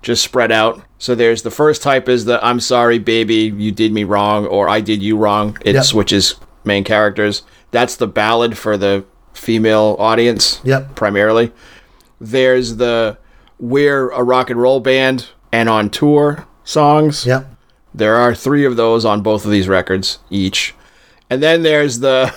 just 0.01 0.23
spread 0.23 0.51
out. 0.51 0.81
So 0.97 1.13
there's 1.15 1.43
the 1.43 1.51
first 1.51 1.81
type 1.81 2.09
is 2.09 2.25
the 2.25 2.43
"I'm 2.45 2.59
sorry, 2.59 2.97
baby, 2.99 3.53
you 3.55 3.71
did 3.71 3.91
me 3.93 4.03
wrong" 4.03 4.45
or 4.47 4.67
"I 4.69 4.81
did 4.81 5.01
you 5.03 5.17
wrong." 5.17 5.57
It 5.63 5.75
Yep. 5.75 5.83
switches 5.85 6.35
main 6.63 6.83
characters. 6.83 7.43
That's 7.71 7.95
the 7.95 8.07
ballad 8.07 8.57
for 8.57 8.75
the 8.77 9.03
female 9.33 9.95
audience, 9.99 10.59
Yep. 10.63 10.95
primarily. 10.95 11.51
There's 12.19 12.75
the 12.77 13.17
"We're 13.59 14.09
a 14.09 14.23
rock 14.23 14.49
and 14.49 14.59
roll 14.61 14.79
band" 14.79 15.27
and 15.51 15.69
on 15.69 15.89
tour 15.89 16.45
songs. 16.63 17.25
Yep. 17.25 17.50
There 17.93 18.15
are 18.15 18.33
three 18.33 18.65
of 18.65 18.75
those 18.77 19.03
on 19.05 19.21
both 19.21 19.45
of 19.45 19.51
these 19.51 19.67
records 19.67 20.19
each. 20.29 20.73
And 21.29 21.41
then 21.43 21.63
there's 21.63 21.99
the 21.99 22.33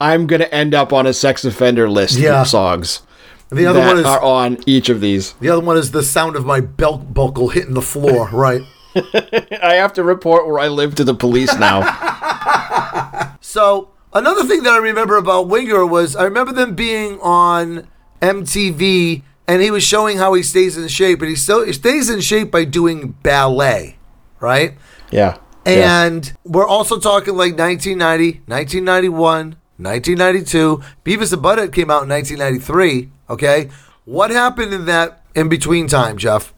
I'm 0.00 0.26
going 0.26 0.40
to 0.40 0.52
end 0.54 0.74
up 0.74 0.92
on 0.92 1.06
a 1.06 1.12
sex 1.12 1.44
offender 1.44 1.88
list 1.88 2.18
Yeah. 2.18 2.42
songs. 2.44 3.02
The 3.50 3.66
other 3.66 3.80
that 3.80 3.86
one 3.86 3.98
is 3.98 4.04
are 4.06 4.20
on 4.22 4.58
each 4.66 4.88
of 4.88 5.00
these. 5.00 5.32
The 5.34 5.48
other 5.50 5.60
one 5.64 5.76
is 5.76 5.92
the 5.92 6.02
sound 6.02 6.34
of 6.34 6.44
my 6.44 6.58
belt 6.60 7.14
buckle 7.14 7.48
hitting 7.50 7.74
the 7.74 7.82
floor, 7.82 8.28
right? 8.32 8.62
I 8.96 9.74
have 9.74 9.92
to 9.94 10.02
report 10.02 10.46
where 10.48 10.58
I 10.58 10.68
live 10.68 10.94
to 10.96 11.04
the 11.04 11.14
police 11.14 11.56
now. 11.58 11.82
So 13.40 13.90
another 14.12 14.44
thing 14.44 14.64
that 14.64 14.72
I 14.74 14.78
remember 14.78 15.16
about 15.16 15.48
Winger 15.48 15.86
was 15.86 16.14
I 16.14 16.24
remember 16.24 16.52
them 16.52 16.74
being 16.74 17.18
on 17.20 17.86
MTV 18.20 19.22
and 19.48 19.62
he 19.62 19.70
was 19.70 19.82
showing 19.84 20.18
how 20.18 20.34
he 20.34 20.42
stays 20.42 20.76
in 20.76 20.86
shape, 20.88 21.20
and 21.20 21.28
he 21.30 21.36
still 21.36 21.64
he 21.64 21.72
stays 21.72 22.10
in 22.10 22.20
shape 22.20 22.50
by 22.50 22.64
doing 22.64 23.12
ballet, 23.22 23.96
right? 24.40 24.74
yeah. 25.10 25.38
Yeah. 25.66 26.04
And 26.04 26.32
we're 26.44 26.66
also 26.66 27.00
talking 27.00 27.34
like 27.34 27.58
1990, 27.58 28.42
1991, 28.46 29.56
1992. 29.78 30.80
Beavis 31.04 31.32
and 31.32 31.42
Butthead 31.42 31.72
came 31.72 31.90
out 31.90 32.04
in 32.04 32.08
1993. 32.08 33.10
Okay, 33.30 33.68
what 34.04 34.30
happened 34.30 34.72
in 34.72 34.84
that 34.86 35.24
in 35.34 35.48
between 35.48 35.88
time, 35.88 36.16
Jeff? 36.18 36.54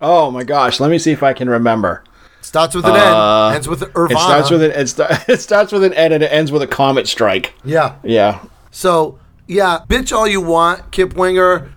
Oh 0.00 0.30
my 0.30 0.42
gosh, 0.44 0.80
let 0.80 0.90
me 0.90 0.98
see 0.98 1.12
if 1.12 1.22
I 1.22 1.34
can 1.34 1.50
remember. 1.50 2.02
Starts 2.40 2.74
with 2.74 2.86
an 2.86 2.92
Uh, 2.92 3.48
N, 3.50 3.54
ends 3.56 3.68
with 3.68 3.82
an 3.82 3.90
Irvana. 3.90 4.10
It 4.12 4.18
starts 4.18 4.50
with 4.50 4.62
an 4.62 4.70
it, 4.70 4.86
sta- 4.88 5.24
it 5.28 5.40
starts 5.42 5.72
with 5.72 5.84
an 5.84 5.92
N 5.92 6.12
and 6.14 6.22
it 6.22 6.32
ends 6.32 6.50
with 6.50 6.62
a 6.62 6.66
comet 6.66 7.06
strike. 7.08 7.52
yeah. 7.64 7.96
Yeah. 8.02 8.42
So 8.70 9.18
yeah, 9.46 9.80
bitch 9.86 10.16
all 10.16 10.26
you 10.26 10.40
want, 10.40 10.90
Kip 10.92 11.14
Winger. 11.14 11.70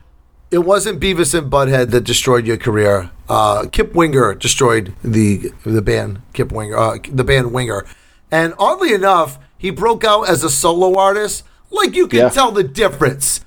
It 0.54 0.60
wasn't 0.66 1.00
Beavis 1.00 1.34
and 1.38 1.52
Butthead 1.52 1.90
that 1.90 2.04
destroyed 2.04 2.46
your 2.46 2.58
career. 2.58 3.10
Uh, 3.28 3.66
Kip 3.72 3.96
Winger 3.96 4.36
destroyed 4.36 4.94
the 5.04 5.52
the 5.66 5.82
band 5.82 6.22
Kip 6.34 6.52
Winger, 6.52 6.78
uh, 6.78 6.98
the 7.12 7.24
band 7.24 7.52
Winger, 7.54 7.86
and 8.30 8.54
oddly 8.60 8.94
enough, 8.94 9.40
he 9.58 9.72
broke 9.72 10.04
out 10.04 10.30
as 10.30 10.44
a 10.44 10.52
solo 10.52 10.96
artist. 10.98 11.44
Like 11.72 11.96
you 11.96 12.08
can 12.08 12.20
Yeah. 12.20 12.30
tell 12.30 12.52
the 12.52 12.64
difference. 12.64 13.44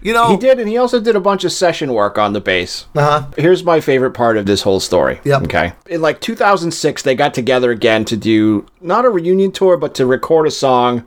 You 0.00 0.12
know, 0.12 0.28
He 0.30 0.36
did 0.36 0.60
and 0.60 0.68
he 0.68 0.76
also 0.76 1.00
did 1.00 1.16
a 1.16 1.20
bunch 1.20 1.42
of 1.42 1.50
session 1.50 1.92
work 1.92 2.16
on 2.18 2.32
the 2.34 2.40
bass. 2.40 2.84
Uh-huh. 2.94 3.26
Here's 3.36 3.64
my 3.64 3.80
favorite 3.80 4.12
part 4.12 4.36
of 4.36 4.46
this 4.46 4.62
whole 4.62 4.78
story. 4.78 5.20
Yep. 5.24 5.42
Okay. 5.44 5.72
In 5.88 6.00
like 6.00 6.20
2006, 6.20 7.02
they 7.02 7.16
got 7.16 7.34
together 7.34 7.72
again 7.72 8.04
to 8.04 8.16
do 8.16 8.66
not 8.80 9.04
a 9.04 9.10
reunion 9.10 9.50
tour, 9.50 9.76
but 9.76 9.92
to 9.96 10.06
record 10.06 10.46
a 10.46 10.52
song 10.52 11.04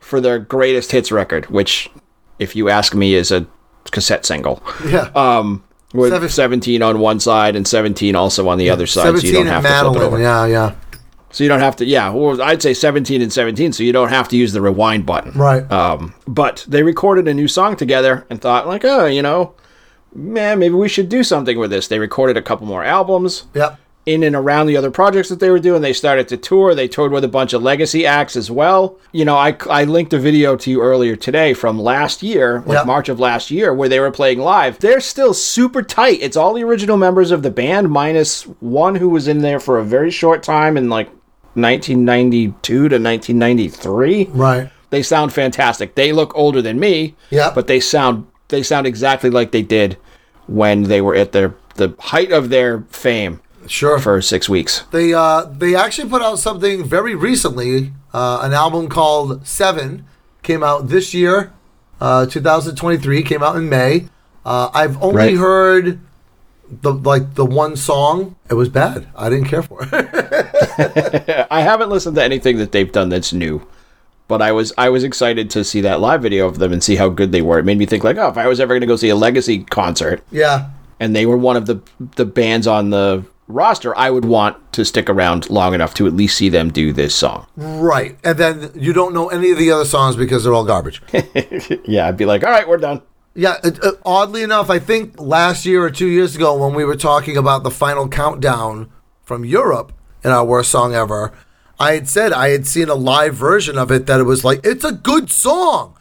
for 0.00 0.20
their 0.20 0.40
greatest 0.40 0.90
hits 0.90 1.12
record, 1.12 1.46
which, 1.50 1.88
if 2.40 2.56
you 2.56 2.68
ask 2.68 2.92
me, 2.96 3.14
is 3.14 3.30
a 3.30 3.46
cassette 3.90 4.24
single. 4.26 4.62
Yeah. 4.86 5.10
Um, 5.14 5.64
with 5.92 6.10
Seven- 6.12 6.28
17 6.28 6.82
on 6.82 7.00
one 7.00 7.18
side 7.18 7.56
and 7.56 7.66
17 7.66 8.14
also 8.14 8.48
on 8.48 8.58
the 8.58 8.70
other 8.70 8.86
side, 8.86 9.18
so 9.18 9.26
you 9.26 9.32
don't 9.32 9.46
have 9.46 9.62
to 9.64 9.68
flip 9.90 9.96
it 9.96 10.04
over. 10.06 10.20
Yeah, 10.20 10.46
yeah. 10.46 10.74
So 11.32 11.44
you 11.44 11.48
don't 11.48 11.60
have 11.60 11.76
to, 11.76 11.84
yeah. 11.84 12.10
Well, 12.10 12.40
I'd 12.42 12.60
say 12.62 12.74
17 12.74 13.22
and 13.22 13.32
17, 13.32 13.72
so 13.72 13.82
you 13.82 13.92
don't 13.92 14.08
have 14.08 14.28
to 14.28 14.36
use 14.36 14.52
the 14.52 14.60
rewind 14.60 15.06
button. 15.06 15.32
Right. 15.32 15.68
Um, 15.70 16.14
but 16.26 16.64
they 16.68 16.82
recorded 16.82 17.26
a 17.28 17.34
new 17.34 17.46
song 17.48 17.76
together 17.76 18.26
and 18.30 18.40
thought, 18.40 18.66
like, 18.66 18.84
oh, 18.84 19.06
you 19.06 19.22
know, 19.22 19.54
man, 20.14 20.58
maybe 20.58 20.74
we 20.74 20.88
should 20.88 21.08
do 21.08 21.22
something 21.22 21.56
with 21.58 21.70
this. 21.70 21.86
They 21.88 21.98
recorded 22.00 22.36
a 22.36 22.42
couple 22.42 22.66
more 22.66 22.82
albums 22.84 23.44
Yep. 23.54 23.78
In 24.06 24.22
and 24.22 24.34
around 24.34 24.66
the 24.66 24.76
other 24.76 24.90
projects 24.90 25.28
that 25.28 25.40
they 25.40 25.50
were 25.50 25.58
doing. 25.58 25.82
They 25.82 25.92
started 25.92 26.26
to 26.28 26.36
tour. 26.36 26.74
They 26.74 26.88
toured 26.88 27.12
with 27.12 27.22
a 27.22 27.28
bunch 27.28 27.52
of 27.52 27.62
legacy 27.62 28.06
acts 28.06 28.34
as 28.34 28.50
well. 28.50 28.96
You 29.12 29.24
know, 29.26 29.36
I, 29.36 29.56
I 29.68 29.84
linked 29.84 30.12
a 30.14 30.18
video 30.18 30.56
to 30.56 30.70
you 30.70 30.80
earlier 30.80 31.16
today 31.16 31.52
from 31.52 31.78
last 31.78 32.22
year, 32.22 32.60
like 32.66 32.78
Yep. 32.78 32.86
March 32.86 33.08
of 33.10 33.20
last 33.20 33.50
year, 33.50 33.74
where 33.74 33.88
they 33.90 34.00
were 34.00 34.10
playing 34.10 34.38
live. 34.38 34.78
They're 34.78 35.00
still 35.00 35.34
super 35.34 35.82
tight. 35.82 36.18
It's 36.22 36.36
all 36.36 36.54
the 36.54 36.64
original 36.64 36.96
members 36.96 37.30
of 37.30 37.42
the 37.42 37.50
band, 37.50 37.90
minus 37.90 38.44
one 38.60 38.94
who 38.96 39.10
was 39.10 39.28
in 39.28 39.40
there 39.42 39.60
for 39.60 39.78
a 39.78 39.84
very 39.84 40.10
short 40.10 40.42
time 40.42 40.76
in 40.78 40.88
like 40.88 41.08
1992 41.54 42.88
to 42.88 42.98
1993 42.98 44.24
Right. 44.32 44.70
they 44.90 45.02
sound 45.02 45.32
fantastic. 45.32 45.94
They 45.94 46.12
look 46.12 46.32
older 46.36 46.62
than 46.62 46.80
me, 46.80 47.14
Yeah. 47.30 47.52
but 47.54 47.66
they 47.66 47.80
sound 47.80 48.26
they 48.48 48.62
sound 48.64 48.86
exactly 48.86 49.30
like 49.30 49.52
they 49.52 49.62
did 49.62 49.96
when 50.48 50.84
they 50.84 51.00
were 51.00 51.14
at 51.14 51.30
their 51.32 51.54
the 51.76 51.94
height 52.00 52.32
of 52.32 52.48
their 52.48 52.80
fame 52.90 53.40
Sure. 53.70 53.98
for 53.98 54.20
six 54.20 54.48
weeks. 54.48 54.82
They 54.90 55.14
uh 55.14 55.42
they 55.44 55.74
actually 55.74 56.08
put 56.10 56.22
out 56.22 56.38
something 56.38 56.84
very 56.84 57.14
recently. 57.14 57.92
Uh, 58.12 58.40
an 58.42 58.52
album 58.52 58.88
called 58.88 59.46
Seven 59.46 60.04
came 60.42 60.62
out 60.64 60.88
this 60.88 61.14
year, 61.14 61.52
uh, 62.00 62.26
2023. 62.26 63.22
Came 63.22 63.42
out 63.42 63.54
in 63.56 63.68
May. 63.68 64.06
Uh, 64.44 64.68
I've 64.74 65.00
only 65.00 65.16
Right. 65.16 65.36
heard 65.36 66.00
the 66.82 66.92
like 66.92 67.34
the 67.34 67.44
one 67.46 67.76
song. 67.76 68.34
It 68.50 68.54
was 68.54 68.68
bad. 68.68 69.06
I 69.16 69.28
didn't 69.30 69.46
care 69.46 69.62
for 69.62 69.86
it. 69.92 71.46
I 71.50 71.60
haven't 71.60 71.90
listened 71.90 72.16
to 72.16 72.22
anything 72.24 72.58
that 72.58 72.72
they've 72.72 72.90
done 72.90 73.08
that's 73.08 73.32
new, 73.32 73.66
But 74.28 74.42
I 74.42 74.50
was 74.52 74.72
I 74.76 74.88
was 74.88 75.04
excited 75.04 75.48
to 75.50 75.62
see 75.64 75.80
that 75.82 76.00
live 76.00 76.22
video 76.22 76.46
of 76.48 76.58
them 76.58 76.72
and 76.72 76.82
see 76.82 76.96
how 76.96 77.08
good 77.08 77.30
they 77.32 77.42
were. 77.42 77.58
It 77.60 77.64
made 77.64 77.78
me 77.78 77.86
think 77.86 78.02
like, 78.02 78.16
oh, 78.16 78.28
if 78.28 78.36
I 78.36 78.48
was 78.48 78.58
ever 78.60 78.72
going 78.74 78.80
to 78.82 78.86
go 78.88 78.96
see 78.96 79.08
a 79.10 79.16
Legacy 79.16 79.62
concert 79.64 80.22
Yeah. 80.32 80.70
and 80.98 81.14
they 81.14 81.26
were 81.26 81.36
one 81.36 81.56
of 81.56 81.66
the 81.66 81.80
the 82.16 82.24
bands 82.24 82.66
on 82.66 82.90
the 82.90 83.24
roster, 83.54 83.96
I 83.96 84.10
would 84.10 84.24
want 84.24 84.72
to 84.72 84.84
stick 84.84 85.08
around 85.10 85.50
long 85.50 85.74
enough 85.74 85.94
to 85.94 86.06
at 86.06 86.14
least 86.14 86.36
see 86.36 86.48
them 86.48 86.70
do 86.70 86.92
this 86.92 87.14
song. 87.14 87.46
Right. 87.56 88.18
And 88.24 88.38
then 88.38 88.70
you 88.74 88.92
don't 88.92 89.12
know 89.14 89.28
any 89.28 89.50
of 89.50 89.58
the 89.58 89.70
other 89.70 89.84
songs 89.84 90.16
because 90.16 90.44
they're 90.44 90.54
all 90.54 90.64
garbage. 90.64 91.02
Yeah, 91.84 92.06
I'd 92.08 92.16
be 92.16 92.24
like, 92.24 92.44
all 92.44 92.50
right, 92.50 92.68
we're 92.68 92.76
done. 92.76 93.02
Yeah, 93.34 93.56
it, 93.62 93.82
uh, 93.82 93.92
oddly 94.04 94.42
enough, 94.42 94.70
I 94.70 94.78
think 94.78 95.20
last 95.20 95.64
year 95.64 95.82
or 95.82 95.90
two 95.90 96.08
years 96.08 96.36
ago 96.36 96.56
when 96.56 96.74
we 96.74 96.84
were 96.84 96.96
talking 96.96 97.36
about 97.36 97.62
the 97.62 97.70
final 97.70 98.08
countdown 98.08 98.90
from 99.22 99.44
Europe 99.44 99.92
in 100.24 100.30
our 100.30 100.44
worst 100.44 100.70
song 100.70 100.94
ever, 100.94 101.32
I 101.78 101.92
had 101.92 102.08
said 102.08 102.32
I 102.32 102.48
had 102.48 102.66
seen 102.66 102.88
a 102.88 102.94
live 102.94 103.34
version 103.34 103.78
of 103.78 103.90
it 103.90 104.06
that 104.06 104.20
it 104.20 104.24
was 104.24 104.44
like, 104.44 104.60
it's 104.64 104.84
a 104.84 104.92
good 104.92 105.30
song. 105.30 105.96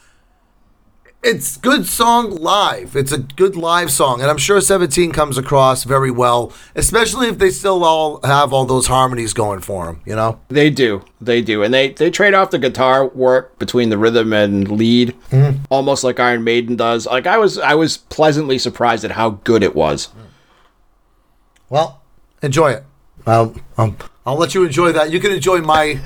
It's 1.21 1.57
good 1.57 1.85
song 1.85 2.31
live. 2.31 2.95
It's 2.95 3.11
a 3.11 3.17
good 3.17 3.57
live 3.57 3.91
song, 3.91 4.21
and 4.21 4.29
I'm 4.29 4.37
sure 4.37 4.61
17 4.61 5.11
comes 5.11 5.37
across 5.37 5.83
very 5.83 6.09
well, 6.09 6.53
especially 6.75 7.27
if 7.27 7.37
they 7.39 7.49
still 7.49 7.83
all 7.83 8.21
have 8.23 8.53
all 8.53 8.65
those 8.65 8.87
harmonies 8.87 9.33
going 9.33 9.59
for 9.59 9.85
them. 9.85 10.01
You 10.05 10.15
know? 10.15 10.39
They 10.47 10.69
do, 10.69 11.03
they 11.19 11.41
do, 11.41 11.61
and 11.61 11.73
they 11.73 11.89
they 11.91 12.09
trade 12.09 12.33
off 12.33 12.51
the 12.51 12.57
guitar 12.57 13.05
work 13.05 13.59
between 13.59 13.89
the 13.89 13.97
rhythm 13.97 14.31
and 14.31 14.71
lead, 14.71 15.13
almost 15.69 16.05
like 16.05 16.21
Iron 16.21 16.45
Maiden 16.45 16.77
does. 16.77 17.05
Like 17.05 17.27
I 17.27 17.37
was 17.37 17.57
I 17.57 17.75
was 17.75 17.97
pleasantly 17.97 18.57
surprised 18.57 19.03
at 19.03 19.11
how 19.11 19.31
good 19.31 19.61
it 19.61 19.75
was. 19.75 20.07
Well, 21.69 22.01
enjoy 22.41 22.71
it. 22.71 22.85
I'll, 23.27 23.53
um, 23.77 23.97
I'll 24.25 24.37
let 24.37 24.55
you 24.55 24.63
enjoy 24.63 24.93
that. 24.93 25.11
You 25.11 25.19
can 25.19 25.31
enjoy 25.31 25.59
my, 25.59 25.83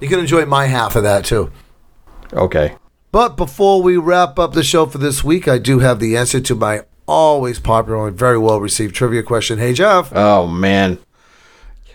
you 0.00 0.08
can 0.08 0.20
enjoy 0.20 0.46
my 0.46 0.66
half 0.66 0.96
of 0.96 1.02
that 1.02 1.24
too. 1.24 1.50
Okay. 2.32 2.76
But 3.16 3.38
before 3.38 3.80
we 3.80 3.96
wrap 3.96 4.38
up 4.38 4.52
the 4.52 4.62
show 4.62 4.84
for 4.84 4.98
this 4.98 5.24
week, 5.24 5.48
I 5.48 5.56
do 5.56 5.78
have 5.78 6.00
the 6.00 6.18
answer 6.18 6.38
to 6.38 6.54
my 6.54 6.82
always 7.08 7.58
popular 7.58 8.08
and 8.08 8.14
very 8.18 8.36
well 8.36 8.60
received 8.60 8.94
trivia 8.94 9.22
question. 9.22 9.58
Hey 9.58 9.72
Jeff. 9.72 10.12
Oh 10.14 10.46
man. 10.46 10.98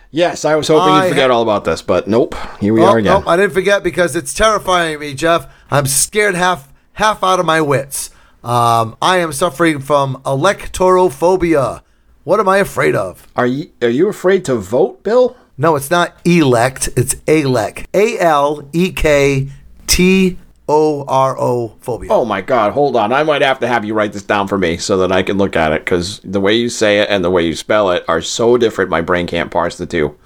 Yes, 0.10 0.46
I 0.46 0.56
was 0.56 0.68
hoping 0.68 0.92
I 0.92 1.04
you'd 1.04 1.10
forget 1.10 1.30
ha- 1.30 1.36
all 1.36 1.44
about 1.44 1.64
this, 1.64 1.84
but 1.84 2.08
nope. 2.08 2.34
Here 2.60 2.74
we 2.74 2.82
Oh, 2.82 2.86
are 2.88 2.98
again. 2.98 3.14
nope, 3.14 3.28
I 3.28 3.38
didn't 3.38 3.54
forget 3.54 3.84
because 3.84 4.16
it's 4.16 4.34
terrifying 4.34 4.98
me, 5.00 5.14
Jeff. 5.14 5.46
I'm 5.70 5.86
scared 5.86 6.34
half 6.34 6.74
half 6.94 7.24
out 7.24 7.40
of 7.40 7.46
my 7.46 7.62
wits. 7.62 8.10
Um, 8.44 8.98
I 9.00 9.18
am 9.18 9.32
suffering 9.32 9.80
from 9.80 10.20
alektorophobia. 10.26 11.84
What 12.24 12.40
am 12.40 12.50
I 12.50 12.58
afraid 12.58 12.96
of? 12.96 13.28
Are 13.36 13.46
you 13.46 13.70
are 13.84 13.90
you 13.90 14.08
afraid 14.10 14.44
to 14.46 14.56
vote, 14.56 15.04
Bill? 15.04 15.38
No, 15.56 15.76
it's 15.76 15.92
not 15.92 16.18
elect. 16.26 16.90
It's 16.98 17.16
alec. 17.28 17.86
A 17.94 18.18
L 18.18 18.68
E 18.74 18.92
K 18.92 19.50
T 19.86 20.40
O 20.72 21.04
R 21.06 21.38
O 21.38 21.76
phobia. 21.82 22.10
Oh 22.12 22.24
my 22.24 22.40
God! 22.40 22.72
Hold 22.72 22.96
on, 22.96 23.12
I 23.12 23.24
might 23.24 23.42
have 23.42 23.60
to 23.60 23.68
have 23.68 23.84
you 23.84 23.94
write 23.94 24.14
this 24.14 24.24
down 24.24 24.48
for 24.48 24.58
me 24.58 24.78
so 24.78 24.98
that 24.98 25.12
I 25.12 25.22
can 25.22 25.38
look 25.38 25.58
at 25.58 25.74
it 25.74 25.84
because 25.84 26.22
the 26.24 26.40
way 26.40 26.56
you 26.56 26.70
say 26.70 27.00
it 27.00 27.10
and 27.10 27.26
the 27.26 27.30
way 27.30 27.46
you 27.46 27.56
spell 27.56 27.92
it 27.92 28.06
are 28.08 28.22
so 28.22 28.58
different. 28.58 28.90
My 28.90 29.02
brain 29.02 29.28
can't 29.28 29.52
parse 29.52 29.78
the 29.78 29.86
two. 29.86 30.18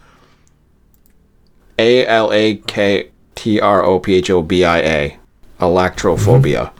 A 1.80 2.06
L 2.06 2.32
A 2.32 2.58
K 2.58 3.10
T 3.34 3.60
R 3.60 3.84
O 3.84 4.00
P 4.00 4.14
H 4.14 4.30
O 4.30 4.44
B 4.44 4.64
I 4.64 4.78
A, 4.78 5.20
electrophobia. 5.60 6.72
Mm-hmm. 6.72 6.80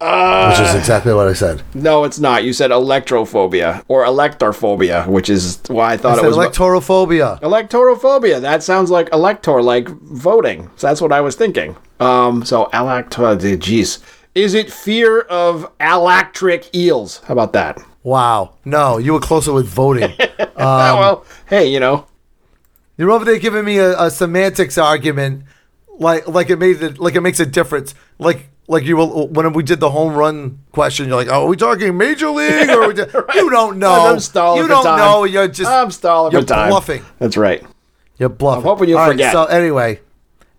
Uh, 0.00 0.48
which 0.48 0.66
is 0.66 0.74
exactly 0.74 1.12
what 1.12 1.28
I 1.28 1.34
said. 1.34 1.62
No, 1.74 2.04
it's 2.04 2.18
not. 2.18 2.42
You 2.42 2.54
said 2.54 2.70
electrophobia 2.70 3.84
or 3.86 4.04
electorphobia, 4.04 5.06
which 5.06 5.28
is 5.28 5.60
why 5.68 5.92
I 5.92 5.96
thought 5.98 6.18
I 6.18 6.24
it 6.24 6.26
was 6.26 6.38
electorophobia. 6.38 7.38
Electorophobia. 7.42 8.40
That 8.40 8.62
sounds 8.62 8.90
like 8.90 9.12
elector, 9.12 9.62
like 9.62 9.88
voting. 9.88 10.70
So 10.76 10.86
that's 10.86 11.02
what 11.02 11.12
I 11.12 11.20
was 11.20 11.36
thinking. 11.36 11.76
Um, 12.00 12.44
so 12.44 12.68
elector, 12.72 13.22
jeez. 13.36 14.00
Is 14.34 14.54
it 14.54 14.72
fear 14.72 15.20
of 15.20 15.70
electric 15.80 16.74
eels? 16.74 17.18
How 17.26 17.32
about 17.34 17.52
that? 17.52 17.78
Wow. 18.02 18.54
No, 18.64 18.96
you 18.98 19.12
were 19.12 19.20
closer 19.20 19.52
with 19.52 19.66
voting. 19.66 20.12
Ah, 20.56 20.96
well, 20.98 21.24
hey, 21.46 21.66
you 21.70 21.78
know, 21.80 22.06
You're 22.96 23.10
over 23.10 23.24
there 23.24 23.38
giving 23.38 23.64
me 23.64 23.78
a, 23.78 23.98
a 24.00 24.10
semantics 24.10 24.78
argument, 24.78 25.44
like 25.98 26.26
like 26.26 26.48
it 26.48 26.58
made 26.58 26.82
it 26.82 26.98
like 26.98 27.14
it 27.14 27.20
makes 27.20 27.40
a 27.40 27.46
difference. 27.46 27.94
Like 28.18 28.48
like 28.68 28.84
you 28.84 28.96
will 28.96 29.28
when 29.28 29.52
we 29.52 29.62
did 29.62 29.80
the 29.80 29.90
home 29.90 30.14
run 30.14 30.60
question. 30.72 31.08
You're 31.08 31.16
like, 31.16 31.28
oh, 31.28 31.44
are 31.44 31.48
we 31.48 31.56
talking 31.56 31.96
major 31.98 32.30
league 32.30 32.70
or 32.70 32.84
are 32.84 32.88
we 32.88 32.94
do-" 33.00 33.06
you 33.34 33.50
don't 33.50 33.78
know? 33.78 34.06
I'm 34.06 34.20
stalling 34.20 34.62
you 34.62 34.68
don't 34.68 34.84
know. 34.84 35.24
You're 35.24 35.48
just 35.48 35.70
I'm 35.70 35.90
stalling 35.90 36.32
you're 36.32 36.42
bluffing. 36.42 37.02
That's 37.18 37.36
right. 37.36 37.62
You're 38.16 38.28
bluffing. 38.28 38.62
I'm 38.62 38.64
hoping 38.64 38.88
you'll 38.88 38.98
All 38.98 39.06
right, 39.08 39.12
forget. 39.12 39.32
so 39.32 39.44
anyway, 39.46 40.00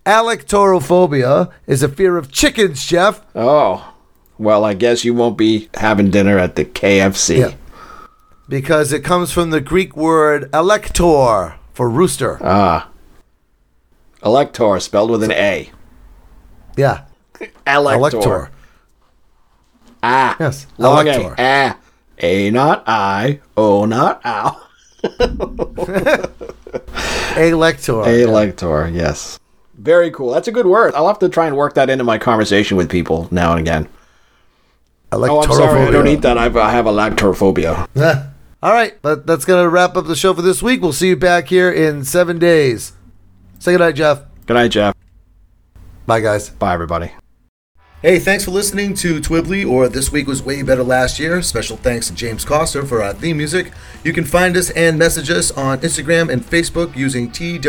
alektorophobia 0.05 1.51
is 1.67 1.83
a 1.83 1.89
fear 1.89 2.17
of 2.17 2.31
chickens, 2.31 2.85
Jeff. 2.85 3.21
Oh, 3.35 3.93
well, 4.37 4.63
I 4.65 4.73
guess 4.73 5.05
you 5.05 5.13
won't 5.13 5.37
be 5.37 5.69
having 5.75 6.09
dinner 6.09 6.37
at 6.37 6.55
the 6.55 6.65
KFC. 6.65 7.37
Yeah. 7.39 7.53
Because 8.49 8.91
it 8.91 9.03
comes 9.03 9.31
from 9.31 9.51
the 9.51 9.61
Greek 9.61 9.95
word 9.95 10.51
alektor 10.51 11.55
for 11.73 11.89
rooster. 11.89 12.37
Ah. 12.41 12.89
Elector, 14.23 14.79
spelled 14.79 15.09
with 15.11 15.23
an 15.23 15.31
A. 15.31 15.71
yeah. 16.75 17.05
Elector. 17.65 18.17
Elector. 18.17 18.51
Ah. 20.03 20.35
Yes, 20.39 20.67
Long 20.77 21.07
elector. 21.07 21.33
A. 21.37 21.69
Ah. 21.69 21.77
A 22.19 22.51
not 22.51 22.83
I. 22.87 23.39
O 23.57 23.85
not 23.85 24.21
ow. 24.25 24.67
Elector. 27.37 28.03
Elector, 28.07 28.89
yes. 28.89 29.39
Very 29.81 30.11
cool. 30.11 30.31
That's 30.31 30.47
a 30.47 30.51
good 30.51 30.67
word. 30.67 30.93
I'll 30.93 31.07
have 31.07 31.17
to 31.19 31.29
try 31.29 31.47
and 31.47 31.57
work 31.57 31.73
that 31.73 31.89
into 31.89 32.03
my 32.03 32.19
conversation 32.19 32.77
with 32.77 32.89
people 32.89 33.27
now 33.31 33.51
and 33.51 33.59
again. 33.59 33.89
I 35.11 35.15
like 35.15 35.31
turtle. 35.31 35.37
Oh, 35.37 35.41
I'm 35.41 35.57
sorry. 35.57 35.81
I 35.87 35.91
don't 35.91 36.07
eat 36.07 36.21
that. 36.21 36.37
I've, 36.37 36.55
I 36.55 36.69
have 36.69 36.85
electrophobia. 36.85 37.87
All 38.63 38.71
right, 38.71 38.93
but 39.01 39.25
that's 39.25 39.43
going 39.43 39.63
to 39.63 39.69
wrap 39.69 39.97
up 39.97 40.05
the 40.05 40.15
show 40.15 40.35
for 40.35 40.43
this 40.43 40.61
week. 40.61 40.83
We'll 40.83 40.93
see 40.93 41.07
you 41.07 41.15
back 41.15 41.47
here 41.47 41.71
in 41.71 42.05
seven 42.05 42.37
days. 42.37 42.93
Say 43.57 43.71
goodnight, 43.71 43.95
Jeff. 43.95 44.21
Good 44.45 44.53
night, 44.53 44.67
Jeff. 44.69 44.95
Bye, 46.05 46.19
guys. 46.19 46.49
Bye, 46.49 46.73
everybody. 46.73 47.11
Hey, 48.01 48.17
thanks 48.17 48.45
for 48.45 48.51
listening 48.51 48.95
to 48.95 49.19
Twibbly 49.21 49.63
or 49.63 49.87
This 49.87 50.11
Week 50.11 50.25
Was 50.25 50.41
Way 50.41 50.63
Better 50.63 50.81
Last 50.81 51.19
Year. 51.19 51.39
Special 51.43 51.77
thanks 51.77 52.07
to 52.07 52.15
James 52.15 52.43
Coster 52.43 52.83
for 52.83 53.03
our 53.03 53.13
theme 53.13 53.37
music. 53.37 53.73
You 54.03 54.11
can 54.11 54.25
find 54.25 54.57
us 54.57 54.71
and 54.71 54.97
message 54.97 55.29
us 55.29 55.51
on 55.51 55.81
Instagram 55.81 56.33
and 56.33 56.41
Facebook 56.41 56.95
using 56.95 57.29
TWWWBLY. 57.29 57.67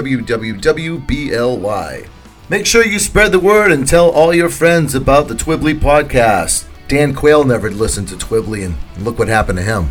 Make 2.49 2.65
sure 2.65 2.83
you 2.83 2.99
spread 2.99 3.31
the 3.31 3.39
word 3.39 3.73
and 3.73 3.87
tell 3.87 4.09
all 4.09 4.33
your 4.33 4.49
friends 4.49 4.95
about 4.95 5.29
the 5.29 5.35
Twibbly 5.35 5.79
podcast. 5.79 6.65
Dan 6.89 7.15
Quayle 7.15 7.45
never 7.45 7.71
listened 7.71 8.09
to 8.09 8.17
Twibbly, 8.17 8.65
and 8.65 8.75
look 9.05 9.19
what 9.19 9.29
happened 9.29 9.59
to 9.59 9.63
him. 9.63 9.91